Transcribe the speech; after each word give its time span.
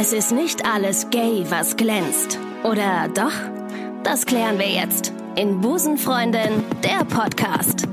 Es 0.00 0.12
ist 0.12 0.30
nicht 0.30 0.64
alles 0.64 1.10
gay, 1.10 1.44
was 1.48 1.76
glänzt. 1.76 2.38
Oder 2.62 3.08
doch? 3.08 3.32
Das 4.04 4.26
klären 4.26 4.56
wir 4.56 4.68
jetzt 4.68 5.12
in 5.34 5.60
Busenfreundin, 5.60 6.62
der 6.84 7.04
Podcast. 7.04 7.88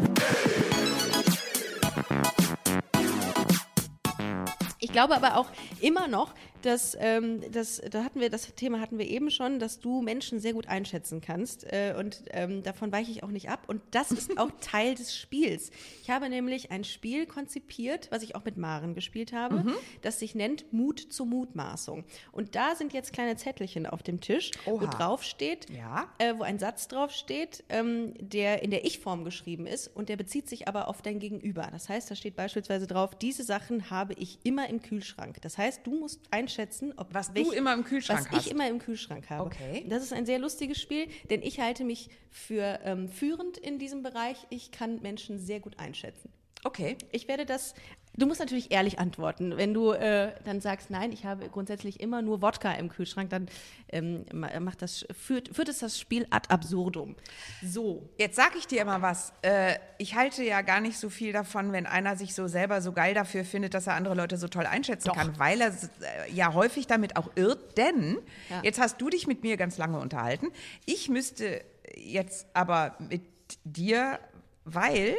Ich 4.78 4.91
glaube 4.91 5.15
aber 5.15 5.36
auch 5.38 5.47
immer 5.81 6.07
noch, 6.07 6.36
dass 6.65 6.97
ähm, 6.99 7.41
das, 7.51 7.81
da 7.92 8.03
hatten 8.03 8.19
wir 8.19 8.29
das 8.29 8.53
Thema 8.55 8.79
hatten 8.79 8.97
wir 8.97 9.08
eben 9.08 9.29
schon, 9.29 9.60
dass 9.60 9.79
du 9.79 10.01
Menschen 10.01 10.39
sehr 10.39 10.53
gut 10.53 10.67
einschätzen 10.67 11.21
kannst 11.21 11.63
äh, 11.65 11.94
und 11.97 12.24
ähm, 12.31 12.63
davon 12.63 12.92
weiche 12.92 13.12
ich 13.12 13.24
auch 13.24 13.29
nicht 13.29 13.49
ab 13.49 13.63
und 13.67 13.81
das 13.92 14.12
ist 14.12 14.38
auch 14.38 14.49
Teil 14.62 14.96
des 14.96 15.15
Spiels. 15.15 15.71
Ich 16.03 16.09
habe 16.09 16.30
nämlich 16.30 16.71
ein 16.71 16.84
Spiel 16.84 17.25
konzipiert, 17.25 18.07
was 18.12 18.23
ich 18.23 18.35
auch 18.35 18.43
mit 18.45 18.57
Maren 18.57 18.93
gespielt 18.95 19.31
habe, 19.34 19.55
Mhm. 19.55 19.73
das 20.02 20.20
sich 20.20 20.35
nennt 20.35 20.71
Mut 20.73 20.99
zur 20.99 21.25
Mutmaßung 21.25 22.03
und 22.31 22.55
da 22.55 22.75
sind 22.75 22.93
jetzt 22.93 23.13
kleine 23.13 23.35
Zettelchen 23.38 23.85
auf 23.85 24.03
dem 24.03 24.20
Tisch, 24.20 24.52
wo 24.66 24.71
Oha. 24.75 24.85
drauf 24.88 25.23
steht, 25.23 25.70
Ja. 25.70 26.09
äh, 26.17 26.34
wo 26.38 26.43
ein 26.43 26.59
Satz 26.59 26.88
drauf 26.88 27.11
steht, 27.11 27.63
ähm, 27.70 28.13
der 28.20 28.63
in 28.63 28.71
der 28.71 28.85
Ich-Form 28.85 29.23
geschrieben 29.23 29.67
ist 29.67 29.88
und 29.95 30.09
der 30.09 30.17
bezieht 30.17 30.49
sich 30.49 30.67
aber 30.67 30.88
auf 30.88 31.02
dein 31.02 31.20
Gegenüber. 31.20 31.67
Das 31.71 31.89
heißt, 31.89 32.09
da 32.09 32.16
steht 32.16 32.35
beispielsweise 32.35 32.88
drauf, 32.88 33.16
diese 33.16 33.43
Sachen 33.43 33.89
habe 33.89 34.13
ich 34.13 34.39
immer 34.43 34.67
im 34.70 34.81
Kühlschrank. 34.81 35.41
Das 35.41 35.57
heißt, 35.57 35.81
du 35.85 35.91
musst 35.99 36.20
einschätzen, 36.55 36.93
ob 36.97 37.13
Was 37.13 37.33
du 37.33 37.51
immer 37.51 37.73
im 37.73 37.83
Kühlschrank 37.83 38.25
was 38.25 38.31
hast. 38.31 38.45
ich 38.45 38.51
immer 38.51 38.67
im 38.69 38.79
Kühlschrank 38.79 39.29
habe. 39.29 39.45
Okay. 39.45 39.85
Das 39.89 40.03
ist 40.03 40.13
ein 40.13 40.25
sehr 40.25 40.39
lustiges 40.39 40.81
Spiel, 40.81 41.07
denn 41.29 41.41
ich 41.41 41.59
halte 41.59 41.83
mich 41.83 42.09
für 42.29 42.79
ähm, 42.83 43.09
führend 43.09 43.57
in 43.57 43.79
diesem 43.79 44.03
Bereich. 44.03 44.37
Ich 44.49 44.71
kann 44.71 45.01
Menschen 45.01 45.39
sehr 45.39 45.59
gut 45.59 45.79
einschätzen. 45.79 46.31
Okay. 46.63 46.97
Ich 47.11 47.27
werde 47.27 47.45
das. 47.45 47.73
Du 48.17 48.25
musst 48.25 48.39
natürlich 48.39 48.71
ehrlich 48.71 48.97
antworten. 48.99 49.57
Wenn 49.57 49.73
du 49.73 49.91
äh, 49.91 50.31
dann 50.45 50.61
sagst, 50.61 50.89
nein, 50.89 51.11
ich 51.11 51.25
habe 51.25 51.49
grundsätzlich 51.49 51.99
immer 51.99 52.21
nur 52.21 52.41
Wodka 52.41 52.71
im 52.73 52.89
Kühlschrank, 52.89 53.29
dann 53.29 53.47
ähm, 53.91 54.25
ma- 54.33 54.57
macht 54.61 54.81
das, 54.81 55.05
führt, 55.19 55.53
führt 55.55 55.67
es 55.69 55.79
das 55.79 55.99
Spiel 55.99 56.25
ad 56.29 56.49
absurdum. 56.49 57.15
So. 57.62 58.09
Jetzt 58.17 58.35
sag 58.37 58.55
ich 58.55 58.67
dir 58.67 58.81
immer 58.81 59.01
was. 59.01 59.34
Äh, 59.41 59.75
ich 59.98 60.15
halte 60.15 60.43
ja 60.43 60.62
gar 60.62 60.79
nicht 60.79 60.98
so 60.98 61.09
viel 61.09 61.34
davon, 61.34 61.71
wenn 61.73 61.85
einer 61.85 62.15
sich 62.15 62.34
so 62.35 62.48
selber 62.48 62.81
so 62.81 62.93
geil 62.93 63.13
dafür 63.13 63.43
findet, 63.43 63.73
dass 63.73 63.87
er 63.87 63.95
andere 63.95 64.16
Leute 64.16 64.38
so 64.38 64.47
toll 64.47 64.66
einschätzen 64.66 65.12
kann, 65.12 65.38
weil 65.38 65.59
er 65.59 65.70
äh, 65.70 66.31
ja 66.34 66.53
häufig 66.53 66.88
damit 66.88 67.18
auch 67.18 67.30
irrt. 67.36 67.78
Denn 67.78 68.18
Ja. 68.50 68.62
jetzt 68.64 68.80
hast 68.80 69.02
du 69.02 69.09
dich 69.09 69.28
mit 69.28 69.44
mir 69.44 69.58
ganz 69.58 69.78
lange 69.78 70.00
unterhalten. 70.00 70.47
Ich 70.86 71.09
müsste 71.09 71.62
jetzt 71.97 72.47
aber 72.53 72.95
mit 73.00 73.23
dir, 73.64 74.20
weil 74.64 75.16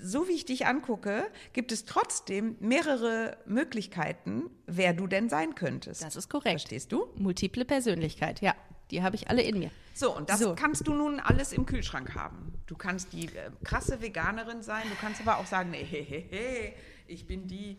so 0.00 0.28
wie 0.28 0.32
ich 0.32 0.44
dich 0.44 0.66
angucke, 0.66 1.26
gibt 1.52 1.72
es 1.72 1.84
trotzdem 1.84 2.56
mehrere 2.60 3.36
Möglichkeiten, 3.46 4.50
wer 4.66 4.92
du 4.94 5.06
denn 5.06 5.28
sein 5.28 5.54
könntest. 5.54 6.02
Das 6.02 6.16
ist 6.16 6.28
korrekt. 6.28 6.60
Verstehst 6.60 6.92
du? 6.92 7.06
Multiple 7.16 7.64
Persönlichkeit, 7.64 8.40
ja. 8.40 8.54
Die 8.90 9.02
habe 9.02 9.16
ich 9.16 9.30
alle 9.30 9.42
in 9.42 9.58
mir. 9.58 9.70
So, 9.94 10.14
und 10.14 10.28
das 10.28 10.40
So. 10.40 10.54
kannst 10.54 10.86
du 10.86 10.94
nun 10.94 11.18
alles 11.20 11.52
im 11.52 11.64
Kühlschrank 11.66 12.14
haben. 12.14 12.52
Du 12.66 12.76
kannst 12.76 13.12
die 13.12 13.26
äh, 13.26 13.50
krasse 13.64 14.00
Veganerin 14.02 14.62
sein, 14.62 14.82
du 14.88 14.94
kannst 15.00 15.20
aber 15.20 15.38
auch 15.38 15.46
sagen, 15.46 15.70
nee, 15.70 15.84
he, 15.84 16.02
he, 16.02 16.26
he, 16.30 16.72
ich 17.06 17.26
bin 17.26 17.46
die, 17.46 17.78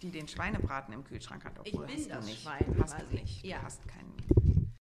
die 0.00 0.10
den 0.10 0.28
Schweinebraten 0.28 0.94
im 0.94 1.04
Kühlschrank 1.04 1.44
hat. 1.44 1.58
Obwohl, 1.58 1.86
bin 1.86 1.96
hast 1.96 2.10
das 2.10 2.24
du 2.24 2.30
nicht. 2.30 2.42
Schwein 2.42 2.76
hast 2.80 2.92
quasi. 2.96 3.04
du 3.10 3.14
nicht. 3.16 3.44
Ja. 3.44 3.58
Du 3.58 3.64
hast 3.64 3.86
keinen. 3.88 4.72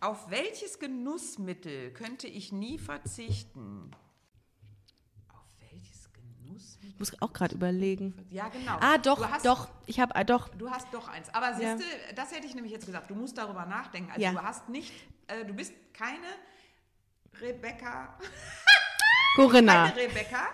Auf 0.00 0.30
welches 0.30 0.78
Genussmittel 0.78 1.92
könnte 1.92 2.26
ich 2.28 2.52
nie 2.52 2.78
verzichten? 2.78 3.90
Auf 5.28 5.46
welches 5.60 6.10
Genussmittel? 6.12 6.88
Ich 6.90 6.91
muss 7.10 7.20
auch 7.20 7.32
gerade 7.32 7.54
überlegen. 7.56 8.14
Ja, 8.30 8.48
genau. 8.48 8.76
Ah, 8.80 8.96
doch, 8.98 9.18
du 9.18 9.28
hast, 9.30 9.44
doch. 9.44 9.68
Ich 9.86 9.98
habe, 9.98 10.14
ah, 10.14 10.22
doch. 10.24 10.48
Du 10.50 10.70
hast 10.70 10.86
doch 10.92 11.08
eins. 11.08 11.28
Aber 11.34 11.50
Ja. 11.60 11.76
siehst 11.76 11.80
du, 11.80 12.14
das 12.14 12.30
hätte 12.32 12.46
ich 12.46 12.54
nämlich 12.54 12.72
jetzt 12.72 12.86
gesagt. 12.86 13.10
Du 13.10 13.14
musst 13.16 13.36
darüber 13.36 13.66
nachdenken. 13.66 14.10
Also 14.10 14.22
Ja. 14.22 14.30
du 14.32 14.42
hast 14.42 14.68
nicht, 14.68 14.92
äh, 15.26 15.44
du 15.44 15.52
bist 15.52 15.72
keine 15.92 16.26
Rebecca, 17.40 18.16
Corinna. 19.36 19.88
keine 19.90 19.96
Rebecca. 20.02 20.46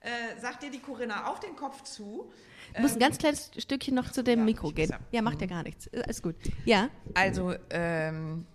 Äh, 0.00 0.38
sagt 0.40 0.62
dir 0.62 0.70
die 0.70 0.80
Corinna 0.80 1.26
auf 1.26 1.40
den 1.40 1.56
Kopf 1.56 1.82
zu. 1.82 2.30
Ich 2.74 2.80
muss 2.80 2.92
ein 2.92 2.98
ganz 3.00 3.18
kleines 3.18 3.50
Stückchen 3.58 3.94
noch 3.94 4.12
zu 4.12 4.22
dem 4.22 4.40
ja, 4.40 4.44
Mikro 4.44 4.70
gehen. 4.70 4.94
ja. 5.10 5.22
Macht 5.22 5.40
ja 5.40 5.46
gar 5.46 5.62
nichts. 5.62 5.88
Alles 5.94 6.22
gut. 6.22 6.36
Ja. 6.64 6.90
Also, 7.14 7.54
ähm, 7.70 8.46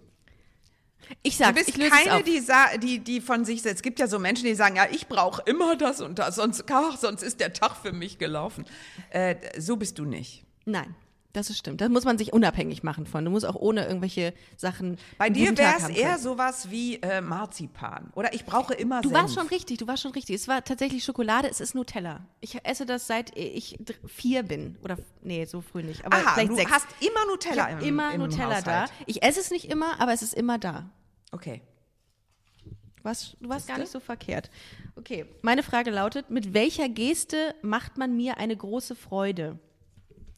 Ich 1.24 1.38
du 1.38 1.44
sag's, 1.44 1.66
bist 1.66 1.80
keine, 1.80 2.24
die, 2.24 2.42
die, 2.80 3.00
die 3.00 3.22
von 3.22 3.46
sich, 3.46 3.66
es 3.66 3.82
gibt 3.82 4.00
ja 4.00 4.08
so 4.08 4.20
Menschen, 4.20 4.46
die 4.46 4.56
sagen, 4.56 4.76
ja, 4.76 4.88
ich 4.92 5.08
brauche 5.08 5.42
immer 5.46 5.76
das 5.76 6.02
und 6.02 6.20
das, 6.20 6.36
sonst, 6.36 6.64
ach, 6.72 6.98
sonst 6.98 7.24
ist 7.24 7.40
der 7.40 7.54
Tag 7.54 7.76
für 7.76 7.92
mich 7.92 8.18
gelaufen. 8.18 8.66
Äh, 9.10 9.36
so 9.60 9.78
bist 9.78 10.00
du 10.00 10.06
nicht. 10.06 10.44
Nein, 10.66 10.96
das 11.34 11.50
ist 11.50 11.58
stimmt. 11.58 11.82
Das 11.82 11.90
muss 11.90 12.04
man 12.06 12.18
sich 12.18 12.34
unabhängig 12.34 12.84
machen 12.84 13.06
von. 13.06 13.24
Du 13.26 13.32
musst 13.32 13.46
auch 13.46 13.56
ohne 13.56 13.86
irgendwelche 13.86 14.34
Sachen. 14.58 14.98
Bei 15.18 15.30
dir 15.30 15.58
wäre 15.58 15.76
es 15.78 15.90
eher 15.90 16.18
sowas 16.18 16.70
wie 16.70 16.96
äh, 17.02 17.22
Marzipan. 17.22 18.12
Oder 18.16 18.34
ich 18.34 18.46
brauche 18.46 18.74
immer 18.74 19.02
Du 19.02 19.10
Senf. 19.10 19.22
warst 19.22 19.36
schon 19.36 19.48
richtig, 19.48 19.78
du 19.78 19.88
warst 19.88 20.04
schon 20.04 20.12
richtig. 20.12 20.36
Es 20.36 20.48
war 20.48 20.64
tatsächlich 20.64 21.04
Schokolade, 21.04 21.50
es 21.50 21.62
ist 21.62 21.76
Nutella. 21.76 22.26
Ich 22.42 22.58
esse 22.66 22.86
das 22.86 23.08
seit 23.08 23.38
ich 23.38 23.80
vier 24.08 24.44
bin. 24.44 24.78
Oder, 24.84 24.98
nee, 25.22 25.46
so 25.46 25.62
früh 25.62 25.84
nicht. 25.84 26.06
Aber 26.06 26.18
Aha, 26.18 26.44
du 26.44 26.56
sechs. 26.56 26.72
hast 26.72 26.88
immer 27.00 27.22
ich 27.24 27.28
Nutella 27.30 27.64
hab 27.68 27.82
im, 27.82 27.88
immer 27.88 28.14
im 28.14 28.22
Nutella 28.22 28.62
da. 28.62 28.84
Haushalt. 28.84 28.92
Ich 29.06 29.24
esse 29.24 29.40
es 29.40 29.52
nicht 29.52 29.66
immer, 29.66 30.00
aber 30.00 30.14
es 30.14 30.22
ist 30.22 30.34
immer 30.34 30.58
da. 30.58 30.90
Okay. 31.32 31.62
Du 32.98 33.06
warst, 33.06 33.36
du 33.40 33.50
warst 33.50 33.68
gar 33.68 33.80
nicht 33.80 33.92
so 33.92 34.00
verkehrt. 34.00 34.52
Okay, 34.96 35.26
meine 35.42 35.64
Frage 35.64 35.90
lautet, 35.90 36.30
mit 36.30 36.54
welcher 36.54 36.88
Geste 36.88 37.56
macht 37.64 37.98
man 37.98 38.16
mir 38.16 38.38
eine 38.38 38.56
große 38.56 38.94
Freude? 38.96 39.58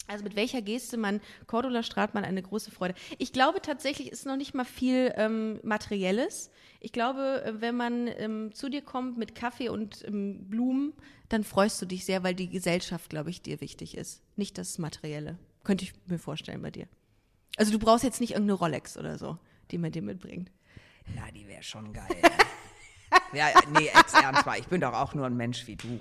Also 0.07 0.23
mit 0.23 0.35
welcher 0.35 0.61
Geste 0.61 0.97
man 0.97 1.21
Cordula 1.47 1.81
Stratmann 1.81 2.25
eine 2.25 2.41
große 2.41 2.71
Freude. 2.71 2.93
Ich 3.17 3.31
glaube 3.31 3.61
tatsächlich 3.61 4.11
ist 4.11 4.25
noch 4.25 4.35
nicht 4.35 4.53
mal 4.53 4.65
viel 4.65 5.13
ähm, 5.15 5.59
Materielles. 5.63 6.51
Ich 6.81 6.91
glaube, 6.91 7.43
äh, 7.45 7.61
wenn 7.61 7.75
man 7.75 8.07
ähm, 8.07 8.53
zu 8.53 8.69
dir 8.69 8.81
kommt 8.81 9.17
mit 9.17 9.33
Kaffee 9.35 9.69
und 9.69 10.03
ähm, 10.05 10.49
Blumen, 10.49 10.93
dann 11.29 11.43
freust 11.43 11.81
du 11.81 11.85
dich 11.85 12.05
sehr, 12.05 12.23
weil 12.23 12.35
die 12.35 12.49
Gesellschaft, 12.49 13.09
glaube 13.09 13.29
ich, 13.29 13.41
dir 13.41 13.61
wichtig 13.61 13.97
ist. 13.97 14.21
Nicht 14.35 14.57
das 14.57 14.77
Materielle. 14.77 15.37
Könnte 15.63 15.85
ich 15.85 15.93
mir 16.07 16.19
vorstellen 16.19 16.61
bei 16.61 16.71
dir. 16.71 16.87
Also 17.55 17.71
du 17.71 17.79
brauchst 17.79 18.03
jetzt 18.03 18.19
nicht 18.19 18.31
irgendeine 18.31 18.59
Rolex 18.59 18.97
oder 18.97 19.17
so, 19.17 19.37
die 19.71 19.77
man 19.77 19.91
dir 19.91 20.01
mitbringt. 20.01 20.51
Na, 21.15 21.31
die 21.31 21.47
wäre 21.47 21.63
schon 21.63 21.93
geil. 21.93 22.15
ja, 23.33 23.47
nee, 23.77 23.89
jetzt 23.93 24.15
ernst 24.15 24.45
mal. 24.45 24.59
Ich 24.59 24.67
bin 24.67 24.81
doch 24.81 24.93
auch 24.93 25.13
nur 25.13 25.25
ein 25.25 25.37
Mensch 25.37 25.65
wie 25.67 25.75
du. 25.75 25.99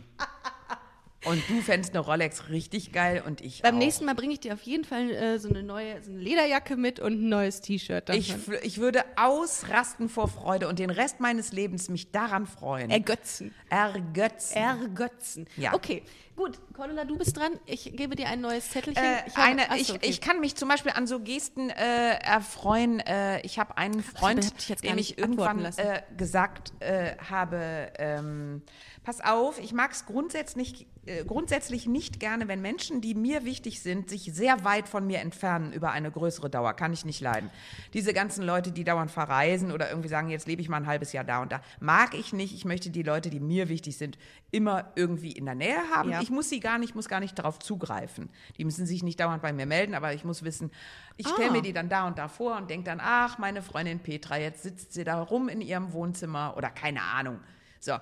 Und 1.24 1.42
du 1.48 1.60
fändest 1.60 1.94
eine 1.94 2.04
Rolex 2.04 2.48
richtig 2.48 2.90
geil 2.92 3.22
und 3.24 3.40
ich 3.40 3.62
Beim 3.62 3.76
auch. 3.76 3.78
nächsten 3.78 4.04
Mal 4.04 4.14
bringe 4.14 4.32
ich 4.32 4.40
dir 4.40 4.54
auf 4.54 4.62
jeden 4.62 4.84
Fall 4.84 5.10
äh, 5.10 5.38
so 5.38 5.48
eine 5.48 5.62
neue 5.62 6.02
so 6.02 6.10
eine 6.10 6.18
Lederjacke 6.20 6.76
mit 6.76 6.98
und 6.98 7.12
ein 7.12 7.28
neues 7.28 7.60
T-Shirt. 7.60 8.10
Ich, 8.10 8.34
ich 8.62 8.78
würde 8.78 9.04
ausrasten 9.16 10.08
vor 10.08 10.26
Freude 10.28 10.66
und 10.68 10.78
den 10.80 10.90
Rest 10.90 11.20
meines 11.20 11.52
Lebens 11.52 11.88
mich 11.88 12.10
daran 12.10 12.46
freuen. 12.46 12.90
Ergötzen. 12.90 13.54
Ergötzen. 13.70 14.56
Ergötzen. 14.56 15.46
Ja. 15.56 15.74
Okay, 15.74 16.02
gut. 16.34 16.58
Cordula, 16.74 17.04
du 17.04 17.16
bist 17.16 17.36
dran. 17.36 17.52
Ich 17.66 17.94
gebe 17.96 18.16
dir 18.16 18.26
ein 18.28 18.40
neues 18.40 18.70
Zettelchen. 18.70 19.02
Äh, 19.02 19.18
ich 19.26 19.36
habe- 19.36 19.46
eine, 19.46 19.62
Ach 19.70 19.76
so, 19.76 19.80
ich, 19.80 19.90
okay. 19.92 19.98
ich 20.08 20.20
kann 20.20 20.40
mich 20.40 20.56
zum 20.56 20.68
Beispiel 20.68 20.92
an 20.92 21.06
so 21.06 21.20
Gesten 21.20 21.70
äh, 21.70 22.14
erfreuen. 22.20 22.98
Äh, 22.98 23.40
ich 23.42 23.60
habe 23.60 23.76
einen 23.78 24.02
Freund, 24.02 24.44
hab 24.44 24.60
jetzt 24.68 24.82
gar 24.82 24.90
dem 24.92 24.98
ich 24.98 25.18
irgendwann 25.18 25.64
äh, 25.64 26.02
gesagt 26.16 26.72
äh, 26.80 27.16
habe, 27.30 27.92
ähm, 27.98 28.62
pass 29.04 29.20
auf, 29.20 29.58
ich 29.58 29.72
mag 29.72 29.90
es 29.92 30.06
grundsätzlich, 30.06 30.86
äh, 31.06 31.24
grundsätzlich 31.24 31.86
nicht 31.86 32.20
gerne, 32.20 32.46
wenn 32.46 32.60
Menschen, 32.62 33.00
die 33.00 33.14
mir 33.14 33.44
wichtig 33.44 33.80
sind, 33.82 34.08
sich 34.08 34.32
sehr 34.32 34.64
weit 34.64 34.88
von 34.88 35.06
mir 35.06 35.18
entfernen 35.20 35.72
über 35.72 35.90
eine 35.90 36.10
größere 36.10 36.48
Dauer. 36.48 36.74
Kann 36.74 36.92
ich 36.92 37.04
nicht 37.04 37.20
leiden. 37.20 37.50
Diese 37.94 38.12
ganzen 38.12 38.44
Leute, 38.44 38.70
die 38.70 38.84
dauernd 38.84 39.10
verreisen 39.10 39.72
oder 39.72 39.88
irgendwie 39.88 40.08
sagen, 40.08 40.28
jetzt 40.28 40.46
lebe 40.46 40.62
ich 40.62 40.68
mal 40.68 40.76
ein 40.76 40.86
halbes 40.86 41.12
Jahr 41.12 41.24
da 41.24 41.42
und 41.42 41.50
da, 41.50 41.60
mag 41.80 42.14
ich 42.14 42.32
nicht. 42.32 42.54
Ich 42.54 42.64
möchte 42.64 42.90
die 42.90 43.02
Leute, 43.02 43.28
die 43.30 43.40
mir 43.40 43.68
wichtig 43.68 43.96
sind, 43.96 44.18
immer 44.52 44.92
irgendwie 44.94 45.32
in 45.32 45.46
der 45.46 45.56
Nähe 45.56 45.80
haben. 45.92 46.10
Ja. 46.10 46.20
Ich 46.20 46.30
muss 46.30 46.48
sie 46.48 46.60
gar 46.60 46.78
nicht, 46.78 46.94
muss 46.94 47.08
gar 47.08 47.20
nicht 47.20 47.36
darauf 47.38 47.58
zugreifen. 47.58 48.30
Die 48.58 48.64
müssen 48.64 48.86
sich 48.86 49.02
nicht 49.02 49.18
dauernd 49.18 49.42
bei 49.42 49.52
mir 49.52 49.66
melden, 49.66 49.94
aber 49.94 50.14
ich 50.14 50.24
muss 50.24 50.44
wissen, 50.44 50.70
ich 51.16 51.26
stelle 51.26 51.48
Ah. 51.48 51.52
mir 51.52 51.62
die 51.62 51.72
dann 51.72 51.88
da 51.88 52.06
und 52.06 52.18
da 52.18 52.28
vor 52.28 52.56
und 52.56 52.70
denke 52.70 52.84
dann, 52.84 53.00
ach, 53.02 53.38
meine 53.38 53.62
Freundin 53.62 53.98
Petra, 53.98 54.38
jetzt 54.38 54.62
sitzt 54.62 54.92
sie 54.92 55.02
da 55.02 55.20
rum 55.20 55.48
in 55.48 55.60
ihrem 55.60 55.92
Wohnzimmer 55.92 56.54
oder 56.56 56.70
keine 56.70 57.02
Ahnung. 57.02 57.40
So. 57.80 57.94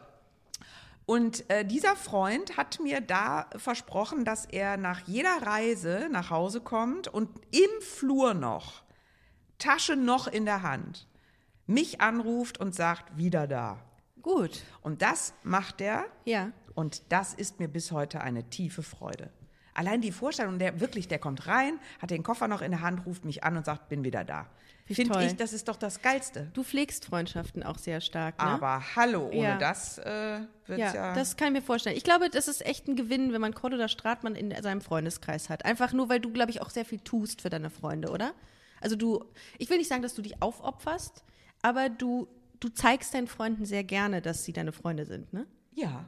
Und 1.10 1.50
äh, 1.50 1.64
dieser 1.64 1.96
Freund 1.96 2.56
hat 2.56 2.78
mir 2.78 3.00
da 3.00 3.50
versprochen, 3.56 4.24
dass 4.24 4.44
er 4.44 4.76
nach 4.76 5.08
jeder 5.08 5.42
Reise 5.42 6.06
nach 6.08 6.30
Hause 6.30 6.60
kommt 6.60 7.08
und 7.08 7.28
im 7.50 7.82
Flur 7.82 8.32
noch, 8.32 8.84
Tasche 9.58 9.96
noch 9.96 10.28
in 10.28 10.44
der 10.44 10.62
Hand, 10.62 11.08
mich 11.66 12.00
anruft 12.00 12.60
und 12.60 12.76
sagt, 12.76 13.16
wieder 13.18 13.48
da. 13.48 13.82
Gut. 14.22 14.62
Und 14.82 15.02
das 15.02 15.34
macht 15.42 15.80
er 15.80 16.06
Ja. 16.26 16.52
und 16.76 17.02
das 17.08 17.34
ist 17.34 17.58
mir 17.58 17.66
bis 17.66 17.90
heute 17.90 18.20
eine 18.20 18.48
tiefe 18.48 18.84
Freude. 18.84 19.32
Allein 19.74 20.02
die 20.02 20.12
Vorstellung, 20.12 20.60
der 20.60 20.78
wirklich, 20.78 21.08
der 21.08 21.18
kommt 21.18 21.48
rein, 21.48 21.80
hat 22.00 22.12
den 22.12 22.22
Koffer 22.22 22.46
noch 22.46 22.62
in 22.62 22.70
der 22.70 22.82
Hand, 22.82 23.04
ruft 23.04 23.24
mich 23.24 23.42
an 23.42 23.56
und 23.56 23.66
sagt, 23.66 23.88
bin 23.88 24.04
wieder 24.04 24.22
da. 24.22 24.46
Finde 24.96 25.24
ich, 25.24 25.36
das 25.36 25.52
ist 25.52 25.68
doch 25.68 25.76
das 25.76 26.02
Geilste. 26.02 26.50
Du 26.54 26.62
pflegst 26.64 27.04
Freundschaften 27.04 27.62
auch 27.62 27.78
sehr 27.78 28.00
stark, 28.00 28.38
ne? 28.38 28.44
Aber 28.44 28.82
hallo, 28.96 29.26
ohne 29.28 29.36
Ja. 29.42 29.58
das 29.58 29.98
äh, 29.98 30.40
wird's 30.66 30.80
ja, 30.80 30.94
ja. 30.94 31.14
das 31.14 31.36
kann 31.36 31.48
ich 31.48 31.60
mir 31.60 31.66
vorstellen. 31.66 31.96
Ich 31.96 32.04
glaube, 32.04 32.30
das 32.30 32.48
ist 32.48 32.64
echt 32.66 32.88
ein 32.88 32.96
Gewinn, 32.96 33.32
wenn 33.32 33.40
man 33.40 33.54
Cordula 33.54 33.88
Stratmann 33.88 34.34
in 34.34 34.54
seinem 34.62 34.80
Freundeskreis 34.80 35.48
hat. 35.48 35.64
Einfach 35.64 35.92
nur, 35.92 36.08
weil 36.08 36.20
du, 36.20 36.32
glaube 36.32 36.50
ich, 36.50 36.60
auch 36.62 36.70
sehr 36.70 36.84
viel 36.84 37.00
tust 37.00 37.42
für 37.42 37.50
deine 37.50 37.70
Freunde, 37.70 38.10
oder? 38.10 38.32
Also 38.80 38.96
du, 38.96 39.24
ich 39.58 39.68
will 39.70 39.78
nicht 39.78 39.88
sagen, 39.88 40.02
dass 40.02 40.14
du 40.14 40.22
dich 40.22 40.40
aufopferst, 40.42 41.22
aber 41.62 41.88
du, 41.88 42.26
du 42.60 42.68
zeigst 42.70 43.12
deinen 43.14 43.26
Freunden 43.26 43.64
sehr 43.66 43.84
gerne, 43.84 44.22
dass 44.22 44.44
sie 44.44 44.52
deine 44.52 44.72
Freunde 44.72 45.04
sind, 45.06 45.32
ne? 45.32 45.46
ja. 45.74 46.04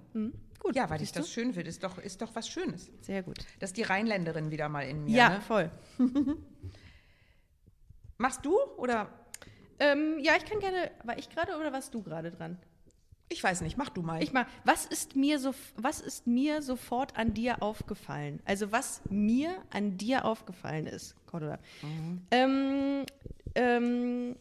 Gut. 0.59 0.77
Ja, 0.77 0.89
weil 0.89 1.03
ich 1.03 1.11
das 1.11 1.29
schön 1.29 1.53
finde. 1.55 1.69
Ist 1.69 1.83
doch, 1.83 1.99
ist 1.99 2.23
doch 2.23 2.37
was 2.37 2.49
Schönes. 2.49 2.87
du? 2.87 2.93
Sehr 3.01 3.25
gut. 3.25 3.39
Das 3.59 3.71
ist 3.71 3.77
die 3.77 3.83
Rheinländerin 3.83 4.53
wieder 4.53 4.69
mal 4.69 4.83
in 4.83 5.03
mir. 5.07 5.11
Ja, 5.17 5.29
Ne? 5.31 5.41
voll. 5.41 5.71
Machst 8.23 8.47
du 8.47 8.57
oder 8.77 9.09
Ähm, 9.81 10.21
ja, 10.21 10.35
ich 10.37 10.45
kann 10.45 10.61
gerne. 10.61 10.93
War 11.03 11.19
ich 11.19 11.29
gerade 11.29 11.57
oder 11.57 11.73
warst 11.73 11.93
du 11.93 12.03
gerade 12.03 12.31
dran? 12.31 12.57
ich 13.29 13.43
weiß 13.43 13.63
nicht, 13.63 13.79
mach 13.79 13.89
du 13.89 14.03
mal. 14.03 14.23
Ich 14.23 14.33
mal, 14.33 14.47
was 14.65 14.85
ist 14.85 15.17
mir 15.17 15.39
so, 15.39 15.55
was 15.77 16.01
ist 16.01 16.27
mir 16.27 16.61
sofort 16.63 17.17
an 17.17 17.33
dir 17.35 17.63
aufgefallen? 17.63 18.41
Also 18.45 18.71
was 18.71 19.01
mir 19.09 19.57
an 19.71 19.97
dir 19.97 20.25
aufgefallen 20.27 20.87
ist, 20.87 21.17
Cordula. 21.27 21.59
Ähm, 22.31 23.07
ähm, 23.55 24.37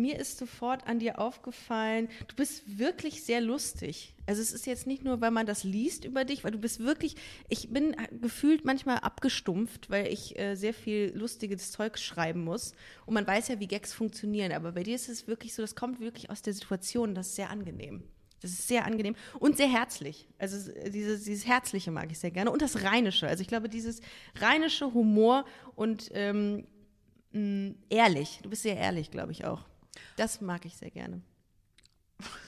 mir 0.00 0.18
ist 0.18 0.38
sofort 0.38 0.86
an 0.86 0.98
dir 0.98 1.18
aufgefallen, 1.18 2.08
du 2.28 2.34
bist 2.36 2.78
wirklich 2.78 3.22
sehr 3.24 3.40
lustig. 3.40 4.14
Also 4.26 4.40
es 4.42 4.52
ist 4.52 4.66
jetzt 4.66 4.86
nicht 4.86 5.04
nur, 5.04 5.20
weil 5.20 5.30
man 5.30 5.46
das 5.46 5.64
liest 5.64 6.04
über 6.04 6.24
dich, 6.24 6.44
weil 6.44 6.50
du 6.52 6.58
bist 6.58 6.80
wirklich, 6.80 7.16
ich 7.48 7.70
bin 7.70 7.96
gefühlt 8.20 8.64
manchmal 8.64 8.98
abgestumpft, 8.98 9.90
weil 9.90 10.12
ich 10.12 10.38
äh, 10.38 10.54
sehr 10.54 10.74
viel 10.74 11.12
lustiges 11.14 11.72
Zeug 11.72 11.98
schreiben 11.98 12.44
muss. 12.44 12.72
Und 13.06 13.14
man 13.14 13.26
weiß 13.26 13.48
ja, 13.48 13.58
wie 13.60 13.66
Gags 13.66 13.92
funktionieren, 13.92 14.52
aber 14.52 14.72
bei 14.72 14.82
dir 14.82 14.94
ist 14.94 15.08
es 15.08 15.26
wirklich 15.26 15.54
so, 15.54 15.62
das 15.62 15.74
kommt 15.74 16.00
wirklich 16.00 16.30
aus 16.30 16.42
der 16.42 16.52
Situation, 16.54 17.14
das 17.14 17.28
ist 17.28 17.36
sehr 17.36 17.50
angenehm. 17.50 18.02
Das 18.40 18.52
ist 18.52 18.68
sehr 18.68 18.84
angenehm 18.86 19.16
und 19.40 19.56
sehr 19.56 19.66
herzlich. 19.68 20.28
Also 20.38 20.56
es- 20.56 20.92
dieses, 20.92 21.24
dieses 21.24 21.44
Herzliche 21.46 21.90
mag 21.90 22.12
ich 22.12 22.20
sehr 22.20 22.30
gerne. 22.30 22.52
Und 22.52 22.62
das 22.62 22.84
Rheinische. 22.84 23.26
Also 23.26 23.40
ich 23.42 23.48
glaube, 23.48 23.68
dieses 23.68 24.00
rheinische 24.40 24.94
Humor 24.94 25.44
und 25.74 26.10
ähm, 26.14 26.64
ehrlich. 27.90 28.38
Du 28.42 28.48
bist 28.50 28.62
sehr 28.62 28.76
ehrlich, 28.76 29.10
glaube 29.10 29.32
ich 29.32 29.44
auch. 29.44 29.64
Das 30.16 30.40
mag 30.40 30.64
ich 30.64 30.76
sehr 30.76 30.90
gerne. 30.90 31.22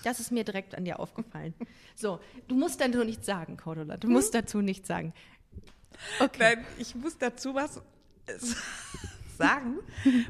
Das 0.03 0.19
ist 0.19 0.33
mir 0.33 0.45
direkt 0.45 0.75
an 0.75 0.85
dir 0.85 0.99
aufgefallen. 0.99 1.55
So, 1.95 2.21
du 2.49 2.57
musst 2.57 2.81
dazu 2.81 3.05
nichts 3.05 3.27
sagen, 3.27 3.57
Cordula. 3.57 3.97
Du 3.97 4.09
musst 4.09 4.35
dazu 4.35 4.61
nichts 4.61 4.89
sagen. 4.89 5.13
Okay. 6.19 6.57
Nein, 6.57 6.67
ich 6.79 6.95
muss 6.95 7.19
dazu 7.19 7.55
was 7.55 7.81
sagen, 9.41 9.79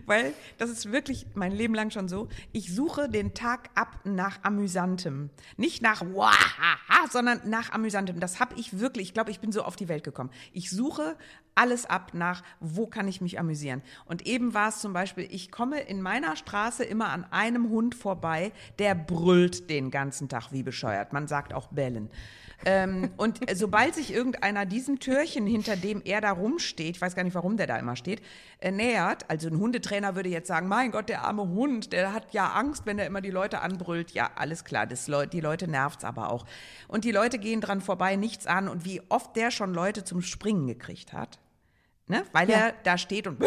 weil 0.06 0.32
das 0.58 0.70
ist 0.70 0.92
wirklich 0.92 1.26
mein 1.34 1.52
Leben 1.52 1.74
lang 1.74 1.90
schon 1.90 2.08
so. 2.08 2.28
Ich 2.52 2.74
suche 2.74 3.08
den 3.08 3.34
Tag 3.34 3.70
ab 3.74 4.00
nach 4.04 4.38
Amüsantem. 4.42 5.30
Nicht 5.56 5.82
nach 5.82 6.02
Wahaha, 6.02 7.08
sondern 7.10 7.40
nach 7.44 7.72
Amüsantem. 7.72 8.20
Das 8.20 8.40
habe 8.40 8.54
ich 8.56 8.78
wirklich, 8.78 9.08
ich 9.08 9.14
glaube, 9.14 9.30
ich 9.30 9.40
bin 9.40 9.52
so 9.52 9.62
auf 9.62 9.76
die 9.76 9.88
Welt 9.88 10.04
gekommen. 10.04 10.30
Ich 10.52 10.70
suche 10.70 11.16
alles 11.54 11.84
ab 11.86 12.12
nach, 12.14 12.42
wo 12.60 12.86
kann 12.86 13.08
ich 13.08 13.20
mich 13.20 13.38
amüsieren. 13.38 13.82
Und 14.06 14.26
eben 14.26 14.54
war 14.54 14.68
es 14.68 14.78
zum 14.78 14.92
Beispiel, 14.92 15.26
ich 15.30 15.50
komme 15.50 15.80
in 15.80 16.00
meiner 16.00 16.36
Straße 16.36 16.84
immer 16.84 17.10
an 17.10 17.24
einem 17.30 17.68
Hund 17.68 17.94
vorbei, 17.94 18.52
der 18.78 18.94
brüllt 18.94 19.68
den 19.68 19.90
ganzen 19.90 20.28
Tag 20.28 20.52
wie 20.52 20.62
bescheuert. 20.62 21.12
Man 21.12 21.28
sagt 21.28 21.52
auch 21.52 21.68
bellen. 21.68 22.10
Ähm, 22.64 23.10
und 23.16 23.40
sobald 23.54 23.94
sich 23.94 24.12
irgendeiner 24.12 24.66
diesem 24.66 24.98
Türchen, 24.98 25.46
hinter 25.46 25.76
dem 25.76 26.02
er 26.04 26.20
da 26.20 26.32
rumsteht, 26.32 26.96
ich 26.96 27.00
weiß 27.00 27.14
gar 27.14 27.24
nicht, 27.24 27.34
warum 27.34 27.56
der 27.56 27.66
da 27.66 27.76
immer 27.76 27.96
steht, 27.96 28.20
äh, 28.58 28.70
nähert, 28.70 29.28
also 29.30 29.48
ein 29.48 29.58
Hundetrainer 29.58 30.14
würde 30.14 30.28
jetzt 30.28 30.48
sagen, 30.48 30.68
mein 30.68 30.90
Gott, 30.90 31.08
der 31.08 31.24
arme 31.24 31.48
Hund, 31.48 31.92
der 31.92 32.12
hat 32.12 32.32
ja 32.32 32.52
Angst, 32.52 32.84
wenn 32.84 32.98
er 32.98 33.06
immer 33.06 33.20
die 33.20 33.30
Leute 33.30 33.60
anbrüllt. 33.60 34.10
Ja, 34.12 34.30
alles 34.36 34.64
klar, 34.64 34.86
das 34.86 35.08
Leu 35.08 35.26
die 35.26 35.40
Leute 35.40 35.68
nervt's 35.68 36.04
aber 36.04 36.30
auch. 36.30 36.44
Und 36.88 37.04
die 37.04 37.12
Leute 37.12 37.38
gehen 37.38 37.60
dran 37.60 37.80
vorbei, 37.80 38.16
nichts 38.16 38.46
an. 38.46 38.68
Und 38.68 38.84
wie 38.84 39.00
oft 39.08 39.36
der 39.36 39.50
schon 39.50 39.72
Leute 39.72 40.04
zum 40.04 40.22
Springen 40.22 40.66
gekriegt 40.66 41.12
hat. 41.12 41.38
Ne? 42.10 42.24
Weil 42.32 42.50
Ja. 42.50 42.56
er 42.56 42.74
da 42.82 42.98
steht 42.98 43.26
und 43.26 43.40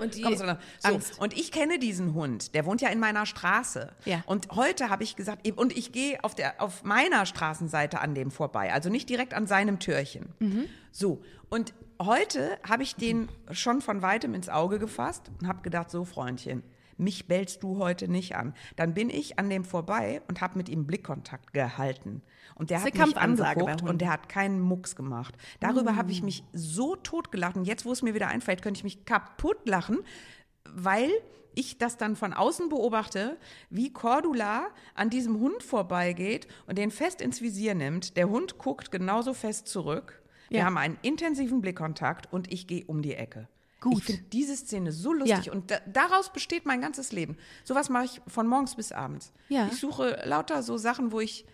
Und 0.00 0.14
die 0.14 0.36
so, 0.36 0.44
Angst. 0.82 1.18
Und 1.18 1.32
ich 1.36 1.50
kenne 1.50 1.78
diesen 1.78 2.14
Hund, 2.14 2.54
der 2.54 2.66
wohnt 2.66 2.80
ja 2.80 2.88
in 2.90 3.00
meiner 3.00 3.26
Straße. 3.26 3.90
Ja. 4.04 4.22
Und 4.26 4.48
heute 4.52 4.90
habe 4.90 5.02
ich 5.02 5.16
gesagt, 5.16 5.48
und 5.56 5.76
ich 5.76 5.92
gehe 5.92 6.22
auf, 6.22 6.34
der, 6.34 6.60
auf 6.60 6.84
meiner 6.84 7.26
Straßenseite 7.26 8.00
an 8.00 8.14
dem 8.14 8.30
vorbei, 8.30 8.72
also 8.72 8.90
nicht 8.90 9.08
direkt 9.08 9.34
an 9.34 9.46
seinem 9.46 9.78
Türchen. 9.78 10.34
Mhm. 10.40 10.66
So, 10.90 11.22
und 11.48 11.72
heute 12.00 12.58
habe 12.68 12.82
ich 12.82 12.96
den 12.96 13.28
schon 13.50 13.80
von 13.80 14.02
weitem 14.02 14.34
ins 14.34 14.48
Auge 14.48 14.78
gefasst 14.78 15.30
und 15.40 15.48
habe 15.48 15.62
gedacht, 15.62 15.90
so 15.90 16.04
Freundchen, 16.04 16.62
mich 16.96 17.26
bellst 17.26 17.62
du 17.62 17.78
heute 17.78 18.08
nicht 18.08 18.36
an. 18.36 18.54
Dann 18.76 18.94
bin 18.94 19.10
ich 19.10 19.38
an 19.38 19.48
dem 19.50 19.64
vorbei 19.64 20.22
und 20.28 20.40
habe 20.40 20.58
mit 20.58 20.68
ihm 20.68 20.86
Blickkontakt 20.86 21.52
gehalten. 21.52 22.22
Und 22.54 22.70
der 22.70 22.82
hat 22.82 22.94
mich 22.94 23.16
angeguckt 23.16 23.82
und 23.82 24.00
der 24.00 24.10
hat 24.10 24.28
keinen 24.28 24.60
Mucks 24.60 24.94
gemacht. 24.96 25.34
Darüber 25.60 25.96
habe 25.96 26.12
ich 26.12 26.22
mich 26.22 26.44
so 26.52 26.96
totgelacht. 26.96 27.56
Und 27.56 27.64
jetzt, 27.64 27.84
wo 27.84 27.92
es 27.92 28.02
mir 28.02 28.14
wieder 28.14 28.28
einfällt, 28.28 28.62
könnte 28.62 28.78
ich 28.78 28.84
mich 28.84 29.04
kaputt 29.04 29.66
lachen, 29.68 29.98
weil 30.64 31.10
ich 31.54 31.78
das 31.78 31.96
dann 31.98 32.16
von 32.16 32.32
außen 32.32 32.68
beobachte, 32.68 33.36
wie 33.68 33.92
Cordula 33.92 34.68
an 34.94 35.10
diesem 35.10 35.38
Hund 35.38 35.62
vorbeigeht 35.62 36.46
und 36.66 36.78
den 36.78 36.90
fest 36.90 37.20
ins 37.20 37.42
Visier 37.42 37.74
nimmt. 37.74 38.16
Der 38.16 38.28
Hund 38.28 38.58
guckt 38.58 38.90
genauso 38.90 39.34
fest 39.34 39.68
zurück. 39.68 40.22
Wir 40.48 40.60
Ja. 40.60 40.64
haben 40.66 40.78
einen 40.78 40.98
intensiven 41.02 41.60
Blickkontakt 41.60 42.32
und 42.32 42.52
ich 42.52 42.66
gehe 42.66 42.84
um 42.86 43.02
die 43.02 43.14
Ecke. 43.14 43.48
Gut. 43.82 43.98
Ich 43.98 44.04
finde 44.04 44.22
diese 44.32 44.56
Szene 44.56 44.92
so 44.92 45.12
lustig 45.12 45.46
Ja. 45.46 45.52
und 45.52 45.70
da, 45.70 45.78
daraus 45.86 46.32
besteht 46.32 46.64
mein 46.66 46.80
ganzes 46.80 47.12
Leben. 47.12 47.36
Sowas 47.64 47.88
mache 47.90 48.04
ich 48.06 48.20
von 48.28 48.46
morgens 48.46 48.76
bis 48.76 48.92
abends. 48.92 49.32
Ja. 49.48 49.68
Ich 49.70 49.78
suche 49.78 50.20
lauter 50.24 50.62
so 50.62 50.76
Sachen, 50.78 51.12
wo 51.12 51.20
ich 51.20 51.44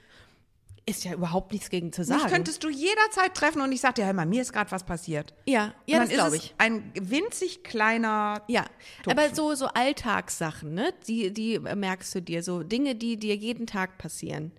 ist 0.86 1.04
ja 1.04 1.12
überhaupt 1.12 1.52
nichts 1.52 1.68
gegen 1.68 1.92
zu 1.92 2.00
mich 2.00 2.08
sagen. 2.08 2.30
könntest 2.32 2.64
du 2.64 2.70
jederzeit 2.70 3.34
treffen 3.34 3.60
und 3.60 3.70
ich 3.72 3.80
sag 3.82 3.94
dir, 3.96 4.06
hör 4.06 4.14
mal, 4.14 4.24
mir 4.24 4.40
ist 4.40 4.54
gerade 4.54 4.70
was 4.70 4.84
passiert. 4.84 5.34
ja, 5.46 5.74
ja, 5.86 5.96
und 5.98 6.04
das 6.04 6.08
dann 6.08 6.16
glaube 6.16 6.36
ist 6.36 6.42
es 6.44 6.48
ich. 6.50 6.54
ein 6.56 6.90
winzig 6.94 7.62
kleiner 7.62 8.40
Ja, 8.48 8.64
Tupfen. 9.02 9.18
aber 9.18 9.34
so, 9.34 9.54
so 9.54 9.66
Alltagssachen, 9.66 10.72
ne? 10.72 10.94
Die, 11.06 11.30
die 11.30 11.58
merkst 11.58 12.14
du 12.14 12.22
dir, 12.22 12.42
so 12.42 12.62
Dinge, 12.62 12.94
die 12.94 13.18
dir 13.18 13.34
jeden 13.36 13.66
Tag 13.66 13.98
passieren. 13.98 14.50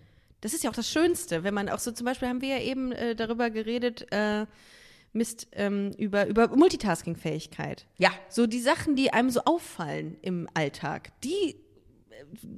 Das 0.41 0.53
ist 0.53 0.63
ja 0.63 0.69
auch 0.69 0.75
das 0.75 0.87
Schönste, 0.89 1.43
wenn 1.43 1.55
man 1.55 1.67
auch 1.67 1.79
so, 1.79 1.91
zum 1.91 2.05
Beispiel 2.05 2.27
haben 2.27 2.41
wir 2.41 2.49
ja 2.57 2.61
eben 2.63 2.91
äh, 2.91 3.15
darüber 3.15 3.49
geredet, 3.49 4.05
äh, 4.11 4.45
Mist, 5.13 5.47
ähm, 5.53 5.91
über, 5.97 6.27
über 6.27 6.47
Multitasking-Fähigkeit. 6.55 7.87
Ja. 7.97 8.11
So 8.29 8.47
die 8.47 8.59
Sachen, 8.59 8.95
die 8.95 9.11
einem 9.11 9.29
so 9.29 9.41
auffallen 9.45 10.17
im 10.21 10.47
Alltag, 10.53 11.11
die 11.23 11.55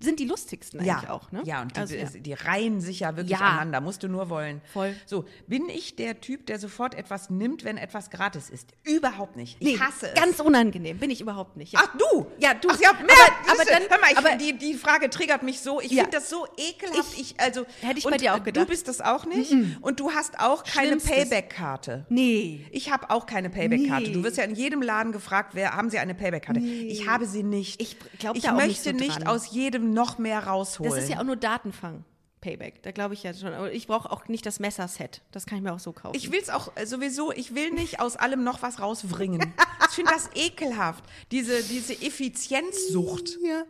sind 0.01 0.19
die 0.19 0.25
lustigsten 0.25 0.79
eigentlich 0.79 1.03
ja, 1.03 1.09
auch, 1.09 1.31
ne? 1.31 1.41
Ja, 1.45 1.61
und 1.61 1.75
die, 1.75 1.79
also, 1.79 1.95
ja. 1.95 2.05
die 2.05 2.33
reihen 2.33 2.81
sich 2.81 3.01
ja 3.01 3.15
wirklich 3.15 3.39
Ja. 3.39 3.45
aneinander, 3.45 3.81
musst 3.81 4.03
du 4.03 4.07
nur 4.07 4.29
wollen. 4.29 4.61
Voll. 4.73 4.95
So, 5.05 5.25
bin 5.47 5.69
ich 5.69 5.95
der 5.95 6.21
Typ, 6.21 6.45
der 6.47 6.59
sofort 6.59 6.95
etwas 6.95 7.29
nimmt, 7.29 7.63
wenn 7.63 7.77
etwas 7.77 8.09
gratis 8.09 8.49
ist? 8.49 8.69
Überhaupt 8.83 9.35
nicht. 9.35 9.57
Ich 9.59 9.67
Nee, 9.73 9.79
hasse 9.79 10.07
es. 10.09 10.13
ganz 10.13 10.39
unangenehm, 10.39 10.97
bin 10.97 11.09
ich 11.09 11.21
überhaupt 11.21 11.57
nicht. 11.57 11.73
Ja. 11.73 11.81
Ach 11.83 11.97
du? 11.97 12.27
Ja, 12.39 12.53
du. 12.53 12.69
Ach 12.71 12.79
ja, 12.79 12.93
mehr, 12.93 13.09
Aber- 13.47 13.51
aber 13.61 13.65
dann- 13.65 13.83
hör 13.89 13.99
mal, 13.99 14.11
ich, 14.11 14.17
aber- 14.17 14.35
die, 14.37 14.57
die 14.57 14.73
Frage 14.73 15.09
triggert 15.09 15.43
mich 15.43 15.59
so. 15.61 15.79
Ich 15.81 15.89
finde 15.89 16.09
das 16.11 16.29
so 16.29 16.45
ekelhaft. 16.57 17.17
Ich, 17.19 17.39
also, 17.39 17.65
Hätte 17.81 17.99
ich 17.99 18.03
bei 18.05 18.17
dir 18.17 18.33
auch 18.33 18.37
Du 18.39 18.43
gedacht. 18.45 18.67
bist 18.67 18.87
das 18.87 19.01
auch 19.01 19.25
nicht. 19.25 19.53
Und 19.81 19.99
du 19.99 20.11
hast 20.11 20.39
auch 20.39 20.63
keine. 20.63 20.97
Payback-Karte. 20.97 22.05
Nee. 22.09 22.65
Ich 22.71 22.91
habe 22.91 23.09
auch 23.09 23.25
keine 23.25 23.49
Payback-Karte. 23.49 24.07
Nee. 24.07 24.13
Du 24.13 24.23
wirst 24.23 24.37
ja 24.37 24.43
in 24.43 24.55
jedem 24.55 24.81
Laden 24.81 25.11
gefragt, 25.11 25.51
wer 25.55 25.73
haben 25.75 25.89
Sie 25.89 25.99
eine 25.99 26.13
Payback-Karte? 26.15 26.59
Ich 26.59 27.07
habe 27.07 27.25
sie 27.25 27.43
nicht. 27.43 27.81
Ich 27.81 27.97
glaub 28.19 28.35
ich 28.35 28.49
möchte 28.51 28.91
so 28.91 28.95
nicht 28.95 29.27
aus 29.27 29.50
jedem 29.51 29.91
noch 29.91 30.17
mehr 30.17 30.45
rausholen. 30.47 30.93
Das 30.93 31.03
ist 31.03 31.09
ja 31.09 31.19
auch 31.19 31.23
nur 31.23 31.35
Datenfang. 31.35 32.03
Payback, 32.41 32.81
da 32.81 32.91
glaube 32.91 33.13
ich 33.13 33.21
ja 33.21 33.33
schon. 33.35 33.53
Aber 33.53 33.71
ich 33.71 33.85
brauche 33.85 34.11
auch 34.11 34.27
nicht 34.27 34.45
das 34.47 34.59
Messerset. 34.59 35.21
Das 35.31 35.45
kann 35.45 35.59
ich 35.59 35.63
mir 35.63 35.73
auch 35.73 35.79
so 35.79 35.93
kaufen. 35.93 36.15
Ich 36.17 36.31
will 36.31 36.39
es 36.41 36.49
auch 36.49 36.71
äh, 36.75 36.87
sowieso, 36.87 37.31
ich 37.31 37.53
will 37.53 37.69
nicht 37.69 37.99
aus 37.99 38.15
allem 38.15 38.43
noch 38.43 38.63
was 38.63 38.79
rauswringen. 38.79 39.53
ich 39.89 39.95
finde 39.95 40.11
das 40.11 40.29
ekelhaft, 40.33 41.03
diese, 41.31 41.61
diese 41.63 41.93
Effizienzsucht. 41.93 43.37
ja. 43.43 43.63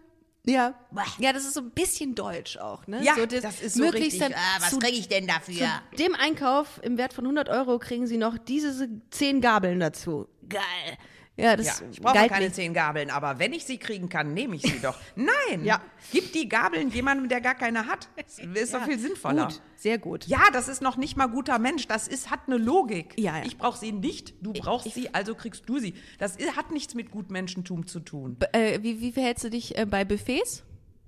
Ja. 0.44 0.74
Ja, 1.20 1.34
das 1.34 1.46
ist 1.46 1.54
so 1.54 1.60
ein 1.60 1.70
bisschen 1.70 2.16
deutsch 2.16 2.58
auch, 2.58 2.88
ne? 2.88 3.04
Ja, 3.04 3.14
so 3.16 3.28
das 3.28 3.62
ist 3.62 3.76
so 3.76 3.88
richtig. 3.88 4.18
Dann 4.18 4.34
Ah, 4.34 4.58
was 4.60 4.80
kriege 4.80 4.98
ich 4.98 5.08
denn 5.08 5.28
dafür? 5.28 5.54
zu 5.92 5.98
dem 5.98 6.16
Einkauf 6.16 6.80
im 6.82 6.98
Wert 6.98 7.14
von 7.14 7.26
100 7.26 7.48
Euro 7.50 7.78
kriegen 7.78 8.08
sie 8.08 8.18
noch 8.18 8.40
diese 8.40 8.90
zehn 9.12 9.40
Gabeln 9.40 9.80
dazu. 9.80 10.28
Geil. 10.50 10.98
Ja, 11.38 11.56
das 11.56 11.80
Ja, 11.80 11.88
ich 11.92 12.02
brauche 12.02 12.28
keine 12.28 12.46
mir. 12.48 12.54
zehn 12.54 12.74
Gabeln, 12.74 13.10
aber 13.10 13.40
wenn 13.40 13.54
ich 13.54 13.66
sie 13.66 13.78
kriegen 13.78 14.10
kann, 14.10 14.34
nehme 14.34 14.56
ich 14.58 14.62
sie 14.64 14.80
doch. 14.82 14.98
Nein, 15.16 15.64
Ja. 15.64 15.82
gib 16.12 16.34
die 16.34 16.48
Gabeln 16.50 16.90
jemandem, 16.92 17.30
der 17.30 17.40
gar 17.42 17.56
keine 17.56 17.88
hat. 17.88 18.10
Das 18.18 18.38
ist 18.40 18.74
doch 18.74 18.84
viel 18.84 19.00
sinnvoller. 19.00 19.46
Gut, 19.48 19.62
sehr 19.78 19.98
gut. 19.98 20.28
Ja, 20.28 20.42
das 20.52 20.68
ist 20.68 20.82
noch 20.82 20.98
nicht 20.98 21.16
mal 21.18 21.28
guter 21.28 21.58
Mensch. 21.58 21.88
Das 21.88 22.08
ist, 22.08 22.30
hat 22.30 22.42
eine 22.48 22.58
Logik. 22.58 23.14
Ja, 23.18 23.38
ja. 23.38 23.46
Ich 23.46 23.58
brauche 23.58 23.80
sie 23.80 23.92
nicht, 23.94 24.34
du 24.42 24.52
brauchst 24.54 24.94
sie, 24.94 25.14
also 25.14 25.34
kriegst 25.34 25.68
du 25.68 25.80
sie. 25.80 25.94
Das 26.20 26.38
i- 26.38 26.52
hat 26.56 26.70
nichts 26.72 26.96
mit 26.96 27.12
Gutmenschentum 27.12 27.88
zu 27.88 28.02
tun. 28.02 28.36
B- 28.36 28.46
Äh, 28.52 28.84
wie, 28.84 29.00
wie 29.00 29.12
verhältst 29.14 29.44
du 29.46 29.50
dich 29.50 29.78
äh, 29.78 29.86
bei 29.86 30.04
Buffets? 30.06 30.64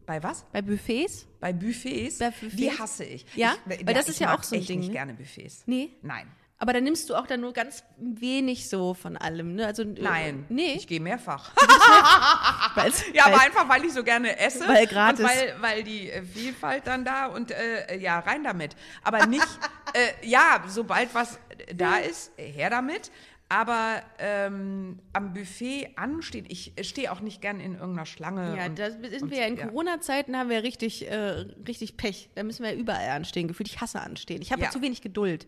Bei 0.06 0.24
was? 0.24 0.46
Bei 0.51 0.62
Buffets? 0.62 1.27
Bei 1.42 1.53
Buffets? 1.53 2.18
Bei 2.20 2.30
Buffets? 2.32 2.56
Die 2.56 2.72
hasse 2.72 3.03
ich. 3.03 3.25
Ja? 3.36 3.56
ich 3.70 3.86
Weil 3.86 3.94
das 3.94 4.08
ist 4.08 4.15
ich 4.15 4.20
ja 4.22 4.36
auch 4.36 4.44
so 4.44 4.56
ein 4.56 4.65
Ding, 4.65 4.80
nicht 4.80 4.88
ne? 4.88 4.94
gerne 4.94 5.13
Buffets. 5.13 5.63
Nee? 5.65 5.92
Nein. 6.01 6.27
Aber 6.60 6.72
dann 6.72 6.83
nimmst 6.86 7.10
du 7.10 7.15
auch 7.15 7.27
dann 7.27 7.41
nur 7.41 7.51
ganz 7.51 7.83
wenig 7.98 8.69
so 8.69 8.93
von 8.93 9.17
allem, 9.17 9.55
ne? 9.55 9.65
Also, 9.65 9.83
äh, 9.83 9.95
Nein, 10.00 10.45
Nee. 10.48 10.74
ich 10.75 10.88
gehe 10.88 11.01
mehrfach. 11.01 11.51
weil's- 12.75 13.03
Ja, 13.13 13.25
aber 13.25 13.36
weil- 13.38 13.45
einfach, 13.48 13.67
weil 13.67 13.83
ich 13.86 13.91
so 13.93 14.03
gerne 14.03 14.38
esse. 14.39 14.65
Weil 14.67 14.88
gratis. 14.88 15.19
Und 15.19 15.25
weil, 15.25 15.55
weil 15.60 15.83
die 15.83 16.10
äh, 16.10 16.24
Vielfalt 16.24 16.88
dann 16.88 17.03
da 17.03 17.25
und 17.25 17.51
äh, 17.51 17.98
ja, 17.98 18.19
rein 18.19 18.43
damit. 18.43 18.75
Aber 19.03 19.25
nicht, 19.25 19.45
äh, 19.93 20.25
ja, 20.27 20.63
sobald 20.67 21.13
was 21.13 21.38
da 21.75 21.98
ist, 21.98 22.31
äh, 22.39 22.43
her 22.50 22.69
damit. 22.69 23.12
Aber 23.50 24.01
ähm, 24.17 25.00
am 25.12 25.33
Buffet 25.33 25.89
anstehen, 25.98 26.45
ich 26.48 26.74
stehe 26.81 27.12
auch 27.12 27.19
nicht 27.19 27.41
gern 27.41 27.60
in 27.60 27.74
irgendeiner 27.74 28.05
Schlange. 28.07 28.55
Ja, 28.57 28.65
und, 28.65 28.79
da 28.79 28.89
sind 28.89 29.22
und, 29.22 29.31
wir 29.31 29.39
ja 29.41 29.45
in 29.48 29.57
ja. 29.57 29.67
Corona-Zeiten, 29.67 30.36
haben 30.38 30.50
wir 30.50 30.63
richtig, 30.63 31.07
äh, 31.12 31.45
richtig 31.67 31.98
Pech. 31.98 32.29
Da 32.36 32.41
müssen 32.43 32.63
wir 32.63 32.72
ja 32.72 32.77
überall 32.77 33.10
anstehen. 33.10 33.48
Gefühlt, 33.48 33.67
ich 33.69 33.81
hasse 33.81 34.00
anstehen. 34.00 34.41
Ich 34.41 34.51
habe 34.51 34.63
Ja. 34.63 34.69
zu 34.72 34.81
wenig 34.81 35.01
Geduld. 35.01 35.45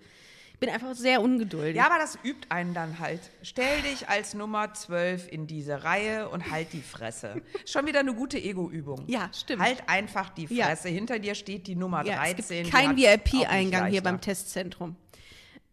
Ich 0.55 0.59
bin 0.59 0.69
einfach 0.69 0.95
sehr 0.95 1.21
ungeduldig. 1.21 1.75
Ja, 1.75 1.87
aber 1.87 1.99
das 1.99 2.17
übt 2.23 2.47
einen 2.47 2.73
dann 2.73 2.99
halt. 2.99 3.19
Stell 3.41 3.81
dich 3.81 4.07
als 4.07 4.33
Nummer 4.35 4.73
12 4.73 5.27
in 5.29 5.47
diese 5.47 5.83
Reihe 5.83 6.29
und 6.29 6.49
halt 6.49 6.71
die 6.71 6.81
Fresse. 6.81 7.41
Schon 7.65 7.85
wieder 7.87 7.99
eine 7.99 8.13
gute 8.13 8.37
Ego-Übung. 8.37 9.03
Ja, 9.07 9.29
stimmt. 9.33 9.61
Halt 9.61 9.83
einfach 9.87 10.29
die 10.29 10.45
Ja. 10.45 10.67
Fresse. 10.67 10.87
Hinter 10.87 11.19
dir 11.19 11.35
steht 11.35 11.67
die 11.67 11.75
Nummer 11.75 12.05
Ja, 12.05 12.15
13. 12.15 12.39
es 12.39 12.47
die 12.47 12.53
gibt 12.55 12.71
keinen 12.71 12.97
hat's 12.97 13.05
auch 13.05 13.33
nicht 13.33 13.33
VIP-Eingang 13.33 13.87
hier 13.87 14.01
beim 14.01 14.21
Testzentrum. 14.21 14.95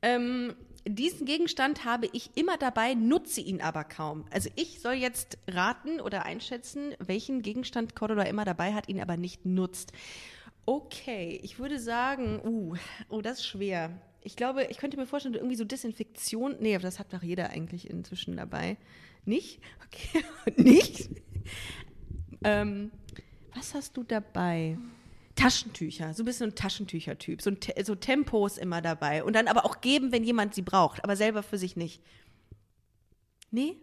Ähm, 0.02 0.56
diesen 0.84 1.26
Gegenstand 1.26 1.84
habe 1.84 2.08
ich 2.12 2.36
immer 2.36 2.56
dabei, 2.56 2.94
nutze 2.94 3.40
ihn 3.40 3.60
aber 3.60 3.84
kaum. 3.84 4.24
Also 4.32 4.50
ich 4.56 4.80
soll 4.80 4.94
jetzt 4.94 5.38
raten 5.46 6.00
oder 6.00 6.24
einschätzen, 6.26 6.96
welchen 6.98 7.42
Gegenstand 7.42 7.94
Cordula 7.94 8.24
immer 8.24 8.44
dabei 8.44 8.74
hat, 8.74 8.88
ihn 8.88 9.00
aber 9.00 9.16
nicht 9.16 9.46
nutzt. 9.46 9.92
Okay, 10.66 11.38
ich 11.44 11.60
würde 11.60 11.78
sagen, 11.78 12.40
uh, 12.44 12.74
oh, 13.08 13.20
das 13.20 13.38
ist 13.38 13.46
schwer. 13.46 13.90
Ich 14.24 14.36
glaube, 14.36 14.64
ich 14.64 14.78
könnte 14.78 14.96
mir 14.96 15.06
vorstellen, 15.06 15.34
irgendwie 15.34 15.56
so 15.56 15.64
Desinfektion. 15.64 16.56
Nee, 16.60 16.74
aber 16.74 16.82
das 16.82 16.98
hat 16.98 17.12
doch 17.12 17.22
jeder 17.22 17.50
eigentlich 17.50 17.88
inzwischen 17.90 18.36
dabei. 18.36 18.76
Nicht? 19.24 19.60
Okay, 19.86 20.24
nicht? 20.56 21.10
Ähm, 22.44 22.90
was 23.54 23.74
hast 23.74 23.96
du 23.96 24.02
dabei? 24.02 24.78
Taschentücher. 25.34 26.14
So 26.14 26.22
ein 26.22 26.26
bisschen 26.26 26.50
ein 26.50 26.54
Taschentücher-Typ. 26.54 27.42
So, 27.42 27.50
Te 27.52 27.74
so 27.84 27.94
Tempos 27.94 28.58
immer 28.58 28.80
dabei. 28.82 29.24
Und 29.24 29.34
dann 29.34 29.48
aber 29.48 29.64
auch 29.64 29.80
geben, 29.80 30.12
wenn 30.12 30.24
jemand 30.24 30.54
sie 30.54 30.62
braucht, 30.62 31.02
aber 31.04 31.16
selber 31.16 31.42
für 31.42 31.58
sich 31.58 31.74
nicht. 31.76 32.02
Nee? 33.50 33.76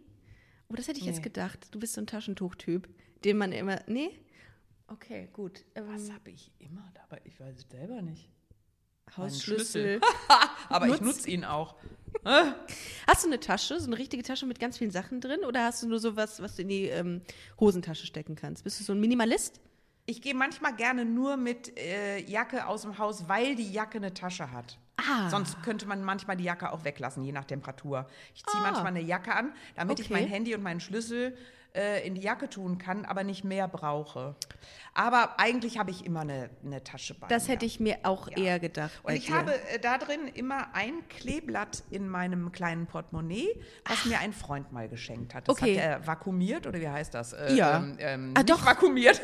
Oh, 0.69 0.75
das 0.75 0.88
hätte 0.88 1.00
ich 1.00 1.05
jetzt 1.05 1.17
Nee. 1.17 1.24
gedacht. 1.24 1.67
Du 1.72 1.79
bist 1.79 1.93
so 1.93 2.01
ein 2.01 2.08
Taschentuch-Typ, 2.08 2.88
den 3.24 3.38
man 3.38 3.51
immer. 3.51 3.81
Nee? 3.88 4.10
Okay, 4.88 5.27
gut. 5.34 5.65
Ähm, 5.75 5.86
Was 5.88 6.12
habe 6.12 6.31
ich 6.31 6.51
immer 6.60 6.91
dabei? 6.96 7.22
Ich 7.25 7.39
weiß 7.39 7.55
es 7.58 7.65
selber 7.69 8.01
nicht. 8.01 8.29
Hausschlüssel. 9.18 10.01
Aber 10.70 10.88
ich 10.88 10.94
Nutz- 10.94 11.01
nutze 11.01 11.30
ihn 11.30 11.46
auch. 11.46 11.75
Hast 13.08 13.24
du 13.24 13.28
eine 13.28 13.39
Tasche, 13.39 13.80
so 13.80 13.88
eine 13.88 13.98
richtige 13.98 14.24
Tasche 14.24 14.46
mit 14.46 14.60
ganz 14.60 14.78
vielen 14.78 14.92
Sachen 14.92 15.22
drin? 15.22 15.42
Oder 15.48 15.63
hast 15.63 15.84
du 15.84 15.88
nur 15.88 16.00
sowas, 16.00 16.42
was 16.42 16.56
du 16.56 16.63
in 16.63 16.68
die 16.70 16.86
ähm, 16.86 17.22
Hosentasche 17.60 18.06
stecken 18.08 18.36
kannst? 18.36 18.63
Bist 18.63 18.80
du 18.80 18.84
so 18.84 18.94
ein 18.94 19.00
Minimalist? 19.00 19.62
Ich 20.06 20.22
gehe 20.22 20.34
manchmal 20.34 20.75
gerne 20.75 21.06
nur 21.06 21.38
mit 21.38 21.78
äh, 21.78 22.20
Jacke 22.24 22.66
aus 22.66 22.82
dem 22.82 22.98
Haus, 22.98 23.30
weil 23.30 23.56
die 23.56 23.72
Jacke 23.72 23.98
eine 24.00 24.13
Tasche 24.13 24.51
hat. 24.51 24.80
Ah. 24.98 25.30
Sonst 25.30 25.62
könnte 25.63 25.86
man 25.88 26.04
manchmal 26.04 26.36
die 26.36 26.44
Jacke 26.44 26.72
auch 26.74 26.84
weglassen, 26.84 27.24
je 27.24 27.32
nach 27.32 27.46
Temperatur. 27.46 28.08
Ich 28.34 28.44
ziehe 28.44 28.60
Ah. 28.60 28.63
manchmal 28.72 28.88
eine 28.88 29.01
Jacke 29.01 29.34
an, 29.36 29.54
damit 29.75 30.00
ich 30.00 30.08
Okay. 30.08 30.16
mein 30.22 30.28
Handy 30.28 30.56
und 30.56 30.63
meinen 30.63 30.80
Schlüssel 30.80 31.38
äh, 31.76 32.06
in 32.08 32.16
die 32.16 32.22
Jacke 32.22 32.50
tun 32.50 32.78
kann, 32.78 33.06
aber 33.06 33.24
nicht 33.24 33.44
mehr 33.44 33.68
brauche. 33.68 34.36
Aber 34.96 35.40
eigentlich 35.40 35.78
habe 35.78 35.92
ich 35.92 36.04
immer 36.06 36.22
eine, 36.22 36.50
eine 36.66 36.84
Tasche 36.84 37.14
bei 37.14 37.28
Das 37.28 37.48
mir. 37.48 37.54
hätte 37.54 37.66
ich 37.66 37.80
mir 37.80 37.98
auch 38.04 38.28
Ja. 38.32 38.38
eher 38.38 38.60
gedacht. 38.60 38.92
Und 39.04 39.14
ich 39.14 39.28
dir. 39.28 39.36
habe 39.36 39.54
äh, 39.70 39.80
da 39.80 39.98
drin 40.00 40.28
immer 40.34 40.74
ein 40.74 41.08
Kleeblatt 41.10 41.84
in 41.92 42.10
meinem 42.10 42.52
kleinen 42.52 42.88
Portemonnaie, 42.88 43.48
was 43.86 44.06
mir 44.06 44.20
ein 44.20 44.34
Freund 44.34 44.72
mal 44.72 44.90
geschenkt 44.90 45.36
hat. 45.36 45.48
Das 45.48 45.54
Okay. 45.56 45.78
hat 45.78 45.84
er 45.84 46.08
vakuumiert 46.08 46.66
oder 46.66 46.80
wie 46.82 46.90
heißt 46.90 47.14
das? 47.14 47.34
Äh, 47.34 47.54
Ja. 47.54 47.78
Ähm, 47.78 47.96
ähm, 48.00 48.34
Ah, 48.36 48.40
nicht 48.40 48.50
doch. 48.50 48.66
vakuumiert. 48.66 49.22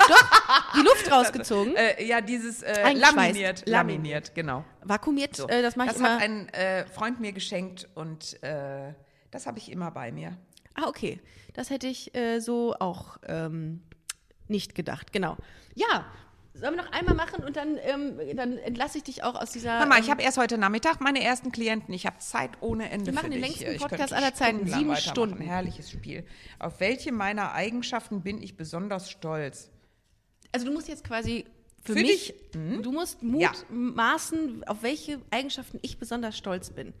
die 0.76 0.80
Luft 0.82 1.10
rausgezogen, 1.10 1.74
äh, 1.74 2.04
ja, 2.04 2.20
dieses 2.20 2.62
äh, 2.62 2.92
laminiert. 2.92 3.68
Laminiert. 3.68 4.34
Genau. 4.34 4.64
vakuumiert, 4.84 5.34
So. 5.36 5.48
äh, 5.48 5.62
das 5.62 5.74
mache 5.76 5.88
ich 5.88 5.92
das 5.94 6.00
immer. 6.00 6.14
hat 6.14 6.22
ein 6.22 6.86
Freund 6.94 7.18
mir 7.20 7.32
geschenkt 7.32 7.88
und 7.96 8.38
das 9.32 9.46
habe 9.46 9.58
ich 9.58 9.70
immer 9.72 9.90
bei 9.90 10.12
mir. 10.12 10.36
Ah, 10.74 10.88
okay. 10.88 11.20
Das 11.56 11.70
hätte 11.70 11.86
ich 11.86 12.14
äh, 12.14 12.40
so 12.40 12.74
auch 12.78 13.16
ähm, 13.26 13.80
nicht 14.46 14.74
gedacht. 14.74 15.10
Genau. 15.12 15.38
Ja, 15.74 16.04
sollen 16.52 16.76
wir 16.76 16.82
noch 16.82 16.92
einmal 16.92 17.14
machen 17.14 17.42
und 17.44 17.56
dann, 17.56 17.78
ähm, 17.82 18.18
dann 18.36 18.58
entlasse 18.58 18.98
ich 18.98 19.04
dich 19.04 19.24
auch 19.24 19.34
aus 19.34 19.52
dieser. 19.52 19.78
Hör 19.78 19.86
mal, 19.86 19.98
ich 19.98 20.06
ähm, 20.06 20.10
habe 20.12 20.22
erst 20.22 20.36
heute 20.36 20.58
Nachmittag 20.58 21.00
meine 21.00 21.22
ersten 21.22 21.52
Klienten. 21.52 21.94
Ich 21.94 22.04
habe 22.04 22.18
Zeit 22.18 22.50
ohne 22.60 22.90
Ende 22.90 23.06
Wir 23.06 23.12
machen 23.14 23.32
für 23.32 23.38
den 23.38 23.42
dich. 23.42 23.60
längsten 23.60 23.80
Podcast 23.80 24.12
aller 24.12 24.34
Zeiten, 24.34 24.66
sieben. 24.66 24.94
Stunden. 24.96 25.40
Herrliches 25.40 25.90
Spiel. 25.90 26.26
Auf 26.58 26.78
welche 26.80 27.10
meiner 27.10 27.52
Eigenschaften 27.52 28.22
bin 28.22 28.40
ich 28.42 28.56
besonders 28.56 29.10
stolz? 29.10 29.70
also 30.52 30.66
du 30.66 30.72
musst 30.72 30.88
jetzt 30.88 31.04
quasi 31.04 31.44
für, 31.84 31.92
Für 31.94 32.00
mich, 32.00 32.34
dich? 32.52 32.54
Mhm. 32.54 32.82
du 32.82 32.92
musst 32.92 33.22
Mut 33.22 33.40
Ja. 33.42 33.52
maßen, 33.70 34.64
auf 34.64 34.82
welche 34.82 35.20
Eigenschaften 35.30 35.78
ich 35.82 35.98
besonders 35.98 36.36
stolz 36.36 36.70
bin. 36.70 36.94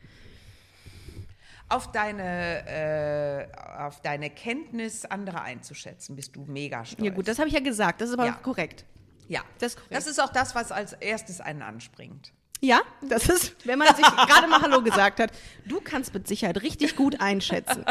Auf 1.68 1.90
deine, 1.90 2.66
äh, 2.68 3.46
auf 3.78 4.00
deine 4.00 4.30
Kenntnis, 4.30 5.04
andere 5.04 5.42
einzuschätzen, 5.42 6.14
bist 6.14 6.36
du 6.36 6.44
mega 6.46 6.84
stolz. 6.84 7.04
Ja 7.04 7.12
gut, 7.12 7.26
das 7.26 7.38
habe 7.38 7.48
ich 7.48 7.54
ja 7.54 7.60
gesagt, 7.60 8.00
das 8.00 8.08
ist 8.10 8.14
aber 8.14 8.26
Ja. 8.26 8.32
korrekt. 8.34 8.84
ja. 9.28 9.40
das 9.58 9.72
ist 9.72 9.76
korrekt. 9.76 9.94
das 9.96 10.06
ist 10.06 10.20
auch 10.20 10.30
das, 10.32 10.54
was 10.54 10.70
als 10.70 10.92
erstes 10.92 11.40
einen 11.40 11.62
anspringt. 11.62 12.32
Ja, 12.62 12.80
das 13.02 13.28
ist, 13.28 13.54
wenn 13.66 13.78
man 13.78 13.88
sich 13.94 14.06
gerade 14.26 14.46
mal 14.46 14.62
Hallo 14.62 14.80
gesagt 14.82 15.20
hat. 15.20 15.30
Du 15.66 15.80
kannst 15.82 16.14
mit 16.14 16.26
Sicherheit 16.26 16.62
richtig 16.62 16.96
gut 16.96 17.20
einschätzen. 17.20 17.84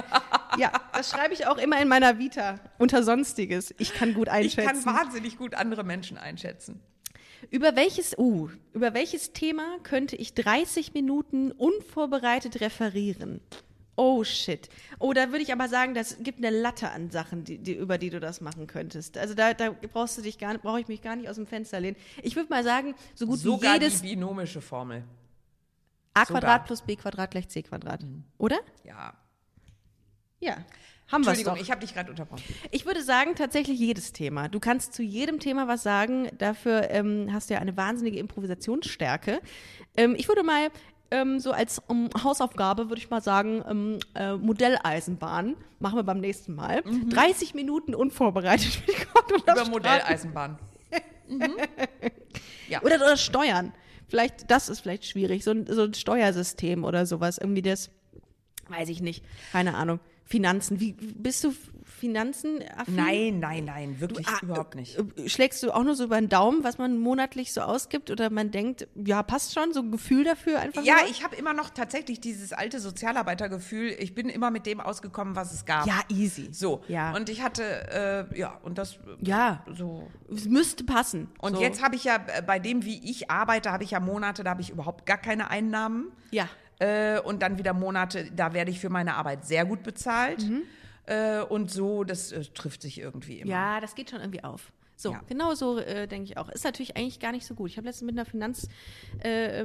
Ja, 0.58 0.72
das 0.94 1.12
schreibe 1.12 1.34
ich 1.36 1.46
auch 1.46 1.58
immer 1.58 1.80
in 1.82 1.88
meiner 1.88 2.18
Vita 2.18 2.60
unter 2.80 3.04
Sonstiges. 3.04 3.76
Ich 3.78 3.94
kann 3.94 4.14
gut 4.16 4.28
Ich 4.28 4.34
einschätzen. 4.34 4.84
kann 4.86 4.96
wahnsinnig 4.96 5.38
gut 5.38 5.54
andere 5.54 5.84
Menschen 5.84 6.18
einschätzen. 6.18 6.82
Über 7.52 7.76
welches, 7.76 8.18
uh, 8.18 8.50
über 8.74 8.94
welches 8.94 9.34
Thema 9.34 9.78
könnte 9.84 10.16
ich 10.16 10.34
30 10.34 10.94
Minuten 10.94 11.52
unvorbereitet 11.52 12.62
referieren? 12.62 13.42
Oh 13.98 14.24
shit. 14.26 14.70
Oh, 15.00 15.14
da 15.14 15.30
würde 15.30 15.42
ich 15.42 15.54
aber 15.54 15.70
sagen, 15.70 15.94
das 15.94 16.18
gibt 16.20 16.40
eine 16.40 16.50
Latte 16.50 16.90
an 16.92 17.12
Sachen, 17.12 17.46
die, 17.46 17.58
die, 17.58 17.74
über 17.74 17.98
die 17.98 18.10
du 18.10 18.20
das 18.20 18.42
machen 18.42 18.68
könntest. 18.68 19.18
Also 19.18 19.34
da, 19.34 19.54
da 19.54 19.72
brauchst 19.72 20.18
du 20.18 20.22
dich 20.22 20.38
gar, 20.38 20.58
brauche 20.58 20.82
ich 20.82 20.88
mich 20.90 21.02
gar 21.02 21.16
nicht 21.16 21.30
aus 21.30 21.38
dem 21.38 21.48
Fenster 21.48 21.80
lehnen. 21.80 21.96
Ich 22.22 22.36
würde 22.36 22.50
mal 22.50 22.64
sagen, 22.64 22.94
so 23.14 23.26
gut 23.26 23.40
Sogar 23.40 23.76
wie 23.76 23.84
jedes 23.84 24.02
die 24.02 24.10
binomische 24.10 24.60
Formel. 24.60 25.04
a. 26.14 26.26
Quadrat 26.26 26.66
plus 26.66 26.82
b 26.82 26.98
Quadrat 26.98 27.32
gleich 27.32 27.48
c 27.48 27.64
Quadrat, 27.64 28.02
oder? 28.38 28.60
Ja. 28.84 29.14
Ja, 30.42 30.58
haben 31.08 31.24
wir 31.24 31.30
Entschuldigung, 31.30 31.58
ich 31.62 31.70
habe 31.70 31.82
dich 31.82 31.94
gerade 31.94 32.10
unterbrochen. 32.10 32.44
Ich 32.72 32.86
würde 32.86 33.04
sagen, 33.04 33.36
tatsächlich 33.36 33.80
jedes 33.80 34.12
Thema. 34.12 34.50
Du 34.50 34.60
kannst 34.60 34.94
zu 34.94 35.04
jedem 35.04 35.40
Thema 35.40 35.68
was 35.68 35.84
sagen. 35.84 36.30
Dafür 36.38 36.90
ähm, 36.90 37.30
hast 37.32 37.50
du 37.50 37.54
ja 37.54 37.60
eine 37.60 37.78
wahnsinnige 37.78 38.18
Improvisationsstärke. 38.18 39.40
Ähm, 39.96 40.16
ich 40.18 40.28
würde 40.28 40.42
mal 40.42 40.70
ähm, 41.12 41.40
so 41.40 41.52
als 41.52 41.82
ähm, 41.90 42.10
Hausaufgabe, 42.24 42.90
würde 42.90 43.00
ich 43.00 43.10
mal 43.12 43.22
sagen, 43.22 43.64
ähm, 43.70 44.00
äh, 44.16 44.34
Modelleisenbahn. 44.36 45.56
Machen 45.80 45.98
wir 45.98 46.04
beim 46.04 46.20
nächsten 46.20 46.56
Mal. 46.56 46.82
30 47.10 47.54
Minuten 47.54 47.94
unvorbereitet 47.94 48.82
Über. 49.38 49.66
Modelleisenbahn. 49.66 50.58
Oder, 52.82 52.96
oder 52.96 53.18
Steuern. 53.18 53.74
Vielleicht, 54.08 54.50
das 54.50 54.70
ist 54.70 54.80
vielleicht 54.80 55.06
schwierig. 55.06 55.44
So 55.44 55.52
ein, 55.52 55.68
so 55.68 55.84
ein 55.84 55.94
Steuersystem 55.94 56.84
oder 56.84 57.06
sowas. 57.06 57.38
Irgendwie 57.38 57.62
das, 57.62 57.92
weiß 58.70 58.90
ich 58.90 59.02
nicht. 59.02 59.24
Keine 59.52 59.76
Ahnung. 59.76 60.00
Finanzen. 60.26 60.80
Wie 60.80 60.94
bist 60.94 61.44
du 61.44 61.54
Finanzen? 61.84 62.60
Nein, 62.88 63.40
nein, 63.40 63.66
nein, 63.66 64.00
wirklich 64.00 64.28
Ah, 64.28 64.40
überhaupt 64.42 64.76
nicht. 64.76 64.98
äh, 64.98 65.30
Schlägst 65.30 65.62
du 65.64 65.72
auch 65.72 65.84
nur 65.84 65.96
so 65.96 66.04
über 66.06 66.20
den 66.20 66.30
Daumen, 66.30 66.64
was 66.64 66.78
man 66.78 66.98
monatlich 66.98 67.54
so 67.54 67.62
ausgibt? 67.62 68.10
Oder 68.12 68.30
man 68.32 68.52
denkt, 68.52 68.88
ja, 68.96 69.24
passt 69.24 69.54
schon, 69.54 69.72
so 69.72 69.82
ein 69.82 69.92
Gefühl 69.92 70.24
dafür 70.24 70.60
einfach 70.60 70.84
Ja, 70.84 70.96
nur? 71.02 71.10
ich 71.10 71.24
habe 71.24 71.36
immer 71.36 71.54
noch 71.54 71.70
tatsächlich 71.70 72.20
dieses 72.20 72.54
alte 72.54 72.80
Sozialarbeitergefühl. 72.80 73.96
Ich 74.00 74.14
bin 74.14 74.30
immer 74.30 74.52
mit 74.52 74.66
dem 74.66 74.80
ausgekommen, 74.82 75.36
was 75.36 75.54
es 75.54 75.66
gab. 75.66 75.86
Ja, 75.88 76.02
easy. 76.10 76.50
So. 76.52 76.82
Ja. 76.88 77.16
Und 77.16 77.30
ich 77.30 77.42
hatte, 77.42 77.64
äh, 78.34 78.38
ja, 78.40 78.60
und 78.64 78.78
das 78.78 78.98
Ja, 79.22 79.64
so. 79.74 80.08
es 80.34 80.46
müsste 80.46 80.84
passen. 80.84 81.30
Und 81.40 81.56
so. 81.56 81.62
jetzt 81.62 81.82
habe 81.84 81.96
ich 81.96 82.04
ja, 82.04 82.16
äh, 82.36 82.42
bei 82.42 82.60
dem, 82.60 82.84
wie 82.84 83.10
ich 83.10 83.30
arbeite, 83.32 83.72
habe 83.72 83.84
ich 83.84 83.92
ja 83.92 84.00
Monate, 84.00 84.44
da 84.44 84.50
habe 84.52 84.62
ich 84.62 84.70
überhaupt 84.72 85.06
gar 85.06 85.18
keine 85.18 85.50
Einnahmen. 85.50 86.12
Ja. 86.32 86.50
Äh, 86.80 87.20
und 87.22 87.42
dann 87.42 87.58
wieder 87.58 87.74
Monate, 87.74 88.30
da 88.36 88.54
werde 88.54 88.72
ich 88.72 88.80
für 88.80 88.90
meine 88.90 89.16
Arbeit 89.16 89.46
sehr 89.46 89.66
gut 89.66 89.84
bezahlt. 89.84 90.42
Mhm. 90.44 90.64
Äh, 91.06 91.42
und 91.42 91.72
so, 91.72 92.04
das 92.04 92.32
äh, 92.32 92.44
trifft 92.46 92.82
sich 92.82 93.00
irgendwie 93.00 93.40
immer. 93.40 93.52
Ja, 93.52 93.80
das 93.80 93.96
geht 93.96 94.10
schon 94.10 94.20
irgendwie 94.20 94.44
auf. 94.44 94.72
So, 94.98 95.12
Ja. 95.12 95.22
genau 95.28 95.54
so 95.56 95.78
äh, 95.78 96.08
denke 96.08 96.26
ich 96.32 96.38
auch. 96.38 96.50
Ist 96.50 96.64
natürlich 96.64 96.98
eigentlich 96.98 97.20
gar 97.20 97.32
nicht 97.32 97.46
so 97.46 97.54
gut. 97.54 97.70
Ich 97.70 97.78
habe 97.78 97.88
letztens 97.88 98.08
mit 98.08 98.18
einer 98.18 98.26
Finanzberaterin 98.26 99.22
äh, 99.24 99.60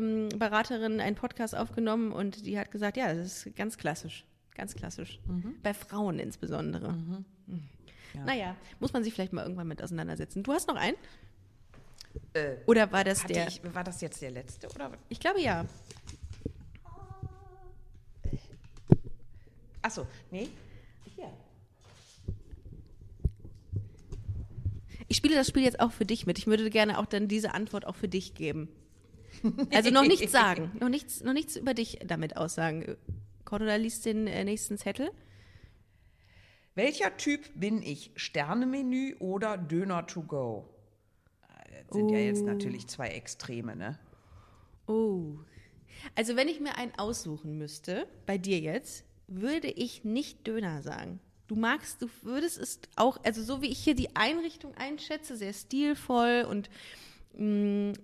ähm, 0.95 1.00
einen 1.00 1.17
Podcast 1.17 1.57
aufgenommen 1.57 2.12
und 2.12 2.47
die 2.47 2.59
hat 2.59 2.71
gesagt, 2.71 2.97
ja, 2.97 3.12
das 3.14 3.47
ist 3.47 3.57
ganz 3.57 3.79
klassisch. 3.79 4.25
Ganz 4.55 4.75
klassisch. 4.75 5.21
Mhm. 5.26 5.57
Bei 5.62 5.73
Frauen 5.73 6.19
insbesondere. 6.19 6.93
Mhm. 6.93 7.25
Naja, 8.26 8.57
muss 8.81 8.93
man 8.93 9.05
sich 9.05 9.14
vielleicht 9.14 9.33
mal 9.33 9.43
irgendwann 9.43 9.69
mit 9.69 9.83
auseinandersetzen. 9.83 10.43
Du 10.43 10.52
hast 10.52 10.69
noch 10.69 10.76
einen? 10.76 10.97
Äh, 12.33 12.57
Oder 12.67 12.90
war 12.90 13.05
das 13.05 13.25
der? 13.25 13.47
ich, 13.47 13.61
war 13.73 13.85
das 13.85 14.00
jetzt 14.00 14.21
der 14.21 14.33
letzte? 14.33 14.69
Oder? 14.69 14.90
Ich 15.09 15.21
glaube 15.21 15.40
ja. 15.40 15.64
Achso, 19.83 20.07
nee. 20.31 20.49
Hier. 21.17 21.31
Ich 25.09 25.17
spiele 25.17 25.35
das 25.35 25.49
Spiel 25.49 25.63
jetzt 25.63 25.81
auch 25.81 25.91
für 25.93 26.05
dich 26.05 26.27
mit. 26.27 26.39
Ich 26.39 26.47
würde 26.47 26.71
gerne 26.71 26.99
auch 26.99 27.07
dann 27.07 27.27
diese 27.29 27.55
Antwort 27.55 27.87
auch 27.87 27.97
für 27.97 28.09
dich 28.09 28.35
geben. 28.35 28.69
Also 29.73 29.91
noch 29.91 30.07
nichts 30.07 30.31
sagen, 30.33 30.71
noch 30.79 30.89
nichts, 30.89 31.23
noch 31.23 31.33
nichts 31.33 31.57
über 31.57 31.75
dich 31.75 31.99
damit 32.05 32.37
aussagen. 32.37 32.97
Cordula 33.45 33.77
liest 33.77 34.05
den 34.07 34.27
äh, 34.27 34.45
nächsten 34.45 34.79
Zettel. 34.79 35.11
Welcher 36.75 37.17
Typ 37.17 37.51
bin 37.55 37.83
ich? 37.83 38.13
Sternemenü 38.15 39.17
oder 39.19 39.59
Döner 39.59 40.07
to 40.07 40.23
go? 40.23 40.69
Äh, 41.43 41.83
Das 41.89 41.97
sind 41.97 42.11
ja 42.11 42.19
jetzt 42.19 42.45
natürlich 42.45 42.87
zwei 42.87 43.09
Extreme, 43.09 43.75
ne? 43.75 43.99
Oh. 44.87 45.39
Also 46.15 46.37
wenn 46.37 46.49
ich 46.49 46.61
mir 46.61 46.77
einen 46.77 46.93
aussuchen 46.97 47.59
müsste, 47.59 48.07
bei 48.27 48.39
dir 48.39 48.61
jetzt, 48.61 49.05
würde 49.31 49.69
ich 49.69 50.05
nicht 50.05 50.47
Döner 50.47 50.83
sagen. 50.83 51.21
Du 51.47 51.57
magst, 51.57 52.01
du 52.03 52.09
würdest 52.23 52.59
es 52.59 52.81
auch, 52.97 53.19
also 53.25 53.43
so 53.43 53.63
wie 53.63 53.69
ich 53.69 53.79
hier 53.79 53.95
die 53.95 54.15
Einrichtung 54.15 54.75
einschätze, 54.75 55.37
sehr 55.37 55.53
stilvoll 55.53 56.47
und 56.49 56.71
mh, 57.37 57.95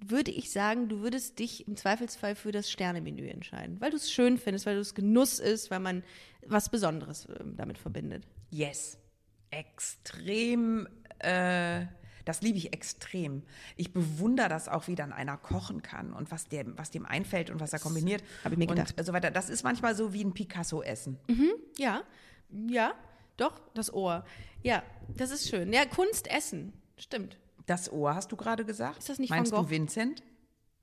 würde 0.00 0.30
ich 0.30 0.50
sagen, 0.50 0.88
du 0.88 1.00
würdest 1.00 1.38
dich 1.38 1.66
im 1.66 1.76
Zweifelsfall 1.76 2.34
für 2.34 2.52
das 2.52 2.70
Sternemenü 2.70 3.28
entscheiden, 3.28 3.80
weil 3.80 3.90
du 3.90 3.96
es 3.96 4.10
schön 4.10 4.38
findest, 4.38 4.66
weil 4.66 4.74
du 4.74 4.80
es 4.80 4.94
Genuss 4.94 5.38
ist, 5.38 5.70
weil 5.70 5.80
man 5.80 6.04
was 6.46 6.68
Besonderes 6.68 7.26
äh, 7.26 7.44
damit 7.56 7.78
verbindet. 7.78 8.24
Yes. 8.50 8.98
Extrem, 9.50 10.86
äh, 11.20 11.86
das 12.26 12.42
liebe 12.42 12.58
ich 12.58 12.74
extrem. 12.74 13.42
Ich 13.76 13.92
bewundere 13.94 14.48
das 14.50 14.68
auch, 14.68 14.88
wie 14.88 14.96
dann 14.96 15.12
einer 15.12 15.38
kochen 15.38 15.80
kann 15.80 16.12
und 16.12 16.30
was 16.30 16.48
dem, 16.48 16.76
was 16.76 16.90
dem 16.90 17.06
einfällt 17.06 17.50
und 17.50 17.60
was 17.60 17.72
er 17.72 17.78
kombiniert. 17.78 18.22
hab 18.44 18.52
ich 18.52 18.58
mir 18.58 18.68
und 18.68 18.76
gedacht. 18.76 18.94
so 19.02 19.12
weiter. 19.14 19.30
Das 19.30 19.48
ist 19.48 19.62
manchmal 19.62 19.94
so 19.94 20.12
wie 20.12 20.24
ein 20.24 20.34
Picasso-Essen. 20.34 21.18
Ja, 21.78 22.02
ja, 22.50 22.94
doch, 23.36 23.60
das 23.74 23.94
Ohr. 23.94 24.24
Ja, 24.62 24.82
das 25.16 25.30
ist 25.30 25.48
schön. 25.48 25.72
Ja, 25.72 25.86
Kunst 25.86 26.28
essen, 26.28 26.72
stimmt. 26.98 27.38
Das 27.66 27.90
Ohr 27.92 28.14
hast 28.14 28.32
du 28.32 28.36
gerade 28.36 28.64
gesagt? 28.64 28.98
Ist 28.98 29.08
das 29.08 29.18
nicht 29.18 29.30
Meinst 29.30 29.52
Van 29.52 29.60
Gogh? 29.60 29.68
du 29.68 29.70
Vincent? 29.70 30.22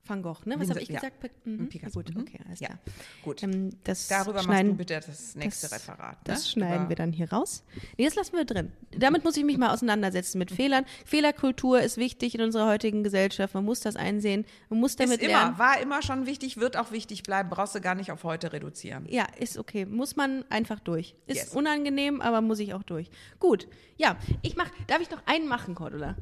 Van 0.06 0.22
Gogh, 0.22 0.36
ne? 0.44 0.60
Was 0.60 0.68
habe 0.68 0.80
ich 0.82 0.88
ja. 0.88 1.00
gesagt? 1.00 1.30
Mhm. 1.46 1.68
Picasso, 1.68 2.00
Gut, 2.00 2.14
mhm. 2.14 2.20
okay, 2.22 2.38
alles 2.46 2.60
Ja, 2.60 2.68
klar. 2.68 2.78
gut. 3.22 3.42
Ähm, 3.42 3.70
das 3.84 4.06
Darüber 4.08 4.42
schneiden, 4.42 4.72
machst 4.76 4.90
du 4.90 4.94
bitte 4.94 5.06
das 5.06 5.34
nächste 5.34 5.68
das, 5.68 5.76
Referat. 5.76 6.18
Das 6.24 6.40
ne? 6.40 6.50
schneiden 6.50 6.80
Über- 6.82 6.88
wir 6.90 6.96
dann 6.96 7.12
hier 7.12 7.30
raus. 7.32 7.64
Nee, 7.96 8.04
das 8.04 8.14
lassen 8.14 8.36
wir 8.36 8.44
drin. 8.44 8.70
Damit 8.96 9.24
muss 9.24 9.36
ich 9.36 9.44
mich 9.44 9.56
mal 9.56 9.72
auseinandersetzen 9.72 10.38
mit 10.38 10.50
Fehlern. 10.50 10.84
Fehlerkultur 11.06 11.80
ist 11.80 11.96
wichtig 11.96 12.34
in 12.34 12.42
unserer 12.42 12.66
heutigen 12.68 13.02
Gesellschaft. 13.02 13.54
Man 13.54 13.64
muss 13.64 13.80
das 13.80 13.96
einsehen. 13.96 14.44
Man 14.68 14.80
muss 14.80 14.96
damit 14.96 15.20
Ist 15.22 15.26
lernen. 15.26 15.48
immer, 15.54 15.58
war 15.58 15.80
immer 15.80 16.02
schon 16.02 16.26
wichtig, 16.26 16.58
wird 16.58 16.76
auch 16.76 16.92
wichtig 16.92 17.22
bleiben, 17.22 17.48
brauchst 17.48 17.74
du 17.74 17.80
gar 17.80 17.94
nicht 17.94 18.10
auf 18.12 18.24
heute 18.24 18.52
reduzieren. 18.52 19.06
Ja, 19.08 19.26
ist 19.38 19.56
okay. 19.58 19.86
Muss 19.86 20.16
man 20.16 20.44
einfach 20.50 20.80
durch. 20.80 21.14
Ist 21.26 21.36
Yes. 21.36 21.54
unangenehm, 21.54 22.20
aber 22.20 22.40
muss 22.42 22.58
ich 22.58 22.74
auch 22.74 22.82
durch. 22.82 23.08
Gut. 23.40 23.68
Ja, 23.96 24.16
ich 24.42 24.54
mach, 24.56 24.68
darf 24.86 25.00
ich 25.00 25.10
noch 25.10 25.22
einen 25.26 25.48
machen, 25.48 25.74
Cordula? 25.74 26.16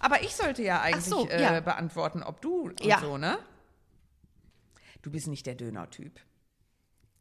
Aber 0.00 0.22
ich 0.22 0.34
sollte 0.34 0.62
ja 0.62 0.80
eigentlich 0.80 1.04
so, 1.04 1.28
äh, 1.28 1.42
ja. 1.42 1.60
beantworten, 1.60 2.22
ob 2.22 2.40
du 2.40 2.62
und 2.62 2.84
Ja. 2.84 3.00
so, 3.00 3.18
ne? 3.18 3.38
Du 5.02 5.10
bist 5.10 5.28
nicht 5.28 5.46
der 5.46 5.54
Döner-Typ. 5.54 6.20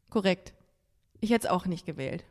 Korrekt. 0.09 0.53
Ich 1.19 1.31
hätte 1.31 1.47
es 1.47 1.51
auch 1.51 1.65
nicht 1.65 1.85
gewählt. 1.85 2.23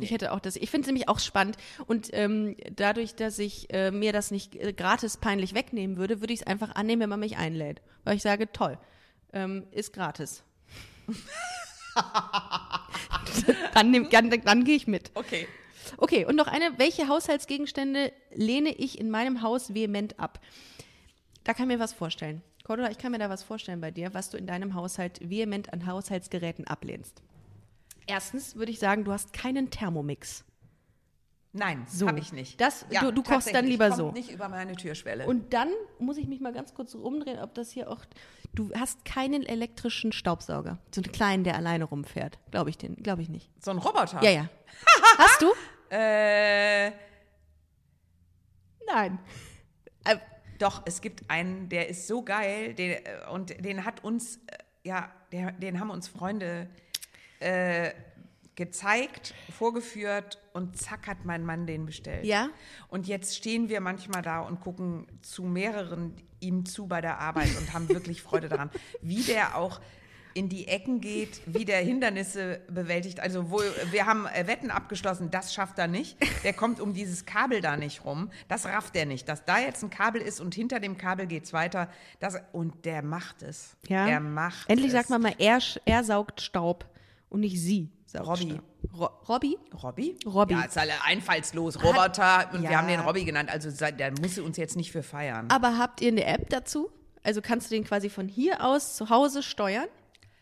Ich 0.00 0.10
hätte 0.10 0.32
auch 0.32 0.40
das. 0.40 0.56
Ich 0.56 0.70
finde 0.70 0.82
es 0.82 0.86
nämlich 0.86 1.08
auch 1.08 1.18
spannend. 1.18 1.56
Und 1.86 2.10
ähm, 2.12 2.56
dadurch, 2.74 3.14
dass 3.16 3.38
ich 3.38 3.72
äh, 3.72 3.90
mir 3.90 4.12
das 4.12 4.30
nicht 4.30 4.54
äh, 4.54 4.72
gratis 4.72 5.16
peinlich 5.16 5.54
wegnehmen 5.54 5.96
würde, 5.96 6.20
würde 6.20 6.32
ich 6.32 6.40
es 6.40 6.46
einfach 6.46 6.74
annehmen, 6.74 7.02
wenn 7.02 7.10
man 7.10 7.20
mich 7.20 7.36
einlädt. 7.36 7.82
Weil 8.04 8.16
ich 8.16 8.22
sage, 8.22 8.52
toll, 8.52 8.78
ähm, 9.32 9.66
ist 9.72 9.92
gratis. 9.92 10.44
dann 13.74 14.08
dann, 14.10 14.30
dann 14.30 14.64
gehe 14.64 14.76
ich 14.76 14.86
mit. 14.86 15.10
Okay. 15.14 15.48
Okay, 15.96 16.24
und 16.26 16.36
noch 16.36 16.46
eine. 16.46 16.78
Welche 16.78 17.08
Haushaltsgegenstände 17.08 18.12
lehne 18.34 18.70
ich 18.70 18.98
in 19.00 19.10
meinem 19.10 19.42
Haus 19.42 19.74
vehement 19.74 20.18
ab? 20.20 20.40
Da 21.44 21.54
kann 21.54 21.68
ich 21.70 21.76
mir 21.76 21.82
was 21.82 21.92
vorstellen. 21.92 22.42
Cordula, 22.64 22.90
ich 22.90 22.98
kann 22.98 23.12
mir 23.12 23.18
da 23.18 23.30
was 23.30 23.42
vorstellen 23.42 23.80
bei 23.80 23.90
dir, 23.90 24.12
was 24.12 24.28
du 24.30 24.36
in 24.36 24.46
deinem 24.46 24.74
Haushalt 24.74 25.20
vehement 25.28 25.72
an 25.72 25.86
Haushaltsgeräten 25.86 26.66
ablehnst. 26.66 27.22
Erstens 28.06 28.56
würde 28.56 28.70
ich 28.72 28.78
sagen, 28.78 29.04
du 29.04 29.12
hast 29.12 29.32
keinen 29.32 29.70
Thermomix. 29.70 30.44
Nein, 31.54 31.86
So. 31.88 32.06
habe 32.06 32.18
ich 32.18 32.32
nicht. 32.32 32.60
Das- 32.60 32.84
du- 33.00 33.10
du 33.10 33.22
kochst 33.22 33.54
dann 33.54 33.66
lieber 33.66 33.86
kommt 33.88 33.98
so. 33.98 34.12
nicht 34.12 34.30
über 34.30 34.48
meine 34.50 34.74
Türschwelle. 34.76 35.26
Und 35.26 35.54
dann 35.54 35.68
muss 35.98 36.18
ich 36.18 36.26
mich 36.28 36.40
mal 36.40 36.52
ganz 36.52 36.74
kurz 36.74 36.92
so 36.92 36.98
umdrehen, 36.98 37.38
ob 37.38 37.54
das 37.54 37.70
hier 37.70 37.90
auch. 37.90 38.04
Du 38.54 38.70
hast 38.74 39.04
keinen 39.06 39.44
elektrischen 39.44 40.12
Staubsauger. 40.12 40.78
So 40.94 41.00
einen 41.00 41.10
kleinen, 41.10 41.44
der 41.44 41.56
alleine 41.56 41.84
rumfährt. 41.84 42.38
Glaube 42.50 42.68
ich 42.70 42.76
den, 42.76 42.96
glaube 42.96 43.22
ich 43.22 43.30
nicht. 43.30 43.50
so 43.64 43.70
ein 43.70 43.78
Roboter. 43.78 44.22
Ja, 44.22 44.30
ja. 44.30 44.48
hast 45.18 45.40
du? 45.40 45.46
Äh, 45.90 46.92
Nein. 48.92 49.18
Äh, 50.04 50.16
doch, 50.58 50.82
es 50.86 51.00
gibt 51.00 51.28
einen, 51.30 51.68
der 51.68 51.88
ist 51.88 52.06
so 52.06 52.22
geil, 52.22 52.74
den, 52.74 52.92
äh, 52.92 53.02
und 53.30 53.64
den 53.64 53.84
hat 53.84 54.02
uns, 54.02 54.36
äh, 54.46 54.58
ja, 54.82 55.12
der, 55.32 55.52
den 55.52 55.78
haben 55.78 55.90
uns 55.90 56.08
Freunde 56.08 56.68
äh, 57.40 57.92
gezeigt, 58.56 59.34
vorgeführt 59.56 60.38
und 60.52 60.76
zack 60.76 61.06
hat 61.06 61.24
mein 61.24 61.44
Mann 61.44 61.66
den 61.66 61.86
bestellt. 61.86 62.24
Ja? 62.24 62.48
Und 62.88 63.06
jetzt 63.06 63.36
stehen 63.36 63.68
wir 63.68 63.80
manchmal 63.80 64.22
da 64.22 64.40
und 64.40 64.60
gucken 64.60 65.06
zu 65.22 65.44
mehreren 65.44 66.16
ihm 66.40 66.64
zu 66.66 66.86
bei 66.86 67.00
der 67.00 67.18
Arbeit 67.18 67.56
und 67.56 67.72
haben 67.72 67.88
wirklich 67.88 68.22
Freude 68.22 68.48
daran, 68.48 68.70
wie 69.00 69.22
der 69.22 69.56
auch 69.56 69.80
in 70.38 70.48
die 70.48 70.68
Ecken 70.68 71.00
geht, 71.00 71.40
wie 71.46 71.64
der 71.64 71.78
Hindernisse 71.78 72.60
bewältigt. 72.68 73.18
Also 73.18 73.50
wo, 73.50 73.60
wir 73.90 74.06
haben 74.06 74.26
äh, 74.26 74.46
Wetten 74.46 74.70
abgeschlossen, 74.70 75.32
das 75.32 75.52
schafft 75.52 75.78
er 75.80 75.88
nicht. 75.88 76.16
Der 76.44 76.52
kommt 76.52 76.80
um 76.80 76.94
dieses 76.94 77.26
Kabel 77.26 77.60
da 77.60 77.76
nicht 77.76 78.04
rum. 78.04 78.30
Das 78.46 78.64
rafft 78.66 78.94
er 78.94 79.04
nicht. 79.04 79.28
Dass 79.28 79.44
da 79.44 79.58
jetzt 79.58 79.82
ein 79.82 79.90
Kabel 79.90 80.22
ist 80.22 80.40
und 80.40 80.54
hinter 80.54 80.78
dem 80.78 80.96
Kabel 80.96 81.26
geht's 81.26 81.52
weiter. 81.52 81.90
Das, 82.20 82.36
und 82.52 82.84
der 82.84 83.02
macht 83.02 83.42
es. 83.42 83.76
Ja. 83.88 84.06
Er 84.06 84.20
macht 84.20 84.70
Endlich 84.70 84.88
es. 84.88 84.92
sagt 84.92 85.10
man 85.10 85.22
mal, 85.22 85.34
er, 85.38 85.58
er 85.84 86.04
saugt 86.04 86.40
Staub 86.40 86.86
und 87.28 87.40
nicht 87.40 87.60
sie 87.60 87.90
Robby. 88.14 88.60
Ro 88.96 89.10
Robby? 89.28 89.58
Robby? 89.82 90.16
Robby. 90.24 90.54
Ja, 90.54 90.62
ist 90.62 90.78
alle 90.78 90.92
einfallslos. 91.04 91.82
Roboter. 91.82 92.48
und 92.52 92.62
ja. 92.62 92.70
wir 92.70 92.78
haben 92.78 92.88
den 92.88 93.00
Robby 93.00 93.24
genannt. 93.24 93.50
Also 93.50 93.70
der 93.70 94.12
muss 94.20 94.38
uns 94.38 94.56
jetzt 94.56 94.76
nicht 94.76 94.92
für 94.92 95.02
feiern. 95.02 95.50
Aber 95.50 95.78
habt 95.78 96.00
ihr 96.00 96.08
eine 96.08 96.24
App 96.24 96.48
dazu? 96.48 96.90
Also 97.22 97.42
kannst 97.42 97.70
du 97.70 97.74
den 97.74 97.84
quasi 97.84 98.08
von 98.08 98.28
hier 98.28 98.64
aus 98.64 98.96
zu 98.96 99.10
Hause 99.10 99.42
steuern? 99.42 99.88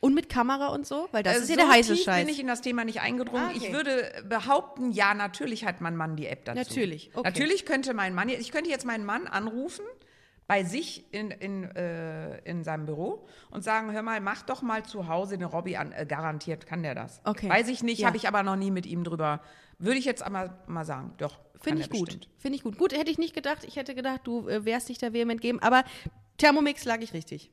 Und 0.01 0.15
mit 0.15 0.29
Kamera 0.29 0.69
und 0.69 0.87
so? 0.87 1.09
Weil 1.13 1.23
das 1.23 1.37
Äh, 1.37 1.41
ist 1.43 1.49
ja 1.49 1.55
so 1.57 1.61
der 1.63 1.71
heiße 1.71 1.95
tief 1.95 2.05
Scheiß. 2.05 2.25
bin 2.25 2.29
ich 2.33 2.39
in 2.41 2.47
das 2.47 2.61
Thema 2.61 2.85
nicht 2.85 3.01
eingedrungen. 3.01 3.45
Ah, 3.45 3.51
okay. 3.55 3.59
Ich 3.69 3.73
würde 3.73 4.13
behaupten, 4.29 4.93
ja, 4.93 5.15
natürlich 5.15 5.65
hat 5.65 5.81
mein 5.81 5.97
Mann 5.97 6.17
die 6.17 6.27
App 6.27 6.45
dazu. 6.45 6.59
Natürlich, 6.59 7.11
okay. 7.15 7.27
Natürlich 7.29 7.65
könnte 7.65 7.95
mein 7.95 8.15
Mann, 8.15 8.29
ich 8.29 8.53
könnte 8.53 8.69
jetzt 8.71 8.85
meinen 8.85 9.05
Mann 9.07 9.27
anrufen 9.27 9.85
bei 10.47 10.63
sich 10.63 11.13
in, 11.13 11.31
in, 11.33 11.65
äh, 11.75 12.39
in 12.49 12.63
seinem 12.63 12.87
Büro 12.87 13.27
und 13.51 13.65
sagen, 13.65 13.91
hör 13.91 14.03
mal, 14.03 14.21
mach 14.21 14.43
doch 14.43 14.63
mal 14.63 14.85
zu 14.85 15.09
Hause 15.09 15.35
eine 15.35 15.47
Robby 15.47 15.77
an. 15.77 15.91
Äh, 15.93 16.07
garantiert 16.07 16.67
kann 16.67 16.83
der 16.85 16.95
das. 16.95 17.21
Okay. 17.25 17.49
Weiß 17.49 17.67
ich 17.69 17.83
nicht, 17.83 18.01
Ja. 18.01 18.07
habe 18.09 18.17
ich 18.17 18.29
aber 18.29 18.43
noch 18.45 18.55
nie 18.57 18.71
mit 18.71 18.87
ihm 18.87 19.03
drüber. 19.03 19.41
Würde 19.79 19.99
ich 19.99 20.05
jetzt 20.05 20.23
einmal 20.23 20.57
mal 20.69 20.85
sagen, 20.85 21.15
doch. 21.19 21.41
Finde 21.61 21.83
ich 21.83 21.91
gut. 21.91 22.29
Finde 22.39 22.57
ich 22.57 22.63
gut. 22.63 22.79
Gut, 22.79 22.93
hätte 22.97 23.11
ich 23.11 23.19
nicht 23.19 23.35
gedacht. 23.35 23.65
Ich 23.65 23.77
hätte 23.77 23.95
gedacht, 23.95 24.21
du 24.25 24.47
äh, 24.49 24.65
wärst 24.65 24.89
dich 24.89 24.99
da 24.99 25.13
vehement 25.13 25.41
geben. 25.41 25.59
Aber 25.61 25.83
Thermomix 26.37 26.85
lag 26.85 27.01
ich 27.01 27.13
richtig. 27.15 27.51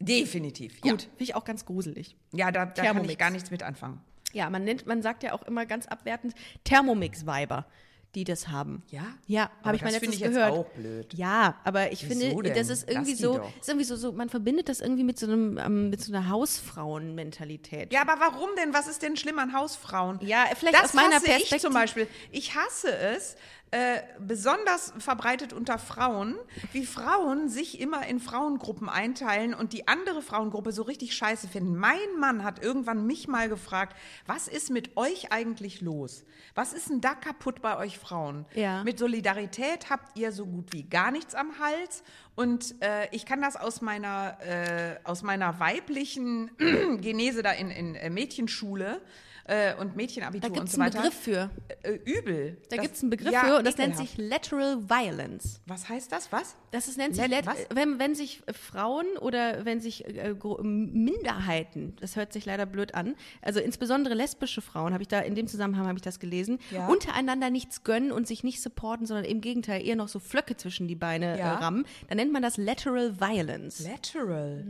Definitiv. 0.00 0.80
Gut. 0.80 1.02
Finde 1.02 1.14
ich 1.24 1.34
auch 1.34 1.44
ganz 1.44 1.64
gruselig. 1.64 2.16
Ja, 2.32 2.46
ja 2.46 2.52
da, 2.52 2.66
da 2.66 2.82
kann 2.82 3.04
ich 3.04 3.18
gar 3.18 3.30
nichts 3.30 3.50
mit 3.50 3.62
anfangen. 3.62 4.00
Ja, 4.32 4.48
man 4.48 4.64
nennt, 4.64 4.86
man 4.86 5.02
sagt 5.02 5.22
ja 5.22 5.32
auch 5.32 5.42
immer 5.42 5.66
ganz 5.66 5.86
abwertend 5.86 6.34
Thermomix-Weiber, 6.64 7.66
die 8.14 8.24
das 8.24 8.48
haben. 8.48 8.82
Ja? 8.88 9.02
Ja, 9.26 9.50
habe 9.64 9.76
ich 9.76 9.82
mal 9.82 9.92
das 9.92 10.00
letztens 10.00 10.16
finde 10.16 10.28
ich 10.28 10.34
gehört. 10.34 10.52
auch 10.52 10.66
blöd. 10.70 11.14
Ja, 11.14 11.56
aber 11.64 11.92
ich 11.92 12.08
Wieso 12.08 12.20
finde, 12.20 12.42
denn? 12.44 12.54
das 12.56 12.68
ist 12.68 12.88
irgendwie 12.88 13.10
Lass 13.12 13.20
so, 13.20 13.40
ist 13.60 13.68
irgendwie 13.68 13.84
so, 13.84 13.96
so, 13.96 14.12
man 14.12 14.28
verbindet 14.28 14.68
das 14.68 14.80
irgendwie 14.80 15.04
mit 15.04 15.18
so 15.18 15.26
einem, 15.26 15.58
ähm, 15.58 15.90
mit 15.90 16.00
so 16.00 16.12
einer 16.12 16.28
Hausfrauenmentalität. 16.28 17.92
Ja, 17.92 18.02
aber 18.02 18.20
warum 18.20 18.50
denn? 18.56 18.72
Was 18.72 18.86
ist 18.88 19.02
denn 19.02 19.16
schlimm 19.16 19.38
an 19.38 19.52
Hausfrauen? 19.52 20.18
Ja, 20.22 20.44
vielleicht 20.56 20.76
das 20.76 20.84
aus 20.86 20.94
meiner 20.94 21.16
hasse 21.16 21.24
ich 21.26 21.30
Perspektive- 21.30 21.60
zum 21.60 21.74
Beispiel. 21.74 22.06
Ich 22.30 22.54
hasse 22.54 22.92
es, 22.96 23.36
äh, 23.72 24.00
besonders 24.18 24.92
verbreitet 24.98 25.52
unter 25.52 25.78
Frauen, 25.78 26.36
wie 26.72 26.84
Frauen 26.84 27.48
sich 27.48 27.80
immer 27.80 28.04
in 28.06 28.18
Frauengruppen 28.18 28.88
einteilen 28.88 29.54
und 29.54 29.72
die 29.72 29.86
andere 29.86 30.22
Frauengruppe 30.22 30.72
so 30.72 30.82
richtig 30.82 31.14
scheiße 31.14 31.46
finden. 31.46 31.76
Mein 31.76 31.98
Mann 32.18 32.42
hat 32.42 32.60
irgendwann 32.60 33.06
mich 33.06 33.28
mal 33.28 33.48
gefragt, 33.48 33.96
was 34.26 34.48
ist 34.48 34.70
mit 34.70 34.96
euch 34.96 35.30
eigentlich 35.30 35.82
los? 35.82 36.24
Was 36.56 36.72
ist 36.72 36.90
denn 36.90 37.00
da 37.00 37.14
kaputt 37.14 37.62
bei 37.62 37.76
euch 37.76 37.96
Frauen? 37.96 38.44
Ja. 38.54 38.82
Mit 38.82 38.98
Solidarität 38.98 39.88
habt 39.88 40.18
ihr 40.18 40.32
so 40.32 40.46
gut 40.46 40.72
wie 40.72 40.82
gar 40.82 41.12
nichts 41.12 41.36
am 41.36 41.60
Hals. 41.60 42.02
Und 42.34 42.74
äh, 42.82 43.06
ich 43.12 43.24
kann 43.24 43.40
das 43.40 43.54
aus 43.54 43.82
meiner, 43.82 44.36
äh, 44.40 44.96
aus 45.04 45.22
meiner 45.22 45.60
weiblichen 45.60 46.50
Genese 47.00 47.42
da 47.42 47.52
in, 47.52 47.70
in 47.70 47.94
äh, 47.94 48.10
Mädchenschule 48.10 49.00
äh, 49.44 49.74
und 49.76 49.96
Mädchenabitur 49.96 50.40
Da 50.40 50.48
gibt 50.48 50.60
und 50.60 50.66
es 50.68 50.72
so 50.74 50.80
einen 50.80 50.92
weiter. 50.92 51.02
Begriff 51.02 51.20
für. 51.20 51.50
Äh, 51.82 51.92
übel. 52.04 52.58
Da 52.70 52.76
gibt 52.76 52.94
es 52.96 53.02
einen 53.02 53.10
Begriff 53.10 53.32
ja, 53.32 53.40
für 53.44 53.56
und 53.58 53.66
das 53.66 53.76
nennt 53.78 53.96
sich 53.96 54.16
Lateral 54.18 54.78
Violence. 54.88 55.60
Was 55.66 55.88
heißt 55.88 56.12
das? 56.12 56.30
Was? 56.32 56.56
Das 56.70 56.88
ist, 56.88 56.98
nennt 56.98 57.16
sich, 57.16 57.26
Let- 57.26 57.46
wenn, 57.74 57.98
wenn 57.98 58.14
sich 58.14 58.42
äh, 58.46 58.52
Frauen 58.52 59.06
oder 59.20 59.64
wenn 59.64 59.80
sich 59.80 60.04
äh, 60.06 60.34
Minderheiten, 60.62 61.96
das 62.00 62.16
hört 62.16 62.32
sich 62.32 62.44
leider 62.46 62.66
blöd 62.66 62.94
an, 62.94 63.14
also 63.42 63.60
insbesondere 63.60 64.14
lesbische 64.14 64.60
Frauen, 64.60 64.92
habe 64.92 65.02
ich 65.02 65.08
da 65.08 65.20
in 65.20 65.34
dem 65.34 65.46
Zusammenhang 65.46 65.86
habe 65.86 65.98
ich 65.98 66.02
das 66.02 66.20
gelesen, 66.20 66.58
Ja. 66.70 66.86
untereinander 66.86 67.50
nichts 67.50 67.82
gönnen 67.84 68.12
und 68.12 68.26
sich 68.26 68.44
nicht 68.44 68.60
supporten, 68.62 69.06
sondern 69.06 69.24
im 69.24 69.40
Gegenteil 69.40 69.84
eher 69.86 69.96
noch 69.96 70.08
so 70.08 70.18
Flöcke 70.18 70.56
zwischen 70.56 70.86
die 70.88 70.94
Beine 70.96 71.38
Ja. 71.38 71.54
äh, 71.54 71.56
rammen, 71.56 71.86
dann 72.08 72.16
nennt 72.16 72.32
man 72.32 72.42
das 72.42 72.56
Lateral 72.56 73.20
Violence. 73.20 73.80
Lateral. 73.86 74.64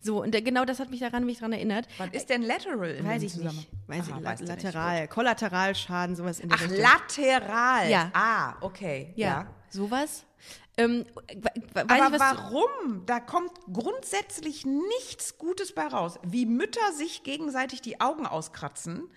So, 0.00 0.22
und 0.22 0.34
äh, 0.34 0.40
genau 0.40 0.64
das 0.64 0.80
hat 0.80 0.90
mich 0.90 1.00
daran 1.00 1.26
mich 1.26 1.38
daran 1.38 1.52
erinnert. 1.52 1.86
Was 1.98 2.08
ist 2.12 2.30
denn 2.30 2.42
lateral 2.42 2.90
in 2.90 3.06
Weiß 3.06 3.22
ich 3.22 3.36
nicht. 3.36 3.68
Weiß 3.86 4.10
Aha, 4.10 4.18
ich, 4.18 4.24
weißt 4.24 4.40
du 4.40 4.44
nicht. 4.46 4.62
lateral, 4.62 5.08
Kollateralschaden, 5.08 6.16
sowas 6.16 6.40
in 6.40 6.48
der 6.48 6.58
Ach, 6.58 6.62
Richtung. 6.62 6.78
lateral. 6.80 7.90
Ja. 7.90 8.10
Ah, 8.14 8.54
okay. 8.60 9.12
ja, 9.16 9.28
ja. 9.28 9.46
sowas. 9.68 10.24
Ähm, 10.76 11.04
Aber 11.74 11.96
ich, 11.96 12.20
warum? 12.20 13.04
Da 13.04 13.20
kommt 13.20 13.52
grundsätzlich 13.70 14.64
nichts 14.64 15.36
Gutes 15.36 15.74
bei 15.74 15.86
raus. 15.86 16.18
Wie 16.22 16.46
Mütter 16.46 16.92
sich 16.94 17.22
gegenseitig 17.22 17.82
die 17.82 18.00
Augen 18.00 18.26
auskratzen, 18.26 19.10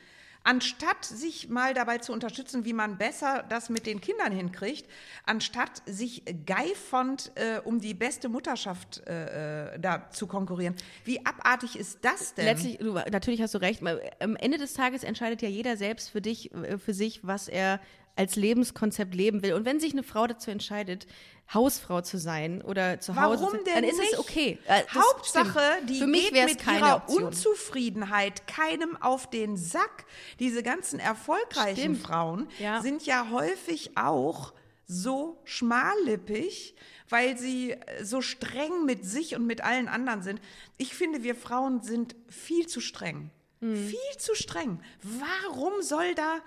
anstatt 0.43 1.05
sich 1.05 1.49
mal 1.49 1.73
dabei 1.73 1.99
zu 1.99 2.13
unterstützen, 2.13 2.65
wie 2.65 2.73
man 2.73 2.97
besser 2.97 3.45
das 3.47 3.69
mit 3.69 3.85
den 3.85 4.01
Kindern 4.01 4.31
hinkriegt, 4.31 4.89
anstatt 5.25 5.81
sich 5.85 6.23
geifernd 6.45 7.31
äh, 7.35 7.59
um 7.63 7.79
die 7.79 7.93
beste 7.93 8.29
Mutterschaft 8.29 9.01
äh, 9.07 9.75
äh, 9.75 9.79
da 9.79 10.09
zu 10.11 10.27
konkurrieren. 10.27 10.75
Wie 11.05 11.25
abartig 11.25 11.77
ist 11.77 11.99
das 12.01 12.33
denn? 12.33 12.45
Letztlich, 12.45 12.77
du, 12.77 12.93
natürlich 12.93 13.41
hast 13.41 13.53
du 13.53 13.59
recht. 13.59 13.81
Am 14.19 14.35
Ende 14.35 14.57
des 14.57 14.73
Tages 14.73 15.03
entscheidet 15.03 15.41
ja 15.41 15.49
jeder 15.49 15.77
selbst 15.77 16.09
für 16.09 16.21
dich, 16.21 16.53
äh, 16.53 16.77
für 16.77 16.93
sich, 16.93 17.25
was 17.25 17.47
er 17.47 17.79
als 18.15 18.35
Lebenskonzept 18.35 19.15
leben 19.15 19.41
will. 19.43 19.53
Und 19.53 19.65
wenn 19.65 19.79
sich 19.79 19.93
eine 19.93 20.03
Frau 20.03 20.27
dazu 20.27 20.51
entscheidet, 20.51 21.07
Hausfrau 21.53 22.01
zu 22.01 22.17
sein 22.17 22.61
oder 22.61 22.99
zu 22.99 23.15
Hause, 23.15 23.41
Warum 23.43 23.57
zu, 23.59 23.63
denn 23.65 23.75
dann 23.75 23.83
ist 23.83 23.99
nicht? 23.99 24.13
es 24.13 24.19
okay. 24.19 24.59
Äh, 24.65 24.83
Hauptsache, 24.93 25.61
die 25.89 25.99
für 25.99 26.07
mich 26.07 26.31
geht 26.31 26.45
mit 26.45 26.65
ihrer 26.67 26.95
Option. 26.97 27.23
Unzufriedenheit 27.25 28.47
keinem 28.47 28.95
auf 29.01 29.29
den 29.29 29.57
Sack. 29.57 30.05
Diese 30.39 30.63
ganzen 30.63 30.99
erfolgreichen 30.99 31.95
Stimmt. 31.95 32.01
Frauen 32.01 32.47
Ja. 32.59 32.81
sind 32.81 33.05
ja 33.05 33.29
häufig 33.31 33.97
auch 33.97 34.53
so 34.85 35.41
schmallippig, 35.43 36.75
weil 37.09 37.37
sie 37.37 37.71
äh, 37.71 38.03
so 38.03 38.21
streng 38.21 38.85
mit 38.85 39.05
sich 39.05 39.35
und 39.35 39.45
mit 39.45 39.61
allen 39.61 39.87
anderen 39.87 40.21
sind. 40.21 40.39
Ich 40.77 40.93
finde, 40.93 41.23
wir 41.23 41.35
Frauen 41.35 41.81
sind 41.81 42.15
viel 42.29 42.67
zu 42.67 42.79
streng. 42.79 43.31
Hm. 43.61 43.75
Viel 43.75 44.17
zu 44.17 44.35
streng. 44.35 44.81
Warum 45.01 45.81
soll 45.81 46.15
da, 46.15 46.39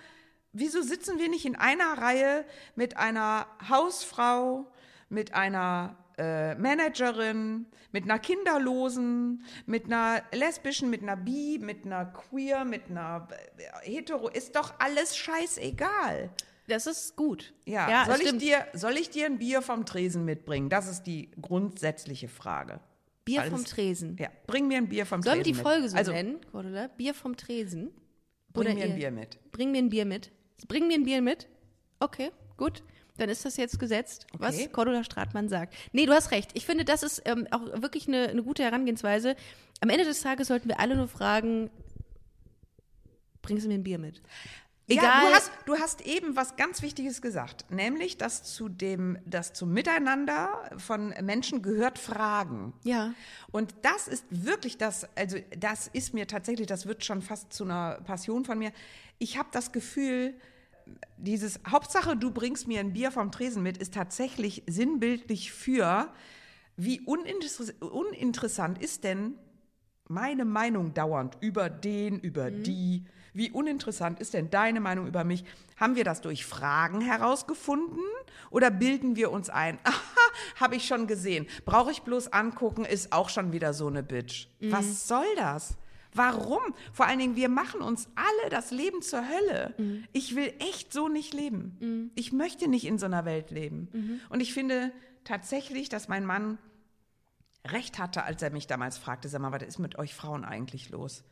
wieso 0.58 0.82
sitzen 0.82 1.18
wir 1.18 1.28
nicht 1.28 1.44
in 1.44 1.56
einer 1.56 1.92
Reihe 1.98 2.44
mit 2.74 2.96
einer 2.96 3.46
Hausfrau, 3.68 4.70
mit 5.08 5.34
einer 5.34 5.96
äh, 6.18 6.54
Managerin, 6.56 7.66
mit 7.92 8.04
einer 8.04 8.18
Kinderlosen, 8.18 9.44
mit 9.66 9.86
einer 9.86 10.22
lesbischen, 10.32 10.90
mit 10.90 11.02
einer 11.02 11.16
Bi, 11.16 11.58
mit 11.60 11.84
einer 11.84 12.06
Queer, 12.06 12.64
mit 12.64 12.90
einer 12.90 13.28
äh, 13.56 13.90
Hetero, 13.90 14.28
ist 14.28 14.56
doch 14.56 14.74
alles 14.78 15.16
scheißegal. 15.16 16.30
Das 16.68 16.86
ist 16.86 17.14
gut. 17.14 17.54
Ja, 17.64 18.04
soll, 18.06 18.20
ich 18.22 18.38
dir, 18.38 18.66
soll 18.72 18.96
ich 18.96 19.10
dir 19.10 19.26
ein 19.26 19.38
Bier 19.38 19.62
vom 19.62 19.86
Tresen 19.86 20.24
mitbringen? 20.24 20.68
Das 20.68 20.88
ist 20.88 21.04
die 21.04 21.30
grundsätzliche 21.40 22.28
Frage. 22.28 22.80
Bier 23.24 23.42
Alles- 23.42 23.52
vom 23.52 23.64
Tresen. 23.64 24.16
Ja, 24.18 24.28
bring 24.46 24.66
mir 24.66 24.78
ein 24.78 24.88
Bier 24.88 25.06
vom 25.06 25.22
Sollen 25.22 25.38
wir 25.38 25.42
Tresen 25.44 25.58
die 25.58 25.62
Folge 25.62 25.82
mit. 25.82 25.90
so 25.92 25.96
also, 25.96 26.12
nennen, 26.12 26.40
Cordula? 26.50 26.88
Bier 26.96 27.14
vom 27.14 27.36
Tresen? 27.36 27.90
Bring 28.52 28.66
Oder 28.66 28.74
mir 28.74 28.84
ein 28.84 28.90
ihr- 28.90 28.96
Bier 28.96 29.10
mit. 29.12 29.52
Bring 29.52 29.70
mir 29.70 29.78
ein 29.78 29.88
Bier 29.90 30.04
mit. 30.06 30.32
Bring 30.68 30.86
mir 30.88 30.94
ein 30.94 31.04
Bier 31.04 31.22
mit. 31.22 31.46
Okay, 32.00 32.30
gut. 32.56 32.82
Dann 33.18 33.28
ist 33.30 33.44
das 33.44 33.56
jetzt 33.56 33.78
gesetzt, 33.78 34.26
was 34.36 34.56
Okay. 34.56 34.68
Cordula 34.68 35.02
Stratmann 35.02 35.48
sagt. 35.48 35.74
Nee, 35.92 36.04
du 36.06 36.12
hast 36.12 36.32
recht. 36.32 36.50
Ich 36.54 36.66
finde, 36.66 36.84
das 36.84 37.02
ist 37.02 37.22
ähm, 37.24 37.46
auch 37.50 37.62
wirklich 37.80 38.08
eine, 38.08 38.28
eine 38.28 38.42
gute 38.42 38.62
Herangehensweise. 38.62 39.36
Am 39.80 39.88
Ende 39.88 40.04
des 40.04 40.20
Tages 40.20 40.48
sollten 40.48 40.68
wir 40.68 40.80
alle 40.80 40.96
nur 40.96 41.08
fragen, 41.08 41.70
bringst 43.40 43.64
du 43.64 43.68
mir 43.68 43.76
ein 43.76 43.84
Bier 43.84 43.98
mit? 43.98 44.20
Ja, 44.88 45.02
Egal. 45.02 45.20
du 45.20 45.34
hast, 45.34 45.52
du 45.66 45.78
hast 45.78 46.00
eben 46.02 46.36
was 46.36 46.54
ganz 46.54 46.80
Wichtiges 46.80 47.20
gesagt, 47.20 47.68
nämlich, 47.72 48.18
dass 48.18 48.44
zu 48.44 48.68
dem, 48.68 49.18
dass 49.26 49.52
zum 49.52 49.72
Miteinander 49.72 50.70
von 50.78 51.12
Menschen 51.22 51.60
gehört 51.60 51.98
Fragen. 51.98 52.72
Ja. 52.84 53.12
Und 53.50 53.74
das 53.82 54.06
ist 54.06 54.24
wirklich 54.30 54.78
das, 54.78 55.08
also 55.16 55.38
das 55.58 55.88
ist 55.88 56.14
mir 56.14 56.28
tatsächlich, 56.28 56.68
das 56.68 56.86
wird 56.86 57.04
schon 57.04 57.20
fast 57.20 57.52
zu 57.52 57.64
einer 57.64 58.00
Passion 58.04 58.44
von 58.44 58.60
mir. 58.60 58.70
Ich 59.18 59.36
habe 59.36 59.48
das 59.50 59.72
Gefühl, 59.72 60.34
dieses 61.16 61.58
Hauptsache, 61.68 62.16
du 62.16 62.30
bringst 62.30 62.68
mir 62.68 62.78
ein 62.78 62.92
Bier 62.92 63.10
vom 63.10 63.32
Tresen 63.32 63.64
mit, 63.64 63.78
ist 63.78 63.94
tatsächlich 63.94 64.62
sinnbildlich 64.68 65.50
für, 65.50 66.12
wie 66.76 67.00
uninteress 67.00 67.74
uninteressant 67.80 68.80
ist 68.80 69.02
denn 69.02 69.34
meine 70.08 70.44
Meinung 70.44 70.94
dauernd 70.94 71.36
über 71.40 71.68
den, 71.70 72.18
über 72.20 72.50
die. 72.50 73.04
Wie 73.34 73.50
uninteressant 73.50 74.18
ist 74.20 74.32
denn 74.32 74.48
deine 74.50 74.80
Meinung 74.80 75.06
über 75.06 75.22
mich? 75.24 75.44
Haben 75.76 75.94
wir 75.94 76.04
das 76.04 76.22
durch 76.22 76.46
Fragen 76.46 77.02
herausgefunden 77.02 78.00
oder 78.50 78.70
bilden 78.70 79.14
wir 79.16 79.30
uns 79.30 79.50
ein? 79.50 79.78
Aha, 79.84 79.94
habe 80.58 80.76
ich 80.76 80.86
schon 80.86 81.06
gesehen. 81.06 81.46
Brauche 81.66 81.90
ich 81.90 82.00
bloß 82.02 82.32
angucken, 82.32 82.84
ist 82.86 83.12
auch 83.12 83.28
schon 83.28 83.52
wieder 83.52 83.74
so 83.74 83.88
eine 83.88 84.02
Bitch. 84.02 84.46
Was 84.60 85.06
soll 85.06 85.26
das? 85.36 85.76
Warum? 86.14 86.62
Vor 86.94 87.04
allen 87.06 87.18
Dingen, 87.18 87.36
wir 87.36 87.50
machen 87.50 87.82
uns 87.82 88.08
alle 88.14 88.48
das 88.48 88.70
Leben 88.70 89.02
zur 89.02 89.20
Hölle. 89.28 89.74
Ich 90.14 90.34
will 90.34 90.50
echt 90.58 90.90
so 90.94 91.08
nicht 91.08 91.34
leben. 91.34 92.10
Ich 92.14 92.32
möchte 92.32 92.68
nicht 92.68 92.86
in 92.86 92.98
so 92.98 93.04
einer 93.04 93.26
Welt 93.26 93.50
leben. 93.50 93.88
Und 94.30 94.40
ich 94.40 94.54
finde 94.54 94.92
tatsächlich, 95.24 95.90
dass 95.90 96.08
mein 96.08 96.24
Mann 96.24 96.56
recht 97.72 97.98
hatte, 97.98 98.24
als 98.24 98.42
er 98.42 98.50
mich 98.50 98.66
damals 98.66 98.98
fragte, 98.98 99.28
sag 99.28 99.40
mal, 99.40 99.52
was 99.52 99.62
ist 99.62 99.78
mit 99.78 99.98
euch 99.98 100.14
Frauen 100.14 100.44
eigentlich 100.44 100.90
los? 100.90 101.24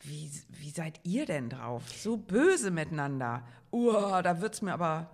Wie, 0.00 0.30
wie 0.60 0.70
seid 0.70 1.00
ihr 1.04 1.26
denn 1.26 1.50
drauf? 1.50 1.82
So 1.96 2.16
böse 2.16 2.70
miteinander. 2.70 3.46
Uah, 3.72 4.22
da 4.22 4.40
wird's 4.40 4.62
mir 4.62 4.72
aber 4.72 5.10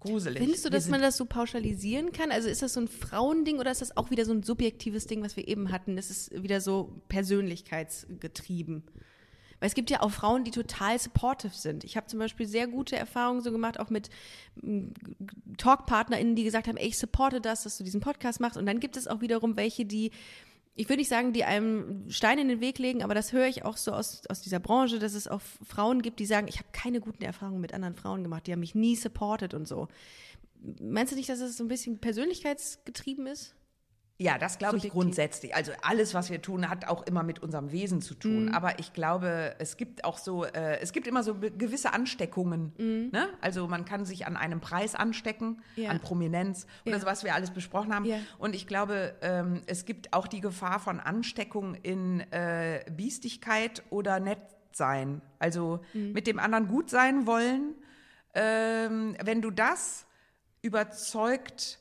gruselig. 0.00 0.38
Findest 0.38 0.64
du, 0.64 0.70
dass 0.70 0.88
man 0.88 1.00
das 1.00 1.16
so 1.16 1.26
pauschalisieren 1.26 2.12
kann? 2.12 2.30
Also 2.30 2.48
ist 2.48 2.62
das 2.62 2.74
so 2.74 2.80
ein 2.80 2.88
Frauending 2.88 3.58
oder 3.58 3.70
ist 3.70 3.82
das 3.82 3.96
auch 3.96 4.10
wieder 4.10 4.24
so 4.24 4.32
ein 4.32 4.42
subjektives 4.42 5.06
Ding, 5.06 5.22
was 5.22 5.36
wir 5.36 5.46
eben 5.48 5.70
hatten? 5.72 5.96
Das 5.96 6.10
ist 6.10 6.30
wieder 6.42 6.60
so 6.60 7.02
persönlichkeitsgetrieben. 7.08 8.84
Weil 9.64 9.68
es 9.68 9.74
gibt 9.74 9.88
ja 9.88 10.02
auch 10.02 10.10
Frauen, 10.10 10.44
die 10.44 10.50
total 10.50 10.98
supportive 10.98 11.54
sind. 11.54 11.84
Ich 11.84 11.96
habe 11.96 12.06
zum 12.06 12.18
Beispiel 12.18 12.46
sehr 12.46 12.66
gute 12.66 12.96
Erfahrungen 12.96 13.40
so 13.40 13.50
gemacht, 13.50 13.80
auch 13.80 13.88
mit 13.88 14.10
mm, 14.60 14.88
TalkpartnerInnen, 15.56 16.36
die 16.36 16.44
gesagt 16.44 16.68
haben, 16.68 16.76
ey, 16.76 16.88
ich 16.88 16.98
supporte 16.98 17.40
das, 17.40 17.62
dass 17.62 17.78
du 17.78 17.82
diesen 17.82 18.02
Podcast 18.02 18.40
machst. 18.40 18.58
Und 18.58 18.66
dann 18.66 18.78
gibt 18.78 18.98
es 18.98 19.08
auch 19.08 19.22
wiederum 19.22 19.56
welche, 19.56 19.86
die, 19.86 20.10
ich 20.74 20.90
würde 20.90 20.98
nicht 20.98 21.08
sagen, 21.08 21.32
die 21.32 21.44
einem 21.44 22.10
Stein 22.10 22.38
in 22.38 22.48
den 22.48 22.60
Weg 22.60 22.78
legen, 22.78 23.02
aber 23.02 23.14
das 23.14 23.32
höre 23.32 23.46
ich 23.46 23.64
auch 23.64 23.78
so 23.78 23.92
aus, 23.92 24.26
aus 24.28 24.42
dieser 24.42 24.60
Branche, 24.60 24.98
dass 24.98 25.14
es 25.14 25.28
auch 25.28 25.40
Frauen 25.66 26.02
gibt, 26.02 26.20
die 26.20 26.26
sagen, 26.26 26.46
ich 26.46 26.58
habe 26.58 26.68
keine 26.72 27.00
guten 27.00 27.24
Erfahrungen 27.24 27.62
mit 27.62 27.72
anderen 27.72 27.94
Frauen 27.94 28.22
gemacht, 28.22 28.46
die 28.46 28.52
haben 28.52 28.60
mich 28.60 28.74
nie 28.74 28.96
supportet 28.96 29.54
und 29.54 29.66
so. 29.66 29.88
Meinst 30.78 31.10
du 31.10 31.16
nicht, 31.16 31.30
dass 31.30 31.40
es 31.40 31.56
so 31.56 31.64
ein 31.64 31.68
bisschen 31.68 32.00
persönlichkeitsgetrieben 32.00 33.26
ist? 33.26 33.54
Ja, 34.16 34.38
das 34.38 34.58
glaube 34.58 34.76
ich 34.76 34.90
grundsätzlich. 34.90 35.56
Also 35.56 35.72
alles, 35.82 36.14
was 36.14 36.30
wir 36.30 36.40
tun, 36.40 36.68
hat 36.70 36.86
auch 36.86 37.02
immer 37.04 37.24
mit 37.24 37.40
unserem 37.42 37.72
Wesen 37.72 38.00
zu 38.00 38.14
tun. 38.14 38.44
Mhm. 38.46 38.54
Aber 38.54 38.78
ich 38.78 38.92
glaube, 38.92 39.56
es 39.58 39.76
gibt 39.76 40.04
auch 40.04 40.18
so, 40.18 40.44
äh, 40.44 40.78
es 40.80 40.92
gibt 40.92 41.08
immer 41.08 41.24
so 41.24 41.34
gewisse 41.34 41.92
Ansteckungen. 41.92 42.72
Ne? 43.12 43.28
Also 43.40 43.66
man 43.66 43.84
kann 43.84 44.04
sich 44.04 44.24
an 44.26 44.36
einem 44.36 44.60
Preis 44.60 44.94
anstecken. 44.94 45.62
Ja. 45.74 45.90
an 45.90 45.98
Prominenz 45.98 46.66
oder 46.86 46.94
Ja. 46.94 47.00
so, 47.00 47.06
was 47.06 47.24
wir 47.24 47.34
alles 47.34 47.50
besprochen 47.50 47.92
haben. 47.92 48.04
Ja. 48.04 48.18
Und 48.38 48.54
ich 48.54 48.68
glaube, 48.68 49.16
ähm, 49.20 49.62
es 49.66 49.84
gibt 49.84 50.12
auch 50.12 50.28
die 50.28 50.40
Gefahr 50.40 50.78
von 50.78 51.00
Ansteckung 51.00 51.74
in 51.74 52.20
äh, 52.30 52.84
Biestigkeit 52.92 53.82
oder 53.90 54.20
Nettsein. 54.20 55.22
Also 55.40 55.80
Mhm. 55.92 56.12
mit 56.12 56.28
dem 56.28 56.38
anderen 56.38 56.68
gut 56.68 56.88
sein 56.88 57.26
wollen. 57.26 57.74
Ähm, 58.32 59.16
wenn 59.24 59.42
du 59.42 59.50
das 59.50 60.06
überzeugt 60.62 61.78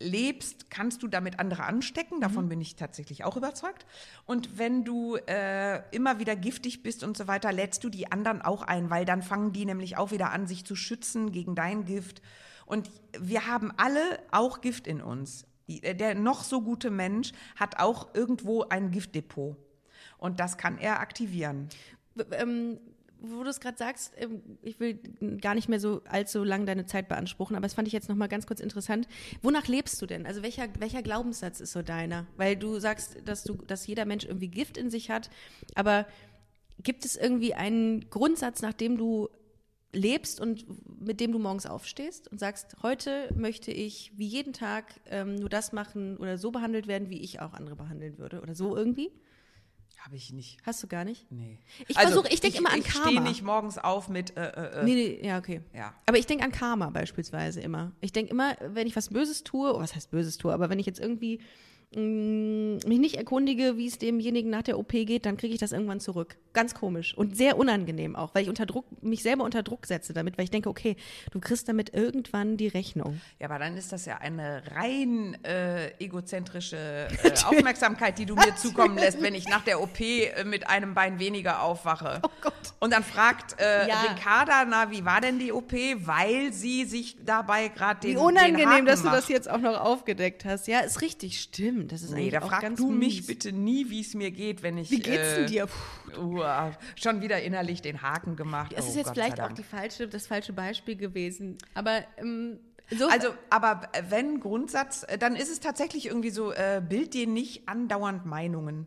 lebst, 0.00 0.70
kannst 0.70 1.02
du 1.02 1.08
damit 1.08 1.38
andere 1.38 1.64
anstecken. 1.64 2.20
Davon 2.20 2.48
bin 2.48 2.60
ich 2.60 2.76
tatsächlich 2.76 3.24
auch 3.24 3.36
überzeugt. 3.36 3.86
Und 4.26 4.58
wenn 4.58 4.84
du 4.84 5.16
äh, 5.16 5.82
immer 5.94 6.18
wieder 6.18 6.36
giftig 6.36 6.82
bist 6.82 7.02
und 7.02 7.16
so 7.16 7.26
weiter, 7.26 7.52
lädst 7.52 7.82
du 7.82 7.88
die 7.88 8.12
anderen 8.12 8.42
auch 8.42 8.62
ein, 8.62 8.90
weil 8.90 9.04
dann 9.04 9.22
fangen 9.22 9.52
die 9.52 9.64
nämlich 9.64 9.96
auch 9.96 10.10
wieder 10.10 10.32
an, 10.32 10.46
sich 10.46 10.64
zu 10.64 10.76
schützen 10.76 11.32
gegen 11.32 11.54
dein 11.54 11.84
Gift. 11.84 12.20
Und 12.66 12.90
wir 13.18 13.46
haben 13.46 13.72
alle 13.76 14.00
auch 14.30 14.60
Gift 14.60 14.86
in 14.86 15.00
uns. 15.00 15.46
Der 15.68 16.14
noch 16.14 16.44
so 16.44 16.60
gute 16.60 16.90
Mensch 16.90 17.32
hat 17.56 17.78
auch 17.78 18.14
irgendwo 18.14 18.62
ein 18.64 18.90
Giftdepot. 18.90 19.56
Und 20.18 20.40
das 20.40 20.58
kann 20.58 20.78
er 20.78 21.00
aktivieren. 21.00 21.68
Ähm, 22.32 22.78
wo 23.30 23.42
du 23.42 23.50
es 23.50 23.60
gerade 23.60 23.76
sagst, 23.76 24.12
ähm, 24.16 24.42
ich 24.62 24.80
will 24.80 24.98
gar 25.40 25.54
nicht 25.54 25.68
mehr 25.68 25.80
so 25.80 26.02
allzu 26.08 26.44
lang 26.44 26.66
deine 26.66 26.86
Zeit 26.86 27.08
beanspruchen, 27.08 27.56
aber 27.56 27.64
das 27.64 27.74
fand 27.74 27.88
ich 27.88 27.94
jetzt 27.94 28.08
noch 28.08 28.16
mal 28.16 28.28
ganz 28.28 28.46
kurz 28.46 28.60
interessant. 28.60 29.08
Wonach 29.42 29.66
lebst 29.66 30.00
du 30.00 30.06
denn? 30.06 30.26
Also 30.26 30.42
welcher, 30.42 30.68
welcher 30.78 31.02
Glaubenssatz 31.02 31.60
ist 31.60 31.72
so 31.72 31.82
deiner? 31.82 32.26
Weil 32.36 32.56
du 32.56 32.78
sagst, 32.78 33.16
dass 33.24 33.44
du, 33.44 33.54
dass 33.54 33.86
jeder 33.86 34.04
Mensch 34.04 34.24
irgendwie 34.24 34.48
Gift 34.48 34.76
in 34.76 34.90
sich 34.90 35.10
hat, 35.10 35.30
aber 35.74 36.06
gibt 36.82 37.04
es 37.04 37.16
irgendwie 37.16 37.54
einen 37.54 38.10
Grundsatz, 38.10 38.62
nach 38.62 38.74
dem 38.74 38.98
du 38.98 39.28
lebst 39.92 40.40
und 40.40 40.66
mit 41.00 41.20
dem 41.20 41.32
du 41.32 41.38
morgens 41.38 41.66
aufstehst 41.66 42.28
und 42.28 42.38
sagst, 42.38 42.76
heute 42.82 43.32
möchte 43.34 43.70
ich 43.70 44.12
wie 44.16 44.26
jeden 44.26 44.52
Tag 44.52 45.00
ähm, 45.06 45.36
nur 45.36 45.48
das 45.48 45.72
machen 45.72 46.16
oder 46.18 46.38
so 46.38 46.50
behandelt 46.50 46.86
werden, 46.86 47.10
wie 47.10 47.20
ich 47.20 47.40
auch 47.40 47.54
andere 47.54 47.76
behandeln 47.76 48.18
würde 48.18 48.40
oder 48.40 48.54
so 48.54 48.76
irgendwie? 48.76 49.10
Habe 50.06 50.14
ich 50.14 50.32
nicht. 50.32 50.58
Hast 50.62 50.80
du 50.84 50.86
gar 50.86 51.04
nicht? 51.04 51.26
Nee. 51.32 51.58
Ich 51.88 51.98
versuche, 51.98 52.28
ich 52.28 52.40
denke 52.40 52.58
immer 52.58 52.72
an 52.72 52.78
Ich 52.78 52.88
stehe 52.90 53.02
Karma. 53.02 53.20
nicht 53.22 53.42
morgens 53.42 53.76
auf 53.76 54.08
mit, 54.08 54.36
äh, 54.36 54.50
äh, 54.50 54.80
äh. 54.80 54.84
Nee, 54.84 54.94
nee, 54.94 55.26
ja, 55.26 55.36
okay. 55.36 55.62
Ja. 55.74 55.94
Aber 56.06 56.16
ich 56.16 56.26
denke 56.26 56.44
an 56.44 56.52
Karma 56.52 56.90
beispielsweise 56.90 57.60
immer. 57.60 57.90
Ich 58.00 58.12
denke 58.12 58.30
immer, 58.30 58.56
wenn 58.60 58.86
ich 58.86 58.94
was 58.94 59.08
Böses 59.08 59.42
tue, 59.42 59.74
oh, 59.74 59.80
was 59.80 59.96
heißt 59.96 60.12
Böses 60.12 60.38
tue, 60.38 60.54
aber 60.54 60.70
wenn 60.70 60.78
ich 60.78 60.86
jetzt 60.86 61.00
irgendwie 61.00 61.40
mh, 61.94 62.86
mich 62.86 62.98
nicht 62.98 63.16
erkundige, 63.16 63.76
wie 63.76 63.86
es 63.86 63.98
demjenigen 63.98 64.50
nach 64.50 64.62
der 64.62 64.78
OP 64.78 64.90
geht, 64.90 65.26
dann 65.26 65.36
kriege 65.36 65.54
ich 65.54 65.60
das 65.60 65.72
irgendwann 65.72 66.00
zurück. 66.00 66.36
Ganz 66.52 66.74
komisch 66.74 67.16
und 67.16 67.36
sehr 67.36 67.58
unangenehm 67.58 68.16
auch, 68.16 68.34
weil 68.34 68.42
ich 68.44 68.48
unter 68.48 68.66
Druck, 68.66 68.86
mich 69.02 69.22
selber 69.22 69.44
unter 69.44 69.62
Druck 69.62 69.86
setze 69.86 70.12
damit, 70.12 70.38
weil 70.38 70.44
ich 70.44 70.50
denke, 70.50 70.68
okay, 70.68 70.96
du 71.30 71.40
kriegst 71.40 71.68
damit 71.68 71.92
irgendwann 71.94 72.56
die 72.56 72.68
Rechnung. 72.68 73.20
Ja, 73.38 73.48
aber 73.48 73.58
dann 73.58 73.76
ist 73.76 73.92
das 73.92 74.06
ja 74.06 74.18
eine 74.18 74.62
rein 74.74 75.36
äh, 75.44 75.90
egozentrische 76.02 77.08
äh, 77.22 77.32
Aufmerksamkeit, 77.44 78.18
die 78.18 78.26
du 78.26 78.34
mir 78.34 78.56
zukommen 78.56 78.96
lässt, 78.96 79.20
wenn 79.22 79.34
ich 79.34 79.48
nach 79.48 79.64
der 79.64 79.82
OP 79.82 80.00
äh, 80.00 80.44
mit 80.44 80.68
einem 80.68 80.94
Bein 80.94 81.18
weniger 81.18 81.62
aufwache. 81.62 82.20
Oh 82.22 82.30
Gott. 82.40 82.54
Und 82.80 82.92
dann 82.92 83.04
fragt 83.04 83.60
äh, 83.60 83.86
Ja. 83.88 84.02
Ricarda, 84.02 84.64
na, 84.68 84.90
wie 84.90 85.04
war 85.04 85.20
denn 85.20 85.38
die 85.38 85.52
OP? 85.52 85.72
Weil 85.72 86.52
sie 86.52 86.84
sich 86.84 87.16
dabei 87.24 87.68
gerade 87.68 88.00
den 88.00 88.10
Wie 88.10 88.14
den 88.14 88.22
unangenehm, 88.22 88.68
Haken 88.68 88.86
dass 88.86 89.02
du 89.02 89.10
das 89.10 89.28
jetzt 89.28 89.48
auch 89.48 89.58
noch 89.58 89.78
aufgedeckt 89.78 90.44
hast. 90.44 90.66
Ja, 90.68 90.80
ist 90.80 91.00
richtig, 91.02 91.40
stimmt. 91.40 91.75
Das 91.84 92.02
ist 92.02 92.12
Nee, 92.12 92.30
da 92.30 92.40
auch 92.40 92.48
frag 92.48 92.62
ganz 92.62 92.78
du 92.78 92.90
mich 92.90 93.16
mies. 93.16 93.26
bitte 93.26 93.52
nie, 93.52 93.90
wie 93.90 94.00
es 94.00 94.14
mir 94.14 94.30
geht, 94.30 94.62
wenn 94.62 94.78
ich. 94.78 94.90
Wie 94.90 95.00
geht's 95.00 95.34
denn 95.34 95.44
äh, 95.44 95.46
dir? 95.46 95.66
Puh. 95.66 96.38
Uah, 96.38 96.72
schon 96.94 97.20
wieder 97.20 97.42
innerlich 97.42 97.82
den 97.82 98.02
Haken 98.02 98.36
gemacht. 98.36 98.72
Es 98.74 98.86
oh, 98.86 98.88
ist 98.88 98.96
jetzt 98.96 99.06
Gott 99.06 99.14
vielleicht 99.14 99.40
auch 99.40 99.52
die 99.52 99.62
falsche, 99.62 100.08
das 100.08 100.26
falsche 100.26 100.52
Beispiel 100.52 100.96
gewesen. 100.96 101.58
Aber 101.74 102.04
ähm, 102.16 102.58
so 102.90 103.08
Also, 103.08 103.28
aber 103.50 103.88
äh, 103.92 104.04
wenn 104.08 104.40
Grundsatz, 104.40 105.04
äh, 105.08 105.18
dann 105.18 105.34
ist 105.36 105.50
es 105.50 105.60
tatsächlich 105.60 106.06
irgendwie 106.06 106.30
so, 106.30 106.52
äh, 106.52 106.82
bild 106.86 107.14
dir 107.14 107.26
nicht 107.26 107.68
andauernd 107.68 108.26
Meinungen. 108.26 108.86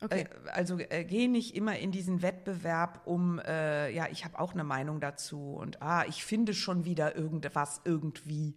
okay. 0.00 0.22
Äh, 0.22 0.50
also 0.50 0.78
äh, 0.78 1.04
geh 1.04 1.28
nicht 1.28 1.54
immer 1.54 1.78
in 1.78 1.92
diesen 1.92 2.22
Wettbewerb 2.22 3.02
um, 3.06 3.38
äh, 3.38 3.90
ja, 3.92 4.08
ich 4.10 4.24
habe 4.24 4.38
auch 4.38 4.54
eine 4.54 4.64
Meinung 4.64 5.00
dazu 5.00 5.54
und 5.54 5.82
ah, 5.82 6.04
ich 6.08 6.24
finde 6.24 6.52
schon 6.54 6.84
wieder 6.84 7.14
irgendwas 7.16 7.80
irgendwie. 7.84 8.54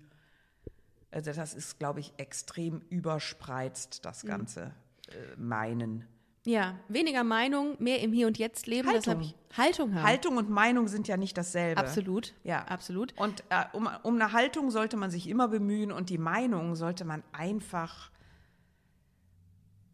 Also 1.12 1.32
das 1.34 1.54
ist, 1.54 1.80
glaube 1.80 2.00
ich, 2.00 2.14
extrem 2.18 2.82
überspreizt, 2.90 4.06
das 4.06 4.24
Mhm. 4.24 4.28
ganze 4.28 4.62
äh, 5.10 5.36
Meinen. 5.38 6.06
Ja, 6.46 6.80
weniger 6.88 7.24
Meinung, 7.24 7.76
mehr 7.80 8.00
im 8.02 8.14
Hier 8.14 8.26
und 8.28 8.38
Jetzt 8.38 8.66
leben. 8.66 8.88
Haltung. 8.88 9.22
ich, 9.22 9.36
Haltung 9.58 9.94
haben. 9.94 10.04
Haltung 10.04 10.38
und 10.38 10.50
Meinung 10.50 10.88
sind 10.88 11.08
ja 11.08 11.18
nicht 11.18 11.38
dasselbe. 11.38 11.80
Absolut. 11.82 12.34
Ja. 12.44 12.64
Absolut. 12.66 13.14
Und 13.20 13.44
äh, 13.50 13.66
um, 13.74 13.90
um 14.04 14.16
eine 14.16 14.32
Haltung 14.32 14.72
sollte 14.72 14.96
man 14.98 15.12
sich 15.12 15.28
immer 15.28 15.48
bemühen 15.50 15.92
und 15.92 16.10
die 16.10 16.18
Meinung 16.18 16.76
sollte 16.76 17.04
man 17.06 17.24
einfach 17.34 18.10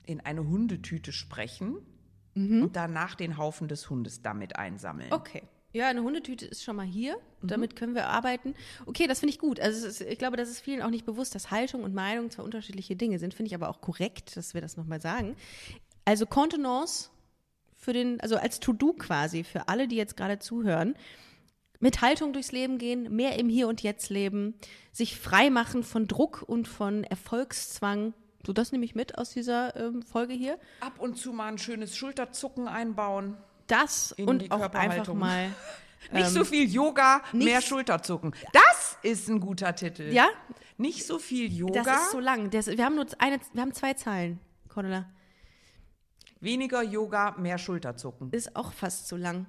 in 0.05 0.19
eine 0.21 0.45
Hundetüte 0.45 1.11
sprechen 1.11 1.77
und 2.35 2.75
danach 2.75 3.15
den 3.15 3.37
Haufen 3.37 3.67
des 3.69 3.89
Hundes 3.89 4.21
damit 4.21 4.57
einsammeln. 4.57 5.11
Okay. 5.13 5.43
Ja, 5.75 5.89
eine 5.89 6.03
Hundetüte 6.03 6.45
ist 6.45 6.63
schon 6.63 6.77
mal 6.77 6.85
hier. 6.85 7.17
Mhm. 7.41 7.47
Damit 7.49 7.75
können 7.75 7.95
wir 7.95 8.07
arbeiten. 8.07 8.55
Okay, 8.85 9.07
das 9.07 9.19
finde 9.19 9.33
ich 9.33 9.39
gut. 9.39 9.59
Also 9.59 9.85
ist, 9.85 9.99
ich 9.99 10.17
glaube, 10.17 10.37
das 10.37 10.47
ist 10.47 10.61
vielen 10.61 10.81
auch 10.81 10.89
nicht 10.89 11.05
bewusst, 11.05 11.35
dass 11.35 11.51
Haltung 11.51 11.83
und 11.83 11.93
Meinung 11.93 12.31
zwar 12.31 12.45
unterschiedliche 12.45 12.95
Dinge 12.95 13.19
sind. 13.19 13.33
Finde 13.33 13.47
ich 13.47 13.55
aber 13.55 13.67
auch 13.67 13.81
korrekt, 13.81 14.37
dass 14.37 14.53
wir 14.53 14.61
das 14.61 14.77
nochmal 14.77 15.01
sagen. 15.01 15.35
Also 16.05 16.25
Kontenance 16.27 17.09
für 17.75 17.91
den, 17.91 18.21
also 18.21 18.37
als 18.37 18.61
To-Do 18.61 18.93
quasi 18.93 19.43
für 19.43 19.67
alle, 19.67 19.89
die 19.89 19.97
jetzt 19.97 20.15
gerade 20.15 20.39
zuhören. 20.39 20.95
Mit 21.81 22.01
Haltung 22.01 22.31
durchs 22.31 22.53
Leben 22.53 22.77
gehen, 22.77 23.13
mehr 23.13 23.37
im 23.37 23.49
Hier 23.49 23.67
und 23.67 23.83
Jetzt 23.83 24.09
leben, 24.09 24.53
sich 24.93 25.19
frei 25.19 25.49
machen 25.49 25.83
von 25.83 26.07
Druck 26.07 26.41
und 26.47 26.69
von 26.69 27.03
Erfolgszwang. 27.03 28.13
So, 28.45 28.53
das 28.53 28.71
nehme 28.71 28.85
ich 28.85 28.95
mit 28.95 29.17
aus 29.17 29.31
dieser 29.31 29.75
ähm, 29.75 30.03
Folge 30.03 30.35
hier. 30.35 30.57
Ab 30.79 30.99
und 30.99 31.17
zu 31.17 31.33
mal 31.33 31.47
ein 31.47 31.57
schönes 31.57 31.97
Schulterzucken 31.97 32.69
einbauen. 32.69 33.35
Das 33.67 34.11
In 34.11 34.27
und 34.27 34.51
auch 34.51 34.73
einfach 34.73 35.13
mal. 35.13 35.51
Nicht 36.11 36.29
so 36.29 36.45
viel 36.45 36.69
Yoga, 36.71 37.21
mehr 37.33 37.61
Schulterzucken. 37.61 38.35
Das 38.53 38.97
ist 39.01 39.27
ein 39.27 39.39
guter 39.39 39.75
Titel. 39.75 40.11
Ja? 40.11 40.27
Nicht 40.77 41.05
so 41.05 41.17
viel 41.17 41.51
Yoga, 41.51 41.81
Das 41.81 42.03
ist 42.03 42.11
so 42.11 42.19
lang. 42.19 42.49
Das, 42.51 42.67
wir 42.67 42.85
haben 42.85 42.95
nur 42.95 43.07
eine, 43.17 43.39
wir 43.53 43.61
haben 43.61 43.73
zwei 43.73 43.93
Zeilen, 43.95 44.39
Cordula. 44.69 45.05
weniger 46.41 46.83
Yoga, 46.83 47.31
mehr 47.39 47.57
Schulterzucken. 47.57 48.29
Ist 48.31 48.55
auch 48.55 48.71
fast 48.71 49.07
zu 49.07 49.15
lang. 49.17 49.47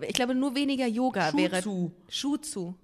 Ich 0.00 0.14
glaube, 0.14 0.34
nur 0.34 0.56
weniger 0.56 0.86
Yoga 0.86 1.30
Schuh 1.30 1.36
wäre. 1.36 1.62
zu. 1.62 1.92
Schuh 2.08 2.36
zu. 2.38 2.74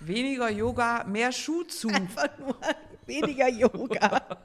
Weniger 0.00 0.50
Yoga, 0.50 1.04
mehr 1.04 1.32
Schuh 1.32 1.62
zu. 1.64 1.88
Einfach 1.92 2.28
nur 2.38 2.58
weniger 3.06 3.48
Yoga. 3.48 4.20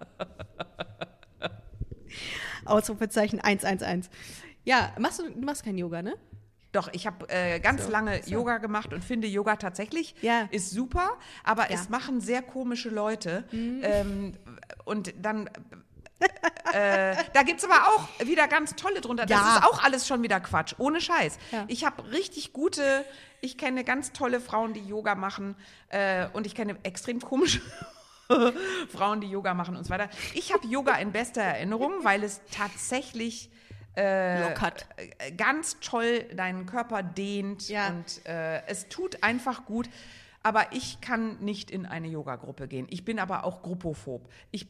Ausrufezeichen 2.66 3.40
111. 3.42 4.10
Ja, 4.64 4.92
machst 5.00 5.20
du, 5.20 5.30
du 5.30 5.40
machst 5.46 5.64
kein 5.64 5.78
Yoga, 5.78 6.02
ne? 6.02 6.16
Doch, 6.72 6.90
ich 6.92 7.06
habe 7.06 7.30
äh, 7.30 7.60
ganz 7.60 7.88
lange 7.88 8.26
Yoga 8.28 8.58
gemacht 8.58 8.94
und 8.94 9.04
finde 9.04 9.28
Yoga 9.28 9.58
tatsächlich 9.58 10.16
Ja. 10.22 10.48
ist 10.50 10.72
super, 10.72 11.12
aber 11.44 11.70
Ja. 11.70 11.76
es 11.76 11.90
machen 11.90 12.20
sehr 12.20 12.42
komische 12.42 12.90
Leute. 12.90 13.44
Ähm, 13.52 14.34
und 14.86 15.14
dann, 15.24 15.48
äh, 16.74 17.16
da 17.34 17.44
gibt 17.46 17.60
es 17.60 17.66
aber 17.70 17.90
auch 17.90 18.08
wieder 18.26 18.48
ganz 18.48 18.76
tolle 18.76 19.02
drunter. 19.02 19.26
Das 19.28 19.40
Ja. 19.40 19.58
ist 19.58 19.64
auch 19.66 19.84
alles 19.84 20.08
schon 20.08 20.24
wieder 20.24 20.40
Quatsch, 20.40 20.74
ohne 20.80 21.00
Scheiß. 21.00 21.38
Ja. 21.52 21.66
Ich 21.68 21.86
habe 21.86 22.10
richtig 22.12 22.54
gute, 22.54 23.06
ich 23.42 23.58
kenne 23.58 23.84
ganz 23.84 24.12
tolle 24.12 24.40
Frauen, 24.40 24.74
die 24.74 24.86
Yoga 24.88 25.14
machen 25.14 25.56
äh, 25.90 26.28
und 26.34 26.48
ich 26.48 26.56
kenne 26.56 26.78
extrem 26.84 27.20
komische 27.20 27.62
Frauen, 28.90 29.22
die 29.22 29.30
Yoga 29.30 29.54
machen 29.54 29.76
und 29.76 29.84
so 29.84 29.92
weiter. 29.92 30.10
Ich 30.34 30.54
habe 30.54 30.66
Yoga 30.68 30.96
in 30.96 31.12
bester 31.12 31.42
Erinnerung, 31.44 32.04
weil 32.04 32.24
es 32.24 32.42
tatsächlich 32.52 33.52
Lockert. 33.96 34.86
äh, 34.98 35.32
ganz 35.32 35.80
toll 35.80 36.24
deinen 36.36 36.66
Körper 36.66 37.04
dehnt 37.04 37.70
Ja. 37.70 37.88
und 37.90 38.26
äh, 38.26 38.66
es 38.68 38.90
tut 38.90 39.24
einfach 39.24 39.66
gut. 39.66 39.90
Aber 40.42 40.74
ich 40.74 41.00
kann 41.00 41.38
nicht 41.40 41.72
in 41.72 41.86
eine 41.86 42.08
Yoga-Gruppe 42.10 42.68
gehen. 42.68 42.88
Ich 42.90 43.06
bin 43.06 43.18
aber 43.20 43.46
auch 43.46 43.62
gruppophob. 43.62 44.28
Ich 44.52 44.68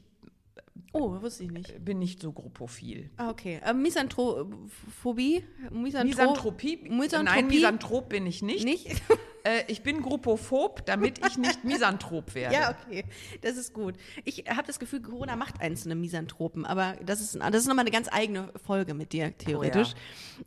Oh, 0.91 1.21
wusste 1.21 1.43
ich 1.43 1.51
nicht. 1.51 1.83
bin 1.83 1.99
nicht 1.99 2.21
so 2.21 2.31
gruppophil. 2.31 3.09
Ah, 3.17 3.29
okay. 3.29 3.59
Ähm, 3.65 3.81
Misanthrophobie? 3.81 5.43
Misanthrop 5.71 6.07
Misanthropie? 6.07 6.77
Misanthropie? 6.89 7.23
Nein, 7.23 7.47
Misanthrop 7.47 8.09
bin 8.09 8.25
ich 8.25 8.41
nicht. 8.41 8.65
Nicht? 8.65 8.87
Äh, 9.45 9.63
ich 9.67 9.83
bin 9.83 10.01
gruppophob, 10.01 10.85
damit 10.85 11.19
ich 11.27 11.37
nicht 11.37 11.63
Misanthrop 11.65 12.33
werde. 12.33 12.55
Ja, 12.55 12.77
okay. 12.87 13.03
Das 13.41 13.57
ist 13.57 13.73
gut. 13.73 13.95
Ich 14.23 14.45
habe 14.47 14.65
das 14.65 14.79
Gefühl, 14.79 15.01
Corona 15.01 15.35
macht 15.35 15.59
einem 15.59 15.99
Misanthropen, 15.99 16.65
aber 16.65 16.95
das 17.05 17.19
ist, 17.19 17.35
das 17.35 17.55
ist 17.55 17.67
nochmal 17.67 17.83
eine 17.83 17.91
ganz 17.91 18.07
eigene 18.09 18.53
Folge 18.65 18.93
mit 18.93 19.11
dir, 19.11 19.37
theoretisch. 19.37 19.95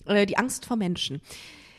äh, 0.07 0.25
die 0.25 0.39
Angst 0.39 0.65
vor 0.65 0.79
Menschen. 0.79 1.21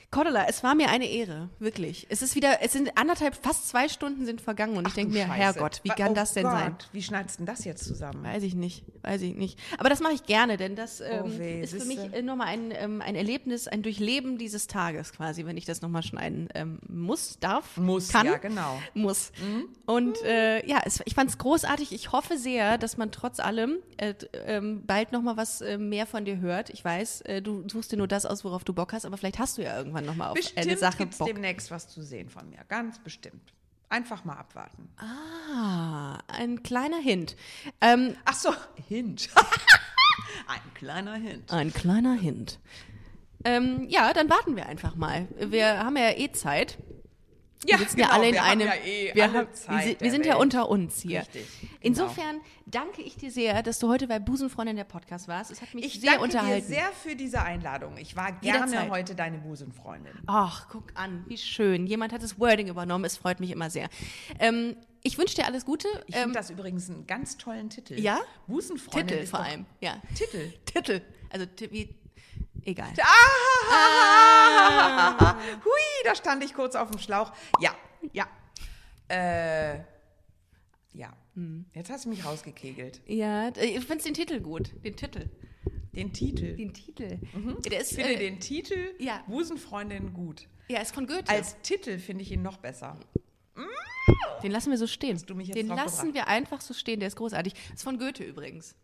Cordula, 0.10 0.46
es 0.48 0.64
war 0.64 0.74
mir 0.74 0.90
eine 0.90 1.06
Ehre, 1.06 1.50
wirklich. 1.60 2.08
Es 2.10 2.22
ist 2.22 2.34
wieder, 2.36 2.62
es 2.62 2.72
sind 2.72 2.98
anderthalb, 2.98 3.36
fast 3.36 3.68
zwei 3.68 3.90
Stunden 3.90 4.26
sind 4.26 4.40
vergangen 4.40 4.78
und 4.78 4.88
ich 4.88 4.94
denke 4.94 5.14
mir, 5.14 5.26
Scheiße. 5.26 5.34
Herrgott, 5.34 5.82
wie 5.84 5.90
kann 5.90 6.12
oh 6.12 6.16
das 6.16 6.32
denn 6.34 6.44
Gott, 6.44 6.54
sein? 6.54 6.78
Wie 6.94 7.04
schneidest 7.04 7.36
du 7.36 7.38
denn 7.40 7.46
das 7.54 7.66
jetzt 7.66 7.84
zusammen? 7.84 8.24
Weiß 8.24 8.42
ich 8.44 8.56
nicht, 8.56 8.86
weiß 9.02 9.22
ich 9.22 9.36
nicht. 9.36 9.60
Aber 9.78 9.90
das 9.90 10.00
mache 10.00 10.14
ich 10.14 10.24
gerne, 10.24 10.56
denn 10.56 10.78
das 10.78 11.02
ähm, 11.02 11.24
Oh 11.26 11.38
weh, 11.38 11.62
ist 11.62 11.76
für 11.76 11.86
mich 11.86 12.00
äh, 12.14 12.22
nochmal 12.22 12.48
ein, 12.48 12.72
ähm, 12.72 13.02
ein 13.02 13.16
Erlebnis, 13.16 13.68
ein 13.68 13.84
Durchleben 13.84 14.38
dieses 14.38 14.68
Tages 14.68 15.12
quasi, 15.12 15.46
wenn 15.46 15.58
ich 15.58 15.66
das 15.66 15.82
nochmal 15.82 16.04
schneiden 16.04 16.48
ähm, 16.56 16.80
muss, 16.88 17.38
darf, 17.40 17.76
Muss, 17.76 18.08
kann. 18.08 18.28
ja, 18.28 18.38
genau. 18.38 18.82
Muss. 18.94 19.34
Und 19.86 20.22
äh, 20.24 20.66
ja, 20.66 20.82
es, 20.86 21.02
ich 21.04 21.16
fand 21.16 21.32
es 21.32 21.38
großartig. 21.38 21.92
Ich 21.92 22.14
hoffe 22.14 22.38
sehr, 22.38 22.78
dass 22.78 22.96
man 22.96 23.12
trotz 23.12 23.42
allem 23.42 23.80
äh, 23.98 24.14
ähm, 24.46 24.86
bald 24.86 25.12
nochmal 25.12 25.36
was 25.36 25.60
äh, 25.60 25.78
mehr 25.78 26.06
von 26.06 26.24
dir 26.24 26.40
hört. 26.40 26.70
Ich 26.70 26.84
weiß, 26.84 27.22
äh, 27.22 27.42
du 27.42 27.68
suchst 27.68 27.92
dir 27.92 27.98
nur 27.98 28.08
das 28.08 28.26
aus, 28.26 28.46
worauf 28.46 28.64
du 28.64 28.72
Bock 28.74 28.94
hast, 28.94 29.06
aber 29.06 29.18
vielleicht 29.18 29.40
hast 29.40 29.58
du 29.58 29.64
ja 29.64 29.84
irgendwann 29.98 30.06
nochmal 30.06 30.30
auf 30.32 30.38
eine 30.38 30.66
Bestimmt 30.66 30.80
Sache 30.80 30.98
gibt 30.98 31.14
es 31.14 31.20
Bock. 31.20 31.28
demnächst 31.28 31.72
was 31.72 31.88
zu 31.90 32.02
sehen 32.02 32.30
von 32.30 32.50
mir. 32.50 32.60
Ganz 32.68 33.00
bestimmt. 33.00 33.54
Einfach 33.90 34.26
mal 34.26 34.36
abwarten. 34.36 34.90
Ah, 34.98 36.18
ein 36.28 36.62
kleiner 36.64 36.98
Hint. 36.98 37.36
Ähm, 37.80 38.16
Ach 38.26 38.34
so, 38.34 38.54
Hint. 38.88 39.30
Ein 40.48 40.74
kleiner 40.74 41.16
Hint. 41.16 41.52
Ein 41.52 41.74
kleiner 41.74 42.14
Hint. 42.14 42.60
Ähm, 43.44 43.86
ja, 43.90 44.14
dann 44.14 44.30
warten 44.30 44.56
wir 44.56 44.66
einfach 44.66 44.96
mal. 44.96 45.28
Wir 45.38 45.80
haben 45.80 45.96
ja 45.98 46.12
eh 46.18 46.32
Zeit. 46.32 46.78
Wir 47.66 47.78
sitzen 47.80 48.00
ja 48.00 48.06
genau, 48.08 48.18
alle 48.20 48.30
in 48.30 48.38
einem. 48.38 48.68
ja 48.68 48.74
eh 48.86 49.12
wir, 49.16 49.24
alle 49.24 49.34
haben- 49.40 49.48
wir, 49.68 49.80
sind- 49.82 50.02
wir 50.02 50.12
sind 50.12 50.26
ja 50.26 50.36
unter 50.36 50.70
uns 50.70 51.02
hier. 51.02 51.22
Richtig, 51.22 51.48
genau. 51.60 51.74
Insofern 51.82 52.42
danke 52.68 53.02
ich 53.02 53.16
dir 53.18 53.32
sehr, 53.32 53.64
dass 53.64 53.80
du 53.80 53.88
heute 53.90 54.08
bei 54.08 54.20
Busenfreundin 54.20 54.76
der 54.76 54.84
Podcast 54.84 55.28
warst. 55.28 55.50
Es 55.52 55.62
hat 55.62 55.74
mich 55.74 55.84
Ich 55.86 56.00
sehr 56.02 56.12
danke 56.12 56.24
unterhalten. 56.26 56.68
dir 56.68 56.76
sehr 56.76 56.92
für 56.92 57.16
diese 57.16 57.42
Einladung. 57.42 57.98
Ich 57.98 58.16
war 58.16 58.32
gerne 58.34 58.68
Jederzeit. 58.70 58.90
heute 58.92 59.16
deine 59.16 59.40
Busenfreundin. 59.40 60.14
Ach, 60.28 60.68
guck 60.70 60.92
an, 60.94 61.24
wie 61.28 61.38
schön. 61.38 61.88
Jemand 61.88 62.14
hat 62.14 62.22
das 62.22 62.40
Wording 62.40 62.68
übernommen. 62.68 63.06
Es 63.06 63.18
freut 63.18 63.40
mich 63.40 63.50
immer 63.52 63.70
sehr. 63.72 63.90
Ähm, 64.40 64.76
ich 65.02 65.18
wünsche 65.18 65.36
dir 65.36 65.46
alles 65.46 65.66
Gute. 65.66 65.88
Ich 66.06 66.16
Ähm, 66.16 66.24
finde 66.24 66.38
das 66.40 66.50
übrigens 66.52 66.90
einen 66.90 67.08
ganz 67.08 67.38
tollen 67.38 67.70
Titel. 67.72 68.00
ja? 68.00 68.20
Busenfreundin 68.48 69.08
Titel 69.08 69.26
vor 69.28 69.40
allem. 69.40 69.66
Ja. 69.82 70.02
Titel. 70.16 70.54
Titel. 70.66 71.02
Also 71.32 71.46
wie 71.72 71.96
Egal. 72.66 72.94
Ah! 73.70 74.48
Hui, 75.64 76.04
da 76.04 76.16
stand 76.16 76.44
ich 76.44 76.54
kurz 76.54 76.76
auf 76.76 76.92
dem 76.92 77.00
Schlauch. 77.00 77.32
Ja, 77.60 77.76
ja. 78.12 78.28
Äh, 79.10 79.80
ja. 80.94 81.14
Hm. 81.36 81.66
Jetzt 81.74 81.90
hast 81.90 82.06
du 82.06 82.10
mich 82.10 82.26
rausgekegelt. 82.26 83.02
Ja, 83.06 83.50
ich 83.50 83.86
finde 83.86 84.04
den 84.04 84.14
Titel 84.14 84.40
gut. 84.42 84.72
Den 84.84 84.96
Titel. 84.96 85.30
Den 85.94 86.14
Titel. 86.14 86.56
Den 86.56 86.74
Titel. 86.74 87.20
Der 87.70 87.82
ist, 87.82 87.92
ich 87.92 87.98
finde 87.98 88.14
äh, 88.14 88.20
den 88.20 88.40
Titel 88.40 88.94
ja. 89.00 89.24
Busenfreundin 89.28 90.14
gut. 90.14 90.48
ja, 90.68 90.80
ist 90.82 90.94
von 90.94 91.08
Goethe. 91.08 91.30
Als 91.30 91.60
Titel 91.62 92.00
finde 92.00 92.24
ich 92.24 92.32
ihn 92.32 92.42
noch 92.42 92.58
besser. 92.58 92.98
den 94.44 94.52
lassen 94.52 94.70
wir 94.72 94.78
so 94.78 94.88
stehen. 94.88 95.22
du 95.26 95.36
mich 95.36 95.48
jetzt 95.48 95.58
Den 95.58 95.68
lassen 95.68 96.14
wir 96.14 96.28
einfach 96.28 96.62
so 96.62 96.74
stehen. 96.74 97.00
Der 97.00 97.08
ist 97.08 97.16
großartig. 97.16 97.54
Ist 97.74 97.84
von 97.84 97.98
Goethe 97.98 98.24
übrigens. 98.24 98.76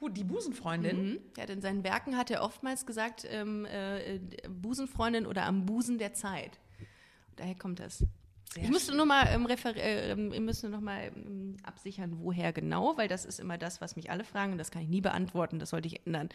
Die 0.00 0.24
Busenfreundin. 0.24 1.10
Mhm. 1.10 1.18
Ja, 1.36 1.44
in 1.44 1.60
seinen 1.60 1.82
Werken 1.82 2.16
hat 2.16 2.30
er 2.30 2.42
oftmals 2.42 2.86
gesagt, 2.86 3.26
ähm, 3.28 3.64
äh, 3.64 4.14
äh, 4.14 4.20
Busenfreundin 4.48 5.26
oder 5.26 5.44
am 5.44 5.66
Busen 5.66 5.98
der 5.98 6.14
Zeit. 6.14 6.60
Daher 7.36 7.56
kommt 7.56 7.80
das. 7.80 8.04
Ich 8.56 8.68
musste 8.70 8.96
nur 8.96 9.04
mal 9.06 9.26
ähm, 9.32 9.46
äh, 9.46 10.10
ähm, 10.12 10.44
müssen 10.44 10.70
noch 10.70 10.80
mal 10.80 11.10
ähm, 11.14 11.56
absichern, 11.62 12.16
woher 12.20 12.52
genau, 12.52 12.96
weil 12.96 13.06
das 13.08 13.24
ist 13.24 13.38
immer 13.40 13.58
das, 13.58 13.80
was 13.80 13.94
mich 13.96 14.10
alle 14.10 14.24
fragen 14.24 14.52
und 14.52 14.58
das 14.58 14.70
kann 14.70 14.82
ich 14.82 14.88
nie 14.88 15.00
beantworten. 15.00 15.58
Das 15.58 15.70
sollte 15.70 15.86
ich 15.88 16.04
ändern. 16.06 16.28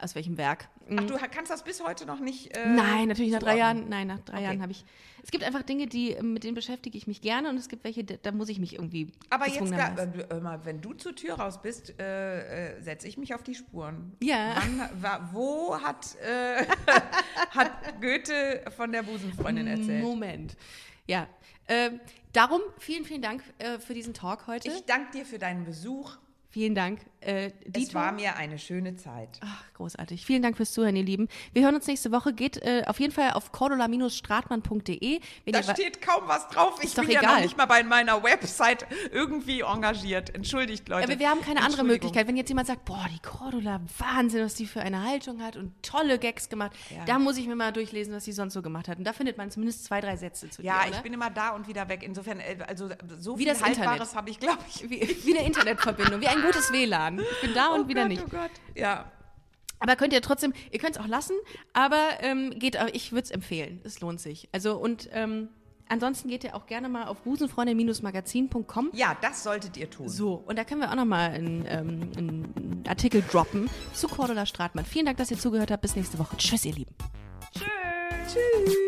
Aus 0.00 0.14
welchem 0.14 0.36
Werk? 0.38 0.68
Ach, 0.96 1.04
du 1.04 1.16
kannst 1.16 1.50
das 1.50 1.64
bis 1.64 1.82
heute 1.82 2.06
noch 2.06 2.20
nicht. 2.20 2.56
Äh, 2.56 2.68
Nein, 2.68 3.08
natürlich 3.08 3.32
nach 3.32 3.40
drei. 3.40 3.56
Jahren. 3.58 3.88
Nein, 3.88 4.06
nach 4.06 4.20
drei 4.20 4.34
Okay. 4.36 4.44
Jahren 4.44 4.62
habe 4.62 4.70
ich. 4.72 4.84
Es 5.24 5.32
gibt 5.32 5.42
einfach 5.42 5.62
Dinge, 5.62 5.88
die 5.88 6.12
ähm, 6.12 6.32
mit 6.32 6.44
denen 6.44 6.54
beschäftige 6.54 6.96
ich 6.96 7.06
mich 7.08 7.20
gerne 7.20 7.48
und 7.48 7.56
es 7.56 7.68
gibt 7.68 7.82
welche, 7.82 8.04
da 8.04 8.30
muss 8.30 8.48
ich 8.48 8.60
mich 8.60 8.74
irgendwie. 8.74 9.10
Aber 9.30 9.48
jetzt, 9.48 9.70
gar- 9.72 9.98
äh, 9.98 10.64
wenn 10.64 10.80
du 10.80 10.92
zur 10.94 11.16
Tür 11.16 11.34
raus 11.34 11.60
bist, 11.60 11.98
äh, 11.98 12.76
äh, 12.76 12.80
setze 12.80 13.08
ich 13.08 13.18
mich 13.18 13.34
auf 13.34 13.42
die 13.42 13.56
Spuren. 13.56 14.12
Ja. 14.22 14.54
Wann, 14.56 15.02
wa, 15.02 15.28
wo 15.32 15.80
hat, 15.82 16.14
äh, 16.22 16.64
hat 17.50 18.00
Goethe 18.00 18.62
von 18.76 18.92
der 18.92 19.02
Busenfreundin 19.02 19.66
erzählt? 19.66 20.02
Moment. 20.04 20.56
Ja. 21.06 21.26
Ähm, 21.68 22.00
darum 22.32 22.60
vielen, 22.78 23.04
vielen 23.04 23.22
Dank 23.22 23.42
äh, 23.58 23.78
für 23.78 23.94
diesen 23.94 24.14
Talk 24.14 24.46
heute. 24.46 24.68
Ich 24.68 24.84
danke 24.86 25.12
dir 25.12 25.26
für 25.26 25.38
deinen 25.38 25.64
Besuch. 25.64 26.16
vielen 26.50 26.74
Dank. 26.74 27.00
Äh, 27.20 27.50
Es 27.74 27.94
war 27.94 28.12
mir 28.12 28.36
eine 28.36 28.58
schöne 28.58 28.96
Zeit. 28.96 29.38
Ach, 29.42 29.64
großartig. 29.78 30.24
Vielen 30.26 30.42
Dank 30.42 30.56
fürs 30.56 30.72
Zuhören, 30.72 30.94
ihr 30.96 31.02
Lieben. 31.02 31.28
Wir 31.52 31.62
hören 31.64 31.74
uns 31.74 31.86
nächste 31.86 32.12
Woche. 32.12 32.32
Geht 32.34 32.58
äh, 32.62 32.82
auf 32.86 33.00
jeden 33.00 33.12
Fall 33.12 33.30
auf 33.32 33.50
cordula-stratmann.de. 33.52 35.20
Da 35.46 35.62
steht 35.62 36.02
kaum 36.02 36.24
was 36.26 36.48
drauf. 36.48 36.78
Ich 36.82 36.94
bin 36.94 37.10
ja 37.10 37.22
noch 37.22 37.40
nicht 37.40 37.56
mal 37.56 37.66
bei 37.66 37.82
meiner 37.82 38.22
Website 38.22 38.86
irgendwie 39.12 39.60
engagiert. 39.60 40.34
Entschuldigt, 40.34 40.88
Leute. 40.88 41.08
Aber 41.10 41.18
wir 41.18 41.30
haben 41.30 41.40
keine 41.40 41.62
andere. 41.62 41.78
Möglichkeit. 41.84 42.26
Wenn 42.26 42.36
jetzt 42.36 42.48
jemand 42.48 42.66
sagt, 42.66 42.84
boah, 42.84 43.06
die 43.12 43.20
Cordula, 43.20 43.80
Wahnsinn, 43.98 44.44
was 44.44 44.54
die 44.54 44.66
für 44.66 44.80
eine 44.80 45.04
Haltung 45.04 45.40
hat 45.40 45.56
und 45.56 45.72
tolle 45.82 46.18
Gags 46.18 46.48
gemacht, 46.48 46.72
Ja. 46.90 47.04
da 47.04 47.18
muss 47.20 47.36
ich 47.38 47.46
mir 47.46 47.54
mal 47.54 47.72
durchlesen, 47.72 48.12
was 48.12 48.24
sie 48.24 48.32
sonst 48.32 48.54
so 48.54 48.62
gemacht 48.62 48.88
hat. 48.88 48.98
Und 48.98 49.04
da 49.04 49.12
findet 49.12 49.38
man 49.38 49.50
zumindest 49.50 49.84
zwei, 49.84 50.00
drei 50.00 50.16
Sätze 50.16 50.50
zu 50.50 50.60
Ja, 50.62 50.82
dir, 50.84 50.90
ich 50.90 51.00
bin 51.02 51.12
immer 51.12 51.30
da 51.30 51.50
und 51.50 51.68
wieder 51.68 51.88
weg. 51.88 52.02
Insofern, 52.02 52.40
äh, 52.40 52.58
also 52.66 52.88
so 53.18 53.38
Wie 53.38 53.44
viel 53.44 53.52
das 53.52 53.58
Internet. 53.60 53.78
Haltbares 53.88 54.14
habe 54.16 54.30
ich, 54.30 54.40
glaube 54.40 54.58
ich. 54.68 54.90
wie, 54.90 55.16
wie 55.24 55.38
eine 55.38 55.46
Internetverbindung, 55.46 56.20
wie 56.20 56.26
ein 56.28 56.42
gutes 56.42 56.72
WLAN. 56.72 57.20
Ich 57.20 57.40
bin 57.42 57.54
da 57.54 57.68
und 57.68 57.84
oh 57.84 57.88
wieder 57.88 58.02
Gott, 58.02 58.08
nicht. 58.08 58.22
Oh 58.26 58.28
Gott. 58.30 58.50
Ja. 58.74 59.10
Aber 59.80 59.96
könnt 59.96 60.12
ihr 60.12 60.22
trotzdem, 60.22 60.52
ihr 60.70 60.78
könnt 60.78 60.96
es 60.96 61.00
auch 61.00 61.06
lassen, 61.06 61.34
aber 61.72 62.02
ähm, 62.20 62.58
geht, 62.58 62.78
ich 62.92 63.12
würde 63.12 63.24
es 63.24 63.30
empfehlen. 63.30 63.80
Es 63.84 64.00
lohnt 64.00 64.20
sich. 64.20 64.48
Also 64.52 64.76
und 64.76 65.08
ähm, 65.12 65.48
ansonsten 65.88 66.28
geht 66.28 66.44
ihr 66.44 66.54
auch 66.54 66.66
gerne 66.66 66.88
mal 66.88 67.06
auf 67.06 67.22
busenfreundin-magazin.com. 67.22 68.90
ja, 68.92 69.16
das 69.20 69.42
solltet 69.42 69.76
ihr 69.76 69.90
tun. 69.90 70.08
So, 70.08 70.42
und 70.46 70.58
da 70.58 70.64
können 70.64 70.80
wir 70.80 70.90
auch 70.90 70.96
nochmal 70.96 71.30
einen, 71.30 71.64
ähm, 71.68 72.10
einen 72.16 72.84
Artikel 72.88 73.22
droppen 73.22 73.70
zu 73.92 74.08
Cordula 74.08 74.46
Stratmann. 74.46 74.84
Vielen 74.84 75.06
Dank, 75.06 75.18
dass 75.18 75.30
ihr 75.30 75.38
zugehört 75.38 75.70
habt. 75.70 75.82
Bis 75.82 75.96
nächste 75.96 76.18
Woche. 76.18 76.36
Tschüss, 76.36 76.64
ihr 76.64 76.74
Lieben. 76.74 76.94
Tschüss. 77.52 77.64
Tschüss. 78.32 78.87